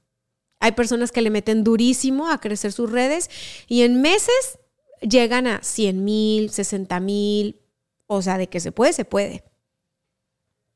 Hay 0.59 0.73
personas 0.73 1.11
que 1.11 1.21
le 1.21 1.29
meten 1.29 1.63
durísimo 1.63 2.29
a 2.29 2.39
crecer 2.39 2.71
sus 2.71 2.89
redes 2.91 3.29
y 3.67 3.81
en 3.81 4.01
meses 4.01 4.59
llegan 5.01 5.47
a 5.47 5.61
100 5.61 6.05
mil, 6.05 6.49
60 6.49 6.99
mil, 6.99 7.59
o 8.07 8.21
sea, 8.21 8.37
de 8.37 8.47
que 8.47 8.59
se 8.59 8.71
puede, 8.71 8.93
se 8.93 9.05
puede. 9.05 9.43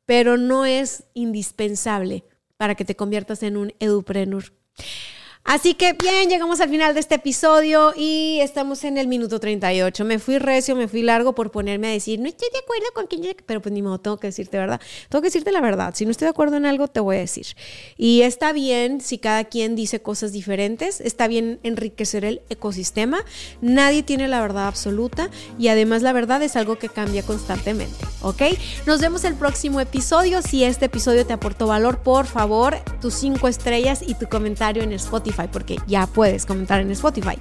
Pero 0.05 0.37
no 0.37 0.65
es 0.65 1.05
indispensable 1.13 2.25
para 2.57 2.75
que 2.75 2.85
te 2.85 2.95
conviertas 2.95 3.43
en 3.43 3.55
un 3.55 3.73
eduprenur. 3.79 4.53
Así 5.47 5.75
que 5.75 5.93
bien, 5.93 6.29
llegamos 6.29 6.59
al 6.59 6.69
final 6.69 6.93
de 6.93 6.99
este 6.99 7.15
episodio 7.15 7.93
y 7.95 8.39
estamos 8.41 8.83
en 8.83 8.97
el 8.97 9.07
minuto 9.07 9.39
38. 9.39 10.03
Me 10.03 10.19
fui 10.19 10.39
recio, 10.39 10.75
me 10.75 10.89
fui 10.89 11.03
largo 11.03 11.33
por 11.35 11.51
ponerme 11.51 11.87
a 11.87 11.91
decir, 11.91 12.19
no 12.19 12.27
estoy 12.27 12.49
de 12.51 12.59
acuerdo 12.59 12.87
con 12.93 13.07
quien 13.07 13.33
pero 13.45 13.61
pues 13.61 13.71
ni 13.71 13.81
modo, 13.81 13.97
tengo 13.97 14.17
que 14.17 14.27
decirte 14.27 14.57
verdad. 14.57 14.81
Tengo 15.07 15.21
que 15.21 15.27
decirte 15.27 15.53
la 15.53 15.61
verdad. 15.61 15.93
Si 15.95 16.03
no 16.03 16.11
estoy 16.11 16.25
de 16.25 16.31
acuerdo 16.31 16.57
en 16.57 16.65
algo, 16.65 16.89
te 16.89 16.99
voy 16.99 17.15
a 17.15 17.19
decir. 17.19 17.45
Y 17.95 18.23
está 18.23 18.51
bien 18.51 18.99
si 18.99 19.19
cada 19.19 19.45
quien 19.45 19.77
dice 19.77 20.01
cosas 20.01 20.33
diferentes, 20.33 20.99
está 20.99 21.29
bien 21.29 21.61
enriquecer 21.63 22.25
el 22.25 22.41
ecosistema. 22.49 23.23
Nadie 23.61 24.03
tiene 24.03 24.27
la 24.27 24.41
verdad 24.41 24.67
absoluta 24.67 25.29
y 25.57 25.69
además 25.69 26.01
la 26.01 26.11
verdad 26.11 26.41
es 26.43 26.57
algo 26.57 26.77
que 26.77 26.89
cambia 26.89 27.23
constantemente, 27.23 28.05
¿ok? 28.21 28.41
Nos 28.85 28.99
vemos 28.99 29.23
el 29.23 29.35
próximo 29.35 29.79
episodio. 29.79 30.41
Si 30.41 30.65
este 30.65 30.87
episodio 30.87 31.25
te 31.25 31.31
aportó 31.31 31.67
valor, 31.67 31.99
por 31.99 32.25
favor, 32.25 32.75
tus 32.99 33.13
cinco 33.13 33.47
estrellas 33.47 34.01
y 34.05 34.13
tu 34.15 34.27
comentario 34.27 34.83
en 34.83 34.91
Spotify 34.91 35.36
porque 35.45 35.77
ya 35.85 36.07
puedes 36.07 36.47
comentar 36.47 36.81
en 36.81 36.89
Spotify. 36.91 37.37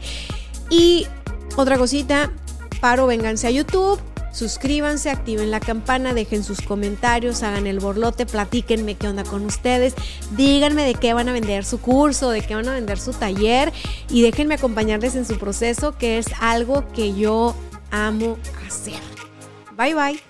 Y 0.69 1.07
otra 1.57 1.79
cosita, 1.79 2.31
paro, 2.81 3.07
vénganse 3.07 3.47
a 3.47 3.51
YouTube, 3.51 3.99
suscríbanse, 4.37 5.09
activen 5.09 5.51
la 5.51 5.61
campana, 5.61 6.13
dejen 6.13 6.45
sus 6.45 6.61
comentarios, 6.61 7.43
hagan 7.43 7.67
el 7.67 7.81
borlote, 7.81 8.27
platíquenme 8.27 8.95
qué 8.95 9.09
onda 9.09 9.25
con 9.25 9.47
ustedes, 9.47 9.95
díganme 10.37 10.85
de 10.85 10.95
qué 10.95 11.15
van 11.15 11.31
a 11.31 11.33
vender 11.33 11.65
su 11.65 11.81
curso, 11.81 12.31
de 12.31 12.43
qué 12.43 12.55
van 12.55 12.69
a 12.69 12.75
vender 12.75 12.99
su 12.99 13.13
taller 13.13 13.73
y 14.11 14.21
déjenme 14.23 14.57
acompañarles 14.57 15.17
en 15.17 15.25
su 15.25 15.39
proceso, 15.39 15.97
que 15.97 16.19
es 16.19 16.27
algo 16.41 16.87
que 16.93 17.15
yo 17.15 17.55
amo 17.91 18.37
hacer. 18.67 19.01
Bye 19.77 19.95
bye. 19.95 20.21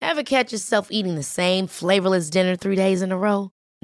Ever 0.00 0.22
catch 0.22 0.52
yourself 0.52 0.88
eating 0.90 1.16
the 1.16 1.24
same 1.24 1.66
flavorless 1.66 2.30
dinner 2.30 2.54
three 2.54 2.76
days 2.76 3.02
in 3.02 3.10
a 3.10 3.18
row? 3.18 3.50